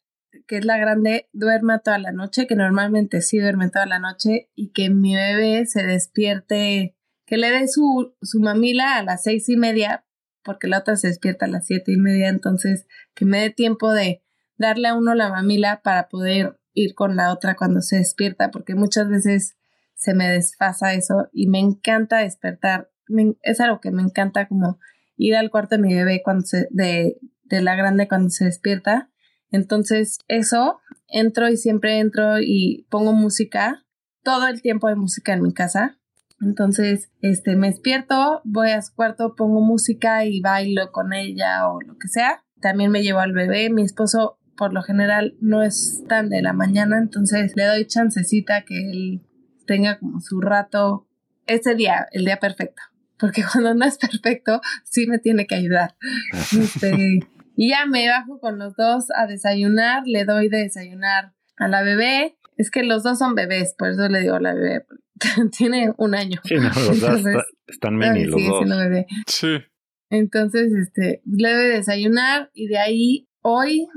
que 0.47 0.59
es 0.59 0.65
la 0.65 0.79
grande, 0.79 1.29
duerma 1.33 1.81
toda 1.81 1.99
la 1.99 2.13
noche, 2.13 2.47
que 2.47 2.57
normalmente 2.57 3.21
sí 3.23 3.39
duerme 3.39 3.71
toda 3.71 3.87
la 3.87 3.99
noche, 3.99 4.51
y 4.55 4.73
que 4.73 4.91
mi 4.91 5.15
bebé 5.15 5.67
se 5.67 5.83
despierte, 5.83 6.97
que 7.27 7.37
le 7.37 7.51
dé 7.51 7.67
su, 7.69 8.15
su 8.23 8.41
mamila 8.41 8.99
a 8.99 9.03
las 9.03 9.23
seis 9.25 9.49
y 9.49 9.57
media, 9.57 10.05
porque 10.43 10.69
la 10.69 10.79
otra 10.79 10.97
se 10.97 11.09
despierta 11.09 11.47
a 11.47 11.49
las 11.49 11.67
siete 11.67 11.93
y 11.93 11.97
media, 11.97 12.29
entonces 12.29 12.87
que 13.15 13.25
me 13.25 13.41
dé 13.41 13.51
tiempo 13.51 13.91
de 13.93 14.23
darle 14.57 14.89
a 14.89 14.95
uno 14.95 15.15
la 15.15 15.31
mamila 15.31 15.81
para 15.83 16.09
poder 16.09 16.61
ir 16.75 16.95
con 16.95 17.17
la 17.17 17.33
otra 17.33 17.57
cuando 17.57 17.81
se 17.81 17.97
despierta, 17.97 18.51
porque 18.51 18.75
muchas 18.75 19.09
veces 19.09 19.57
se 19.95 20.15
me 20.15 20.29
desfasa 20.29 20.93
eso 20.93 21.29
y 21.33 21.49
me 21.49 21.61
encanta 21.61 22.19
despertar. 22.19 22.91
es 23.43 23.61
algo 23.61 23.81
que 23.81 23.91
me 23.91 24.03
encanta 24.03 24.49
como 24.49 24.79
ir 25.17 25.37
al 25.37 25.51
cuarto 25.51 25.77
de 25.77 25.83
mi 25.83 25.95
bebé 25.95 26.23
cuando 26.23 26.45
se, 26.45 26.69
de, 26.71 27.19
de 27.55 27.63
la 27.63 27.77
grande 27.77 28.09
cuando 28.09 28.31
se 28.31 28.45
despierta. 28.45 29.11
Entonces, 29.51 30.19
eso, 30.29 30.81
entro 31.09 31.49
y 31.49 31.57
siempre 31.57 31.99
entro 31.99 32.41
y 32.41 32.87
pongo 32.91 33.13
música, 33.13 33.85
todo 34.23 34.49
el 34.49 34.63
tiempo 34.63 34.89
de 34.89 34.97
música 34.97 35.33
en 35.33 35.43
mi 35.43 35.53
casa. 35.53 35.99
Entonces, 36.41 37.11
este, 37.21 37.57
me 37.57 37.69
despierto, 37.69 38.41
voy 38.45 38.71
a 38.71 38.83
su 38.83 38.95
cuarto, 38.95 39.35
pongo 39.37 39.61
música 39.61 40.25
y 40.25 40.41
bailo 40.41 40.91
con 40.93 41.13
ella 41.13 41.69
o 41.69 41.81
lo 41.81 41.97
que 41.99 42.09
sea. 42.09 42.45
También 42.61 42.91
me 42.91 43.03
llevo 43.03 43.21
al 43.21 43.33
bebé. 43.33 43.71
Mi 43.71 43.83
esposo, 43.83 44.39
por 44.57 44.73
lo 44.73 44.83
general, 44.83 45.37
no 45.41 45.63
es 45.63 46.05
tan 46.09 46.29
de 46.29 46.43
la 46.43 46.53
mañana, 46.53 46.99
entonces 46.99 47.53
le 47.57 47.65
doy 47.65 47.87
chancecita 47.87 48.63
que 48.63 48.91
él 48.91 49.23
tenga 49.67 49.99
como 49.99 50.21
su 50.21 50.41
rato 50.41 51.07
ese 51.47 51.75
día, 51.75 52.07
el 52.13 52.25
día 52.25 52.39
perfecto. 52.39 52.83
Porque 53.19 53.45
cuando 53.53 53.75
no 53.75 53.85
es 53.85 53.99
perfecto, 53.99 54.61
sí 54.85 55.07
me 55.07 55.19
tiene 55.19 55.47
que 55.47 55.55
ayudar. 55.55 55.97
Este, 56.53 57.21
y 57.57 57.71
ya 57.71 57.87
me 57.87 58.09
bajo 58.09 58.41
con 58.41 58.59
los 58.59 58.75
dos 58.77 59.07
a 59.15 59.27
desayunar, 59.27 60.03
le 60.07 60.25
doy 60.25 60.49
de 60.49 60.59
desayunar 60.59 61.33
a 61.57 61.69
la 61.69 61.83
bebé. 61.83 62.37
Es 62.57 62.71
que 62.71 62.85
los 62.85 63.03
dos 63.03 63.19
son 63.19 63.35
bebés, 63.35 63.75
por 63.77 63.91
eso 63.91 64.09
le 64.09 64.21
digo 64.21 64.37
a 64.37 64.41
la 64.41 64.55
bebé. 64.55 64.87
Tiene 65.57 65.93
un 65.97 66.15
año. 66.15 66.41
Sí, 66.45 66.57
no, 66.57 66.69
los 66.69 67.01
dos 67.01 67.23
están 67.67 67.97
mini 67.97 68.25
los 68.25 68.45
dos. 68.45 68.69
bebé. 68.69 69.07
Sí. 69.27 69.59
Entonces, 70.11 70.73
este, 70.73 71.23
le 71.25 71.53
doy 71.53 71.65
de 71.65 71.77
desayunar 71.77 72.51
y 72.55 72.69
de 72.69 72.79
ahí 72.79 73.29
hoy 73.43 73.89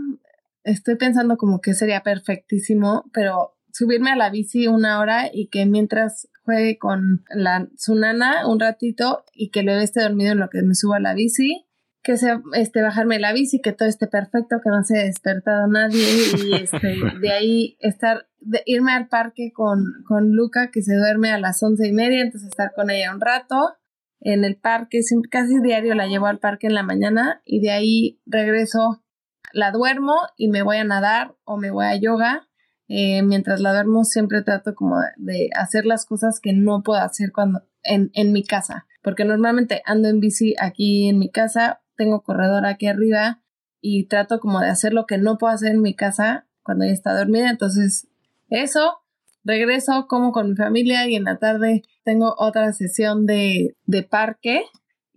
estoy 0.64 0.95
pensando 0.95 1.38
como 1.38 1.62
que 1.62 1.74
sería 1.74 2.01
perfectísimo, 2.01 3.10
pero 3.14 3.55
subirme 3.72 4.12
a 4.12 4.16
la 4.16 4.30
bici 4.30 4.68
una 4.68 4.99
hora 4.99 5.30
y 5.32 5.47
que 5.47 5.66
mientras 5.66 6.28
juegue 6.43 6.78
con 6.78 7.24
la, 7.30 7.68
su 7.78 7.95
nana 7.95 8.47
un 8.47 8.60
ratito 8.60 9.24
y 9.34 9.49
que 9.49 9.60
el 9.60 9.68
bebé 9.68 9.84
esté 9.84 10.01
dormido 10.01 10.32
en 10.32 10.39
lo 10.39 10.49
que 10.49 10.62
me 10.64 10.76
suba 10.76 10.97
a 10.97 11.01
la 11.01 11.14
bici, 11.14 11.66
que 12.08 12.16
se, 12.16 12.39
este, 12.53 12.82
bajarme 12.82 13.20
la 13.20 13.34
bici, 13.34 13.60
que 13.60 13.74
todo 13.74 13.89
esté 13.89 14.08
perfecto, 14.08 14.62
que 14.64 14.70
no 14.70 14.82
se 14.82 14.97
haya 14.97 15.08
despertado 15.08 15.68
nadie 15.68 16.05
y 16.38 16.53
este, 16.64 16.95
de 17.20 17.32
ahí 17.34 17.78
estar, 17.82 18.30
de 18.39 18.64
irme 18.66 18.93
al 18.93 19.10
parque 19.10 19.51
con, 19.53 19.84
con 20.08 20.32
Luca 20.32 20.72
que 20.72 20.82
se 20.82 20.95
duerme 20.95 21.34
a 21.34 21.38
las 21.38 21.62
once 21.62 21.86
y 21.86 21.91
media, 21.91 22.22
entonces 22.22 22.47
estar 22.47 22.72
con 22.74 22.89
ella 22.91 23.14
un 23.14 23.20
rato 23.20 23.76
en 24.22 24.45
el 24.45 24.55
parque, 24.55 25.01
casi 25.30 25.60
diario 25.62 25.95
la 25.95 26.08
llevo 26.08 26.28
al 26.28 26.39
parque 26.39 26.68
en 26.68 26.76
la 26.76 26.84
mañana 26.84 27.41
y 27.43 27.60
de 27.60 27.72
ahí 27.72 28.22
regreso, 28.26 29.03
la 29.51 29.72
duermo 29.72 30.16
y 30.38 30.47
me 30.47 30.62
voy 30.62 30.78
a 30.78 30.86
nadar 30.86 31.36
o 31.43 31.58
me 31.58 31.72
voy 31.72 31.88
a 31.88 31.97
yoga. 31.97 32.47
Eh, 32.88 33.22
mientras 33.22 33.60
la 33.60 33.74
duermo 33.74 34.05
siempre 34.05 34.43
trato 34.43 34.76
como 34.76 34.95
de, 35.18 35.49
hacer 35.58 35.86
las 35.86 36.05
cosas 36.05 36.39
que 36.39 36.53
no 36.53 36.84
puedo 36.84 37.01
hacer 37.01 37.34
cuando 37.34 37.64
en, 37.84 38.12
en 38.14 38.32
mi 38.32 38.45
casa, 38.45 38.88
porque 39.03 39.26
normalmente 39.26 39.82
ando 39.86 40.08
en 40.08 40.22
bici 40.22 40.55
aquí 40.58 41.10
en 41.10 41.20
mi 41.20 41.30
casa, 41.30 41.82
tengo 41.98 42.22
corredor 42.22 42.66
aquí 42.66 42.88
arriba 42.88 43.41
y 43.82 44.06
trato 44.06 44.39
como 44.39 44.60
de 44.60 44.70
hacer 44.70 44.93
lo 44.93 45.06
que 45.06 45.18
no 45.18 45.38
puedo 45.38 45.54
hacer 45.54 45.72
en 45.72 45.82
mi 45.82 45.95
casa 45.95 46.48
cuando 46.64 46.86
ella 46.86 46.93
está 46.93 47.18
dormida, 47.18 47.50
entonces 47.50 48.08
eso, 48.50 49.00
regreso 49.43 50.08
como 50.08 50.32
con 50.32 50.50
mi 50.50 50.56
familia 50.56 51.08
y 51.08 51.16
en 51.16 51.24
la 51.24 51.38
tarde 51.38 51.84
tengo 52.04 52.36
otra 52.38 52.72
sesión 52.74 53.26
de, 53.26 53.76
de 53.86 54.04
parque 54.04 54.64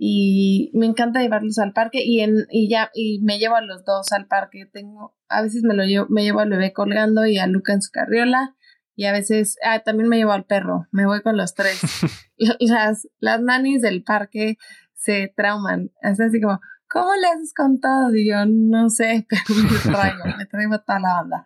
y 0.02 0.70
me 0.72 0.86
encanta 0.86 1.20
llevarlos 1.20 1.58
al 1.58 1.74
parque 1.74 2.02
y 2.02 2.20
en 2.20 2.46
y 2.50 2.70
ya 2.70 2.90
y 2.94 3.20
me 3.20 3.38
llevo 3.38 3.56
a 3.56 3.60
los 3.60 3.84
dos 3.84 4.10
al 4.12 4.26
parque. 4.26 4.64
Tengo 4.64 5.14
a 5.28 5.42
veces 5.42 5.62
me 5.62 5.74
lo 5.74 5.84
llevo 5.84 6.06
me 6.08 6.22
llevo 6.22 6.40
al 6.40 6.48
bebé 6.48 6.72
colgando 6.72 7.26
y 7.26 7.36
a 7.36 7.46
Luca 7.46 7.74
en 7.74 7.82
su 7.82 7.90
carriola 7.90 8.56
y 8.96 9.04
a 9.04 9.12
veces 9.12 9.58
ah, 9.62 9.80
también 9.80 10.08
me 10.08 10.16
llevo 10.16 10.32
al 10.32 10.46
perro 10.46 10.86
me 10.90 11.04
voy 11.04 11.20
con 11.20 11.36
los 11.36 11.54
tres. 11.54 11.80
Las 12.60 13.08
las 13.18 13.42
nanis 13.42 13.82
del 13.82 14.02
parque 14.02 14.56
se 15.00 15.32
trauman 15.36 15.90
es 16.02 16.20
así 16.20 16.40
como 16.40 16.60
cómo 16.88 17.14
le 17.14 17.26
haces 17.26 17.52
con 17.54 17.80
todo 17.80 18.14
y 18.14 18.28
yo 18.28 18.44
no 18.46 18.88
sé 18.90 19.26
pero 19.28 19.42
me 19.60 19.92
traigo 19.92 20.36
me 20.38 20.46
traigo 20.46 20.78
toda 20.80 21.00
la 21.00 21.14
banda 21.14 21.44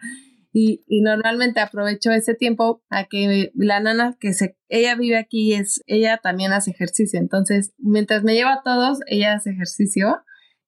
y, 0.57 0.85
y, 0.87 1.01
normalmente 1.01 1.59
aprovecho 1.59 2.13
ese 2.13 2.35
tiempo 2.35 2.81
a 2.89 3.07
que 3.07 3.51
la 3.57 3.81
nana 3.81 4.17
que 4.21 4.33
se, 4.33 4.57
ella 4.69 4.95
vive 4.95 5.17
aquí, 5.17 5.53
es, 5.53 5.83
ella 5.87 6.21
también 6.23 6.53
hace 6.53 6.71
ejercicio. 6.71 7.19
Entonces, 7.19 7.75
mientras 7.77 8.23
me 8.23 8.35
lleva 8.35 8.53
a 8.53 8.63
todos, 8.63 9.01
ella 9.09 9.35
hace 9.35 9.51
ejercicio. 9.51 10.23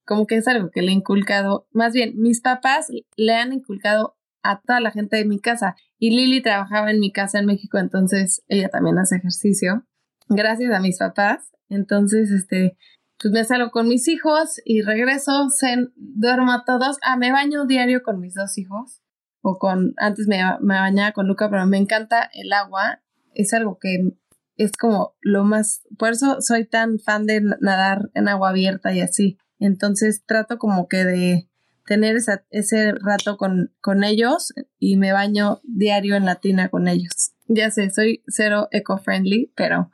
Como 0.05 0.27
que 0.27 0.39
es 0.39 0.49
algo 0.49 0.71
que 0.73 0.83
le 0.83 0.91
he 0.91 0.95
inculcado, 0.95 1.69
más 1.71 1.93
bien, 1.93 2.15
mis 2.17 2.41
papás 2.41 2.89
le 3.17 3.35
han 3.35 3.53
inculcado 3.53 4.17
a 4.43 4.61
toda 4.61 4.81
la 4.81 4.91
gente 4.91 5.19
de 5.19 5.25
mi 5.25 5.39
casa. 5.39 5.77
Y 6.01 6.11
Lili 6.11 6.43
trabajaba 6.43 6.91
en 6.91 6.99
mi 6.99 7.13
casa 7.13 7.39
en 7.39 7.47
México, 7.47 7.79
entonces 7.79 8.43
ella 8.49 8.69
también 8.69 8.99
hace 8.99 9.17
ejercicio. 9.17 9.87
Gracias 10.29 10.75
a 10.75 10.81
mis 10.81 10.99
papás. 10.99 11.53
Entonces, 11.69 12.31
este, 12.31 12.77
pues 13.19 13.33
me 13.33 13.45
salgo 13.45 13.71
con 13.71 13.89
mis 13.89 14.09
hijos 14.09 14.61
y 14.65 14.83
regreso, 14.83 15.49
duermo 15.97 16.53
a 16.53 16.65
todos. 16.65 16.99
Ah, 17.03 17.17
me 17.17 17.33
baño 17.33 17.67
diario 17.67 18.03
con 18.03 18.21
mis 18.21 18.35
dos 18.35 18.59
hijos 18.59 19.03
o 19.41 19.59
con, 19.59 19.95
antes 19.97 20.27
me, 20.27 20.39
me 20.61 20.75
bañaba 20.75 21.13
con 21.13 21.29
Luca, 21.29 21.49
pero 21.49 21.67
me 21.67 21.79
encanta 21.79 22.29
el 22.33 22.53
agua, 22.53 23.01
es 23.33 23.55
algo 23.55 23.79
que 23.79 24.17
es 24.57 24.73
como 24.73 25.15
lo 25.21 25.45
más, 25.45 25.83
por 25.99 26.11
eso 26.11 26.41
soy 26.41 26.67
tan 26.67 26.99
fan 26.99 27.27
de 27.27 27.43
nadar 27.61 28.11
en 28.15 28.29
agua 28.29 28.51
abierta 28.51 28.93
y 28.93 29.01
así. 29.01 29.39
Entonces 29.59 30.25
trato 30.27 30.59
como 30.59 30.89
que 30.89 31.05
de 31.05 31.49
tener 31.87 32.17
ese 32.51 32.93
rato 32.95 33.37
con, 33.37 33.73
con 33.81 34.03
ellos 34.03 34.53
y 34.79 34.97
me 34.97 35.13
baño 35.13 35.61
diario 35.63 36.17
en 36.17 36.25
la 36.25 36.37
tina 36.37 36.69
con 36.69 36.89
ellos. 36.89 37.33
Ya 37.47 37.71
sé, 37.71 37.91
soy 37.91 38.25
cero 38.27 38.69
eco-friendly, 38.73 39.53
pero 39.55 39.91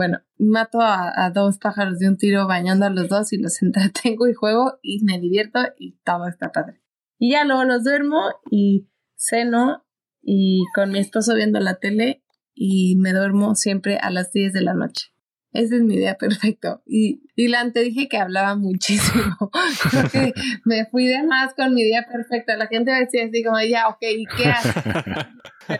bueno, 0.00 0.22
mato 0.38 0.78
a, 0.80 1.30
dos 1.30 1.58
pájaros 1.58 1.98
de 1.98 2.08
un 2.08 2.16
tiro 2.16 2.46
bañando 2.46 2.86
a 2.86 2.88
los 2.88 3.10
dos 3.10 3.34
y 3.34 3.36
los 3.36 3.60
entretengo 3.62 4.28
y 4.28 4.32
juego 4.32 4.78
y 4.80 5.04
me 5.04 5.20
divierto 5.20 5.58
y 5.78 5.98
todo 6.04 6.26
está 6.26 6.52
padre. 6.52 6.80
Y 7.18 7.32
ya 7.32 7.44
luego 7.44 7.64
los 7.64 7.84
duermo 7.84 8.18
y 8.50 8.88
ceno 9.14 9.84
y 10.22 10.64
con 10.74 10.92
mi 10.92 11.00
esposo 11.00 11.34
viendo 11.34 11.60
la 11.60 11.80
tele 11.80 12.24
y 12.54 12.96
me 12.96 13.12
duermo 13.12 13.54
siempre 13.54 13.98
a 13.98 14.08
las 14.08 14.32
10 14.32 14.54
de 14.54 14.62
la 14.62 14.72
noche. 14.72 15.12
Ese 15.52 15.76
es 15.76 15.82
mi 15.82 15.96
día 15.96 16.16
perfecto. 16.18 16.82
Y, 16.86 17.22
y 17.36 17.48
la 17.48 17.60
antes 17.60 17.84
dije 17.84 18.08
que 18.08 18.16
hablaba 18.16 18.56
muchísimo. 18.56 19.50
Creo 19.90 20.10
que 20.10 20.32
me 20.64 20.86
fui 20.86 21.06
de 21.06 21.22
más 21.24 21.54
con 21.54 21.74
mi 21.74 21.84
día 21.84 22.06
perfecto. 22.10 22.56
La 22.56 22.66
gente 22.66 22.92
decía 22.92 23.24
así 23.24 23.42
como, 23.42 23.60
ya, 23.60 23.88
ok, 23.88 24.02
¿y 24.02 24.24
qué 24.26 24.48
haces? 24.48 24.74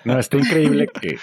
No, 0.05 0.21
está 0.21 0.37
increíble 0.37 0.87
que... 0.87 1.17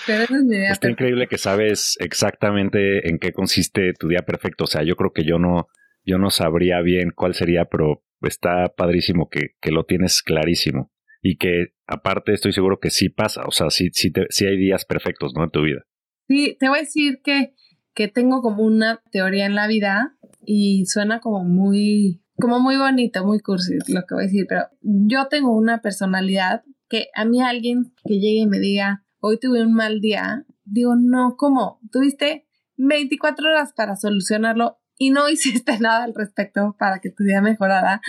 está 0.70 0.90
increíble 0.90 1.28
que 1.28 1.38
sabes 1.38 1.96
exactamente 2.02 3.08
en 3.08 3.18
qué 3.18 3.32
consiste 3.32 3.94
tu 3.98 4.10
día 4.10 4.24
perfecto. 4.24 4.66
O 4.66 4.68
sea, 4.68 4.84
yo 4.84 4.98
creo 4.98 5.14
que 5.14 5.24
yo 5.24 5.40
no, 5.40 5.68
yo 6.04 6.18
no 6.18 6.30
sabría 6.32 6.82
bien 6.82 7.12
cuál 7.16 7.34
sería, 7.34 7.64
pero 7.66 8.04
está 8.24 8.74
padrísimo 8.76 9.30
que, 9.30 9.52
que 9.62 9.72
lo 9.72 9.86
tienes 9.86 10.22
clarísimo 10.22 10.92
y 11.22 11.38
que 11.38 11.68
aparte 11.88 12.34
estoy 12.34 12.54
seguro 12.54 12.80
que 12.80 12.90
sí 12.90 13.10
pasa, 13.10 13.44
o 13.46 13.52
sea, 13.52 13.70
sí, 13.70 13.90
sí, 13.94 14.12
sí 14.30 14.46
hay 14.46 14.58
días 14.58 14.86
perfectos, 14.86 15.34
¿no? 15.36 15.44
En 15.44 15.50
tu 15.50 15.62
vida. 15.64 15.86
Sí, 16.28 16.58
te 16.60 16.68
voy 16.68 16.80
a 16.80 16.82
decir 16.82 17.20
que, 17.24 17.54
que 17.98 18.08
tengo 18.08 18.44
como 18.44 18.62
una 18.62 19.02
teoría 19.12 19.48
en 19.48 19.56
la 19.56 19.66
vida 19.66 20.16
y 20.46 20.86
suena 20.86 21.20
como 21.20 21.44
muy, 21.44 22.22
como 22.40 22.60
muy 22.60 22.78
bonito, 22.78 23.26
muy 23.26 23.40
cursi 23.40 23.80
lo 23.88 24.04
que 24.06 24.14
voy 24.14 24.26
a 24.26 24.28
decir, 24.28 24.46
pero 24.48 24.68
yo 24.82 25.28
tengo 25.30 25.52
una 25.52 25.82
personalidad 25.82 26.64
que 26.90 27.08
a 27.16 27.26
mí 27.26 27.42
alguien 27.42 27.92
que 28.06 28.20
llegue 28.20 28.42
y 28.42 28.46
me 28.46 28.60
diga, 28.60 29.04
hoy 29.20 29.40
tuve 29.40 29.64
un 29.64 29.74
mal 29.74 30.00
día, 30.00 30.46
digo, 30.64 30.96
no, 30.96 31.38
¿cómo? 31.38 31.80
Tuviste 31.92 32.48
24 32.76 33.50
horas 33.50 33.74
para 33.74 33.96
solucionarlo 33.96 34.78
y 35.00 35.10
no 35.10 35.28
hiciste 35.32 35.80
nada 35.80 36.04
al 36.04 36.14
respecto 36.14 36.76
para 36.78 37.00
que 37.00 37.10
tu 37.10 37.24
día 37.24 37.42
mejorara. 37.42 38.02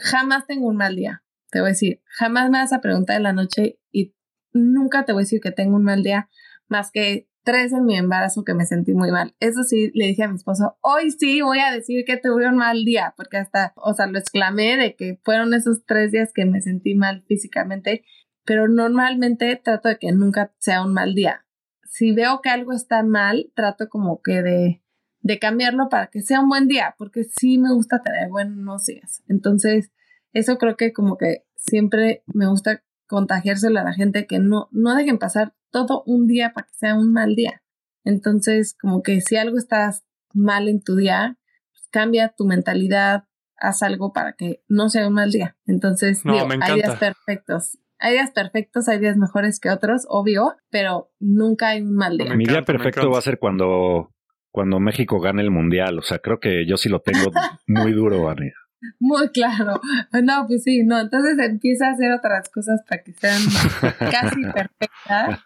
Jamás 0.00 0.48
tengo 0.48 0.66
un 0.66 0.76
mal 0.76 0.96
día 0.96 1.22
te 1.52 1.60
voy 1.60 1.68
a 1.68 1.72
decir, 1.72 2.02
jamás 2.06 2.50
me 2.50 2.58
vas 2.58 2.72
a 2.72 2.80
preguntar 2.80 3.18
en 3.18 3.24
la 3.24 3.34
noche 3.34 3.78
y 3.92 4.16
nunca 4.54 5.04
te 5.04 5.12
voy 5.12 5.20
a 5.20 5.24
decir 5.24 5.42
que 5.42 5.52
tengo 5.52 5.76
un 5.76 5.84
mal 5.84 6.02
día, 6.02 6.30
más 6.66 6.90
que 6.90 7.28
tres 7.44 7.72
en 7.72 7.84
mi 7.84 7.96
embarazo 7.96 8.44
que 8.44 8.54
me 8.54 8.66
sentí 8.66 8.94
muy 8.94 9.10
mal. 9.10 9.34
Eso 9.40 9.62
sí, 9.62 9.90
le 9.94 10.06
dije 10.06 10.24
a 10.24 10.28
mi 10.28 10.36
esposo, 10.36 10.76
hoy 10.80 11.10
sí 11.10 11.40
voy 11.42 11.58
a 11.58 11.72
decir 11.72 12.04
que 12.04 12.16
tuve 12.16 12.48
un 12.48 12.56
mal 12.56 12.84
día, 12.84 13.14
porque 13.16 13.36
hasta, 13.36 13.72
o 13.76 13.94
sea, 13.94 14.06
lo 14.06 14.18
exclamé 14.18 14.76
de 14.76 14.96
que 14.96 15.18
fueron 15.24 15.54
esos 15.54 15.84
tres 15.84 16.12
días 16.12 16.32
que 16.34 16.44
me 16.44 16.60
sentí 16.60 16.94
mal 16.94 17.24
físicamente, 17.26 18.04
pero 18.44 18.68
normalmente 18.68 19.60
trato 19.62 19.88
de 19.88 19.98
que 19.98 20.12
nunca 20.12 20.52
sea 20.58 20.84
un 20.84 20.92
mal 20.92 21.14
día. 21.14 21.44
si 21.84 22.12
veo 22.12 22.40
que 22.42 22.48
algo 22.48 22.72
está 22.72 23.02
mal, 23.02 23.52
trato 23.54 23.90
como 23.90 24.22
que 24.22 24.42
de, 24.42 24.82
de 25.20 25.38
cambiarlo 25.38 25.88
para 25.90 26.06
que 26.06 26.22
sea 26.22 26.40
un 26.40 26.48
buen 26.48 26.66
día, 26.66 26.94
porque 26.96 27.24
sí 27.24 27.58
me 27.58 27.72
gusta 27.72 28.00
tener 28.00 28.30
buenos 28.30 28.86
días. 28.86 29.22
Entonces, 29.28 29.92
eso 30.32 30.56
creo 30.56 30.76
que 30.76 30.92
como 30.94 31.18
que 31.18 31.44
siempre 31.54 32.22
me 32.26 32.46
gusta 32.48 32.82
contagiárselo 33.06 33.78
a 33.78 33.84
la 33.84 33.92
gente 33.92 34.26
que 34.26 34.38
no, 34.38 34.68
no 34.72 34.94
dejen 34.94 35.18
pasar 35.18 35.54
todo 35.72 36.04
un 36.06 36.28
día 36.28 36.52
para 36.54 36.68
que 36.68 36.74
sea 36.74 36.94
un 36.94 37.12
mal 37.12 37.34
día. 37.34 37.62
Entonces, 38.04 38.76
como 38.80 39.02
que 39.02 39.20
si 39.20 39.36
algo 39.36 39.58
está 39.58 39.90
mal 40.32 40.68
en 40.68 40.82
tu 40.82 40.94
día, 40.96 41.38
pues 41.72 41.88
cambia 41.90 42.34
tu 42.36 42.44
mentalidad, 42.44 43.24
haz 43.56 43.82
algo 43.82 44.12
para 44.12 44.34
que 44.34 44.62
no 44.68 44.88
sea 44.88 45.08
un 45.08 45.14
mal 45.14 45.32
día. 45.32 45.56
Entonces, 45.66 46.22
digo, 46.22 46.46
hay 46.60 46.74
días 46.74 46.96
perfectos. 46.98 47.78
Hay 47.98 48.14
días 48.14 48.32
perfectos, 48.32 48.88
hay 48.88 48.98
días 48.98 49.16
mejores 49.16 49.60
que 49.60 49.70
otros, 49.70 50.06
obvio, 50.08 50.56
pero 50.70 51.12
nunca 51.20 51.68
hay 51.68 51.82
un 51.82 51.94
mal 51.94 52.18
día. 52.18 52.34
Mi 52.34 52.44
día 52.44 52.62
perfecto 52.62 53.08
va 53.10 53.18
a 53.18 53.22
ser 53.22 53.38
cuando, 53.38 54.12
cuando 54.50 54.80
México 54.80 55.20
gane 55.20 55.42
el 55.42 55.52
mundial. 55.52 56.00
O 56.00 56.02
sea, 56.02 56.18
creo 56.18 56.40
que 56.40 56.66
yo 56.66 56.76
sí 56.76 56.88
lo 56.88 57.00
tengo 57.00 57.30
muy 57.68 57.92
duro, 57.92 58.28
Ani. 58.28 58.50
Muy 58.98 59.28
claro. 59.30 59.80
No, 60.22 60.46
pues 60.46 60.64
sí, 60.64 60.82
no. 60.84 61.00
Entonces 61.00 61.38
empieza 61.38 61.88
a 61.88 61.92
hacer 61.92 62.12
otras 62.12 62.48
cosas 62.50 62.80
para 62.88 63.02
que 63.02 63.12
sean 63.12 63.40
casi 63.98 64.42
perfectas. 64.42 65.40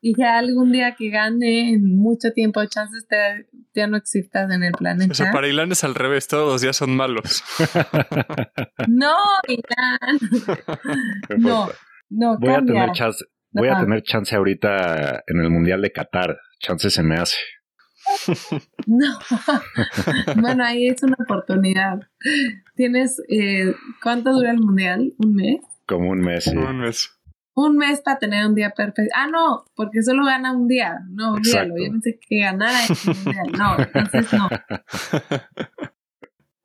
Y 0.00 0.14
ya 0.16 0.38
algún 0.38 0.72
día 0.72 0.94
que 0.94 1.10
gane 1.10 1.72
en 1.72 1.96
mucho 1.96 2.32
tiempo, 2.32 2.64
chances 2.66 3.08
te, 3.08 3.48
ya 3.74 3.86
no 3.86 3.96
existas 3.96 4.50
en 4.52 4.62
el 4.62 4.72
planeta. 4.72 5.10
O 5.10 5.14
sea, 5.14 5.32
para 5.32 5.48
Ilan 5.48 5.72
es 5.72 5.84
al 5.84 5.94
revés, 5.94 6.28
todos 6.28 6.52
los 6.52 6.60
días 6.60 6.76
son 6.76 6.94
malos. 6.94 7.42
no, 8.86 9.16
Ilan. 9.48 10.18
no, 11.38 11.68
no, 12.10 12.38
voy 12.38 12.54
a 12.54 12.64
tener 12.64 12.92
chance, 12.92 13.24
voy 13.50 13.68
a 13.68 13.80
tener 13.80 14.02
chance 14.02 14.36
ahorita 14.36 15.24
en 15.26 15.40
el 15.40 15.50
Mundial 15.50 15.82
de 15.82 15.90
Qatar. 15.90 16.38
Chance 16.60 16.90
se 16.90 17.02
me 17.02 17.16
hace. 17.16 17.38
No, 18.86 19.18
bueno, 20.40 20.64
ahí 20.64 20.88
es 20.88 21.02
una 21.02 21.16
oportunidad. 21.18 22.00
Tienes, 22.74 23.20
eh, 23.28 23.74
¿cuánto 24.02 24.32
dura 24.32 24.52
el 24.52 24.58
mundial? 24.58 25.14
¿Un 25.18 25.34
mes? 25.34 25.60
Como 25.86 26.10
un 26.10 26.20
mes, 26.20 26.44
sí. 26.44 26.56
Un 26.56 26.80
mes 26.80 27.16
un 27.56 27.78
mes 27.78 28.02
para 28.02 28.18
tener 28.18 28.46
un 28.46 28.54
día 28.54 28.70
perfecto. 28.70 29.12
Ah, 29.14 29.28
no, 29.28 29.64
porque 29.74 30.02
solo 30.02 30.26
gana 30.26 30.52
un 30.52 30.68
día. 30.68 31.00
No, 31.08 31.32
olvídalo. 31.32 31.74
Yo 31.78 31.90
pensé 31.90 32.20
que 32.20 32.40
ganara 32.40 32.78
un 32.88 33.24
día. 33.24 33.42
No, 33.58 33.76
entonces 33.78 34.32
no. 34.34 34.48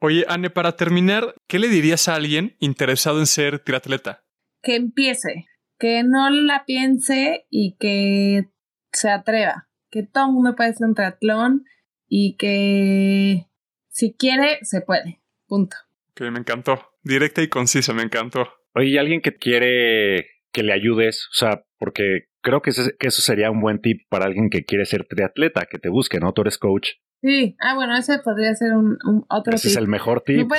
Oye, 0.02 0.26
Anne, 0.28 0.50
para 0.50 0.76
terminar, 0.76 1.34
¿qué 1.48 1.60
le 1.60 1.70
dirías 1.70 2.10
a 2.10 2.16
alguien 2.16 2.58
interesado 2.60 3.20
en 3.20 3.26
ser 3.26 3.60
triatleta? 3.60 4.26
Que 4.62 4.76
empiece, 4.76 5.46
que 5.80 6.04
no 6.04 6.30
la 6.30 6.66
piense 6.66 7.46
y 7.50 7.78
que 7.80 8.50
se 8.92 9.10
atreva. 9.10 9.70
Que 9.92 10.04
todo 10.04 10.28
el 10.28 10.32
mundo 10.32 10.56
puede 10.56 10.74
ser 10.74 10.88
un 10.88 10.96
triatlón 10.96 11.66
y 12.08 12.36
que 12.38 13.48
si 13.89 14.14
quiere, 14.14 14.60
se 14.64 14.82
puede. 14.82 15.22
Punto. 15.48 15.76
Que 16.16 16.32
me 16.32 16.39
encantó. 16.39 16.80
Directa 17.04 17.42
y 17.42 17.50
concisa, 17.50 17.94
me 17.94 18.04
encantó. 18.04 18.48
Oye, 18.74 18.98
alguien 19.00 19.22
que 19.22 19.36
quiere 19.36 20.28
que 20.52 20.64
le 20.64 20.74
ayudes, 20.74 21.28
o 21.32 21.34
sea, 21.34 21.64
porque 21.78 22.28
creo 22.42 22.62
que, 22.62 22.72
que 23.00 23.08
eso 23.08 23.22
sería 23.22 23.52
un 23.52 23.62
buen 23.62 23.82
tip 23.82 24.02
para 24.10 24.26
alguien 24.26 24.50
que 24.50 24.66
quiere 24.66 24.86
ser 24.86 25.06
triatleta, 25.06 25.68
que 25.70 25.80
te 25.80 25.89
busque, 25.89 26.20
¿no? 26.20 26.34
Tú 26.34 26.42
eres 26.42 26.58
coach. 26.58 26.89
Sí, 27.22 27.56
ah, 27.60 27.76
bueno, 27.76 27.96
ese 27.96 28.20
podría 28.20 28.54
ser 28.56 28.74
un, 28.74 28.98
otro 29.30 29.56
ese 29.56 29.68
es 29.68 29.76
el 29.78 29.88
mejor 29.88 30.22
tip. 30.22 30.50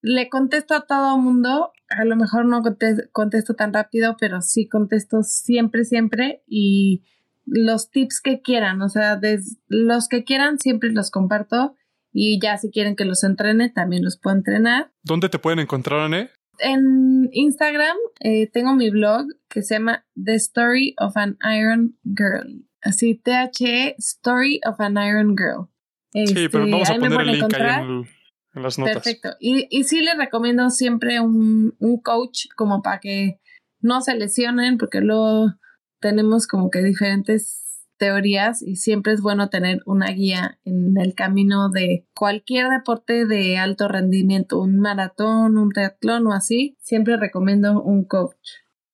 le 0.00 0.28
contesto 0.28 0.74
a 0.74 0.86
todo 0.86 1.18
mundo, 1.18 1.72
a 1.88 2.04
lo 2.04 2.16
mejor 2.16 2.44
no 2.44 2.62
contesto, 3.12 3.54
tan 3.54 3.72
rápido, 3.72 4.16
pero 4.18 4.40
sí 4.42 4.68
contesto 4.68 5.22
siempre, 5.22 5.84
siempre 5.84 6.42
y 6.46 7.04
los 7.46 7.90
tips 7.90 8.20
que 8.20 8.40
quieran, 8.40 8.80
o 8.82 8.88
sea, 8.88 9.20
los 9.68 10.08
que 10.08 10.24
quieran 10.24 10.58
siempre 10.58 10.90
los 10.92 11.10
comparto 11.10 11.76
y 12.12 12.38
ya 12.40 12.56
si 12.58 12.70
quieren 12.70 12.96
que 12.96 13.04
los 13.04 13.24
entrene, 13.24 13.70
también 13.70 14.04
los 14.04 14.18
puedo 14.18 14.36
entrenar. 14.36 14.92
¿Dónde 15.02 15.28
te 15.28 15.38
pueden 15.38 15.58
encontrar, 15.58 16.00
Anne? 16.00 16.30
En 16.60 17.28
Instagram 17.32 17.96
eh, 18.20 18.48
tengo 18.52 18.74
mi 18.74 18.90
blog 18.90 19.26
que 19.48 19.62
se 19.62 19.74
llama 19.74 20.06
The 20.14 20.34
Story 20.36 20.94
of 20.98 21.16
an 21.16 21.36
Iron 21.42 21.98
Girl. 22.04 22.64
Así, 22.80 23.16
T-H-E, 23.16 23.96
Story 23.98 24.60
of 24.64 24.80
an 24.80 24.96
Iron 24.96 25.34
Girl. 25.36 25.68
sí, 26.12 26.48
pero 26.48 26.68
vamos 26.68 26.88
a 26.88 26.94
este, 26.94 27.08
poner 27.08 27.20
el 27.22 27.32
link 27.32 27.54
ahí 27.54 27.82
en, 28.54 28.62
las 28.62 28.78
notas. 28.78 28.94
Perfecto. 28.94 29.30
Y, 29.40 29.66
y 29.70 29.82
sí 29.82 30.00
les 30.00 30.16
recomiendo 30.16 30.70
siempre 30.70 31.18
un, 31.18 31.74
un 31.80 32.00
coach 32.00 32.46
como 32.54 32.82
para 32.82 33.00
que 33.00 33.40
no 33.80 34.00
se 34.00 34.14
lesionen, 34.14 34.78
porque 34.78 35.00
luego 35.00 35.54
tenemos 36.04 36.46
como 36.46 36.70
que 36.70 36.82
diferentes 36.82 37.82
teorías 37.96 38.60
y 38.60 38.76
siempre 38.76 39.14
es 39.14 39.22
bueno 39.22 39.48
tener 39.48 39.80
una 39.86 40.10
guía 40.10 40.58
en 40.66 40.98
el 41.00 41.14
camino 41.14 41.70
de 41.70 42.06
cualquier 42.14 42.68
deporte 42.68 43.24
de 43.24 43.56
alto 43.56 43.88
rendimiento, 43.88 44.60
un 44.60 44.80
maratón, 44.80 45.56
un 45.56 45.70
triatlón 45.70 46.26
o 46.26 46.34
así, 46.34 46.76
siempre 46.78 47.16
recomiendo 47.16 47.80
un 47.80 48.04
coach. 48.04 48.36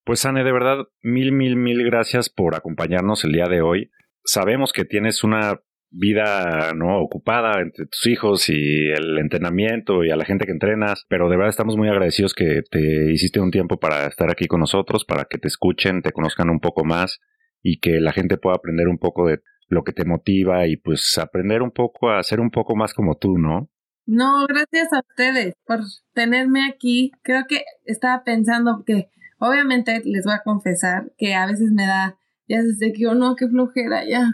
Pues 0.05 0.25
Anne, 0.25 0.45
de 0.45 0.53
verdad, 0.53 0.85
mil, 1.03 1.33
mil, 1.33 1.57
mil 1.57 1.85
gracias 1.85 2.31
por 2.31 2.55
acompañarnos 2.55 3.25
el 3.25 3.33
día 3.33 3.49
de 3.49 3.61
hoy. 3.61 3.91
Sabemos 4.25 4.73
que 4.73 4.85
tienes 4.85 5.25
una 5.25 5.61
vida 5.91 6.73
no 6.75 7.01
ocupada 7.01 7.61
entre 7.61 7.87
tus 7.87 8.07
hijos 8.07 8.49
y 8.49 8.91
el 8.91 9.19
entrenamiento 9.19 10.05
y 10.05 10.11
a 10.11 10.17
la 10.17 10.25
gente 10.25 10.47
que 10.47 10.53
entrenas, 10.53 11.05
pero 11.09 11.29
de 11.29 11.37
verdad 11.37 11.51
estamos 11.51 11.77
muy 11.77 11.89
agradecidos 11.89 12.35
que 12.35 12.63
te 12.71 13.13
hiciste 13.13 13.41
un 13.41 13.51
tiempo 13.51 13.79
para 13.79 14.07
estar 14.07 14.31
aquí 14.31 14.47
con 14.47 14.61
nosotros, 14.61 15.05
para 15.05 15.25
que 15.25 15.39
te 15.39 15.49
escuchen, 15.49 16.03
te 16.03 16.13
conozcan 16.13 16.51
un 16.51 16.61
poco 16.61 16.85
más 16.85 17.21
y 17.63 17.81
que 17.81 18.01
la 18.01 18.13
gente 18.13 18.39
pueda 18.39 18.57
aprender 18.57 18.89
un 18.89 18.99
poco 18.99 19.27
de 19.27 19.41
lo 19.69 19.85
que 19.85 19.93
te 19.93 20.05
motiva 20.05 20.67
y 20.67 20.77
pues 20.77 21.19
aprender 21.19 21.63
un 21.63 21.71
poco 21.71 22.11
a 22.11 22.23
ser 22.23 22.41
un 22.41 22.51
poco 22.51 22.77
más 22.77 22.95
como 22.95 23.17
tú, 23.17 23.39
¿no? 23.39 23.71
No, 24.07 24.47
gracias 24.49 24.93
a 24.93 25.01
ustedes 25.09 25.55
por 25.65 25.81
tenerme 26.15 26.67
aquí. 26.69 27.13
Creo 27.23 27.45
que 27.49 27.63
estaba 27.85 28.25
pensando 28.25 28.83
que 28.85 29.11
obviamente 29.39 30.03
les 30.05 30.25
voy 30.25 30.35
a 30.35 30.43
confesar 30.43 31.13
que 31.17 31.35
a 31.35 31.47
veces 31.47 31.71
me 31.73 31.87
da 31.87 32.20
ya 32.51 32.63
desde 32.63 32.93
que 32.93 33.03
yo 33.03 33.15
no, 33.15 33.37
qué 33.37 33.47
flojera, 33.47 34.05
ya, 34.05 34.33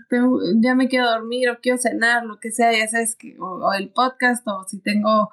ya 0.62 0.74
me 0.74 0.88
quiero 0.88 1.10
dormir 1.10 1.50
o 1.50 1.58
quiero 1.60 1.76
cenar, 1.76 2.24
lo 2.24 2.40
que 2.40 2.50
sea, 2.50 2.72
ya 2.72 2.88
sabes 2.88 3.14
que, 3.14 3.36
o 3.38 3.72
el 3.74 3.90
podcast, 3.90 4.42
o 4.48 4.64
si 4.66 4.80
tengo 4.80 5.30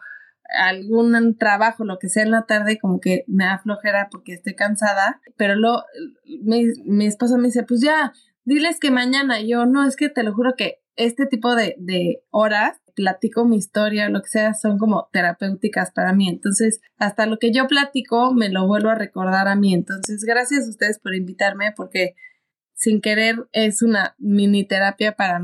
algún 0.60 1.38
trabajo, 1.38 1.86
lo 1.86 1.98
que 1.98 2.10
sea 2.10 2.24
en 2.24 2.32
la 2.32 2.46
tarde, 2.46 2.78
como 2.78 3.00
que 3.00 3.24
me 3.28 3.46
da 3.46 3.60
flojera 3.60 4.10
porque 4.12 4.34
estoy 4.34 4.56
cansada, 4.56 5.22
pero 5.38 5.56
lo, 5.56 5.84
mi, 6.42 6.66
mi 6.86 7.06
esposo 7.06 7.38
me 7.38 7.48
dice, 7.48 7.64
pues 7.64 7.80
ya, 7.80 8.12
diles 8.44 8.80
que 8.82 8.92
mañana, 8.92 9.40
yo 9.40 9.66
no, 9.66 9.88
es 9.88 9.96
que 9.96 10.10
te 10.10 10.24
lo 10.24 10.34
juro 10.34 10.56
que 10.58 10.82
este 10.98 11.26
tipo 11.26 11.56
de, 11.56 11.76
de 11.80 12.22
horas, 12.32 12.82
platico 12.96 13.46
mi 13.46 13.56
historia, 13.56 14.10
lo 14.10 14.22
que 14.22 14.30
sea, 14.30 14.54
son 14.54 14.78
como 14.78 15.10
terapéuticas 15.14 15.92
para 15.92 16.14
mí. 16.14 16.28
Entonces, 16.30 16.82
hasta 16.98 17.26
lo 17.28 17.40
que 17.40 17.52
yo 17.52 17.66
platico, 17.68 18.34
me 18.34 18.50
lo 18.50 18.68
vuelvo 18.68 18.90
a 18.90 18.96
recordar 18.96 19.48
a 19.48 19.56
mí. 19.56 19.74
Entonces, 19.74 20.24
gracias 20.26 20.68
a 20.68 20.70
ustedes 20.70 21.00
por 21.00 21.16
invitarme, 21.16 21.72
porque 21.76 22.14
sin 22.74 23.02
querer 23.02 23.48
es 23.52 23.82
una 23.82 24.16
mini 24.18 24.66
terapia 24.66 25.16
para, 25.16 25.42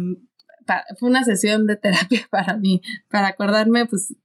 fue 1.00 1.10
una 1.10 1.24
sesión 1.24 1.68
de 1.68 1.76
terapia 1.78 2.28
para 2.30 2.58
mí, 2.58 2.82
para 3.10 3.28
acordarme, 3.28 3.86
pues, 3.86 4.16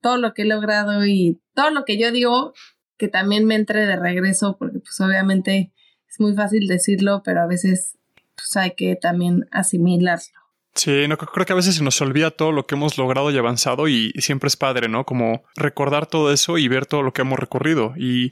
todo 0.00 0.18
lo 0.18 0.34
que 0.34 0.42
he 0.42 0.46
logrado 0.46 1.06
y 1.06 1.40
todo 1.54 1.70
lo 1.70 1.84
que 1.84 1.98
yo 1.98 2.12
digo, 2.12 2.52
que 2.98 3.08
también 3.08 3.46
me 3.46 3.54
entre 3.54 3.86
de 3.86 3.96
regreso, 3.96 4.56
porque 4.58 4.78
pues 4.78 5.00
obviamente 5.00 5.72
es 6.06 6.20
muy 6.20 6.34
fácil 6.34 6.68
decirlo, 6.68 7.22
pero 7.24 7.40
a 7.40 7.46
veces 7.46 7.98
pues 8.36 8.56
hay 8.56 8.74
que 8.74 8.96
también 8.96 9.46
asimilarlo. 9.50 10.44
Sí, 10.74 11.06
no, 11.08 11.16
creo 11.16 11.46
que 11.46 11.52
a 11.52 11.56
veces 11.56 11.76
se 11.76 11.84
nos 11.84 12.00
olvida 12.00 12.32
todo 12.32 12.50
lo 12.50 12.66
que 12.66 12.74
hemos 12.74 12.98
logrado 12.98 13.30
y 13.30 13.38
avanzado 13.38 13.86
y, 13.86 14.10
siempre 14.18 14.48
es 14.48 14.56
padre, 14.56 14.88
¿no? 14.88 15.04
Como 15.04 15.44
recordar 15.56 16.06
todo 16.06 16.32
eso 16.32 16.58
y 16.58 16.66
ver 16.66 16.84
todo 16.84 17.02
lo 17.02 17.12
que 17.12 17.22
hemos 17.22 17.38
recorrido 17.38 17.94
y 17.96 18.30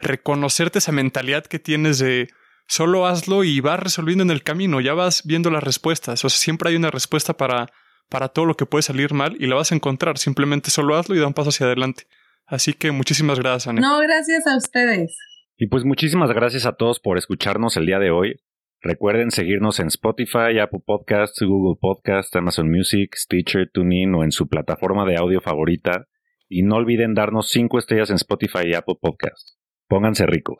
reconocerte 0.00 0.80
esa 0.80 0.90
mentalidad 0.90 1.44
que 1.44 1.60
tienes 1.60 2.00
de 2.00 2.28
solo 2.66 3.06
hazlo 3.06 3.44
y 3.44 3.60
vas 3.60 3.80
resolviendo 3.80 4.24
en 4.24 4.30
el 4.30 4.42
camino, 4.42 4.80
ya 4.80 4.94
vas 4.94 5.22
viendo 5.24 5.50
las 5.50 5.62
respuestas, 5.62 6.24
o 6.24 6.28
sea, 6.28 6.38
siempre 6.38 6.70
hay 6.70 6.76
una 6.76 6.90
respuesta 6.90 7.36
para 7.36 7.68
para 8.08 8.28
todo 8.28 8.44
lo 8.44 8.54
que 8.54 8.66
puede 8.66 8.82
salir 8.82 9.12
mal 9.12 9.36
y 9.38 9.46
la 9.46 9.56
vas 9.56 9.72
a 9.72 9.74
encontrar. 9.74 10.18
Simplemente 10.18 10.70
solo 10.70 10.96
hazlo 10.96 11.14
y 11.14 11.18
da 11.18 11.26
un 11.26 11.34
paso 11.34 11.50
hacia 11.50 11.66
adelante. 11.66 12.04
Así 12.46 12.74
que 12.74 12.90
muchísimas 12.92 13.38
gracias, 13.38 13.68
Ana. 13.68 13.80
No, 13.80 13.98
gracias 14.00 14.46
a 14.46 14.56
ustedes. 14.56 15.16
Y 15.56 15.68
pues 15.68 15.84
muchísimas 15.84 16.30
gracias 16.32 16.66
a 16.66 16.72
todos 16.72 17.00
por 17.00 17.16
escucharnos 17.16 17.76
el 17.76 17.86
día 17.86 17.98
de 17.98 18.10
hoy. 18.10 18.40
Recuerden 18.82 19.30
seguirnos 19.30 19.80
en 19.80 19.86
Spotify, 19.86 20.58
Apple 20.60 20.82
Podcasts, 20.84 21.40
Google 21.40 21.78
Podcasts, 21.80 22.36
Amazon 22.36 22.70
Music, 22.70 23.14
Stitcher, 23.16 23.70
TuneIn 23.72 24.14
o 24.14 24.24
en 24.24 24.30
su 24.30 24.46
plataforma 24.46 25.06
de 25.06 25.16
audio 25.16 25.40
favorita. 25.40 26.06
Y 26.48 26.62
no 26.62 26.76
olviden 26.76 27.14
darnos 27.14 27.48
5 27.48 27.78
estrellas 27.78 28.10
en 28.10 28.16
Spotify 28.16 28.66
y 28.66 28.74
Apple 28.74 28.96
Podcasts. 29.00 29.58
Pónganse 29.88 30.26
ricos. 30.26 30.58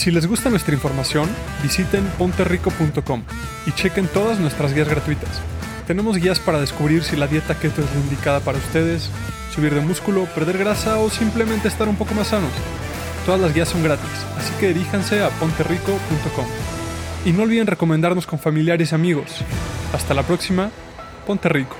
Si 0.00 0.10
les 0.10 0.26
gusta 0.26 0.48
nuestra 0.48 0.72
información, 0.72 1.28
visiten 1.62 2.02
ponterrico.com 2.16 3.22
y 3.66 3.72
chequen 3.72 4.08
todas 4.08 4.40
nuestras 4.40 4.72
guías 4.72 4.88
gratuitas. 4.88 5.42
Tenemos 5.86 6.16
guías 6.16 6.40
para 6.40 6.58
descubrir 6.58 7.02
si 7.04 7.16
la 7.16 7.26
dieta 7.26 7.54
keto 7.54 7.82
es 7.82 7.90
la 7.94 8.00
indicada 8.00 8.40
para 8.40 8.56
ustedes, 8.56 9.10
subir 9.54 9.74
de 9.74 9.82
músculo, 9.82 10.24
perder 10.34 10.56
grasa 10.56 10.96
o 10.96 11.10
simplemente 11.10 11.68
estar 11.68 11.86
un 11.86 11.96
poco 11.96 12.14
más 12.14 12.28
sanos. 12.28 12.50
Todas 13.26 13.42
las 13.42 13.52
guías 13.52 13.68
son 13.68 13.82
gratis, 13.82 14.08
así 14.38 14.54
que 14.58 14.68
diríjanse 14.68 15.22
a 15.22 15.28
ponterrico.com. 15.38 16.46
Y 17.26 17.32
no 17.32 17.42
olviden 17.42 17.66
recomendarnos 17.66 18.26
con 18.26 18.38
familiares 18.38 18.92
y 18.92 18.94
amigos. 18.94 19.44
Hasta 19.92 20.14
la 20.14 20.22
próxima, 20.22 20.70
Ponte 21.26 21.50
Rico. 21.50 21.76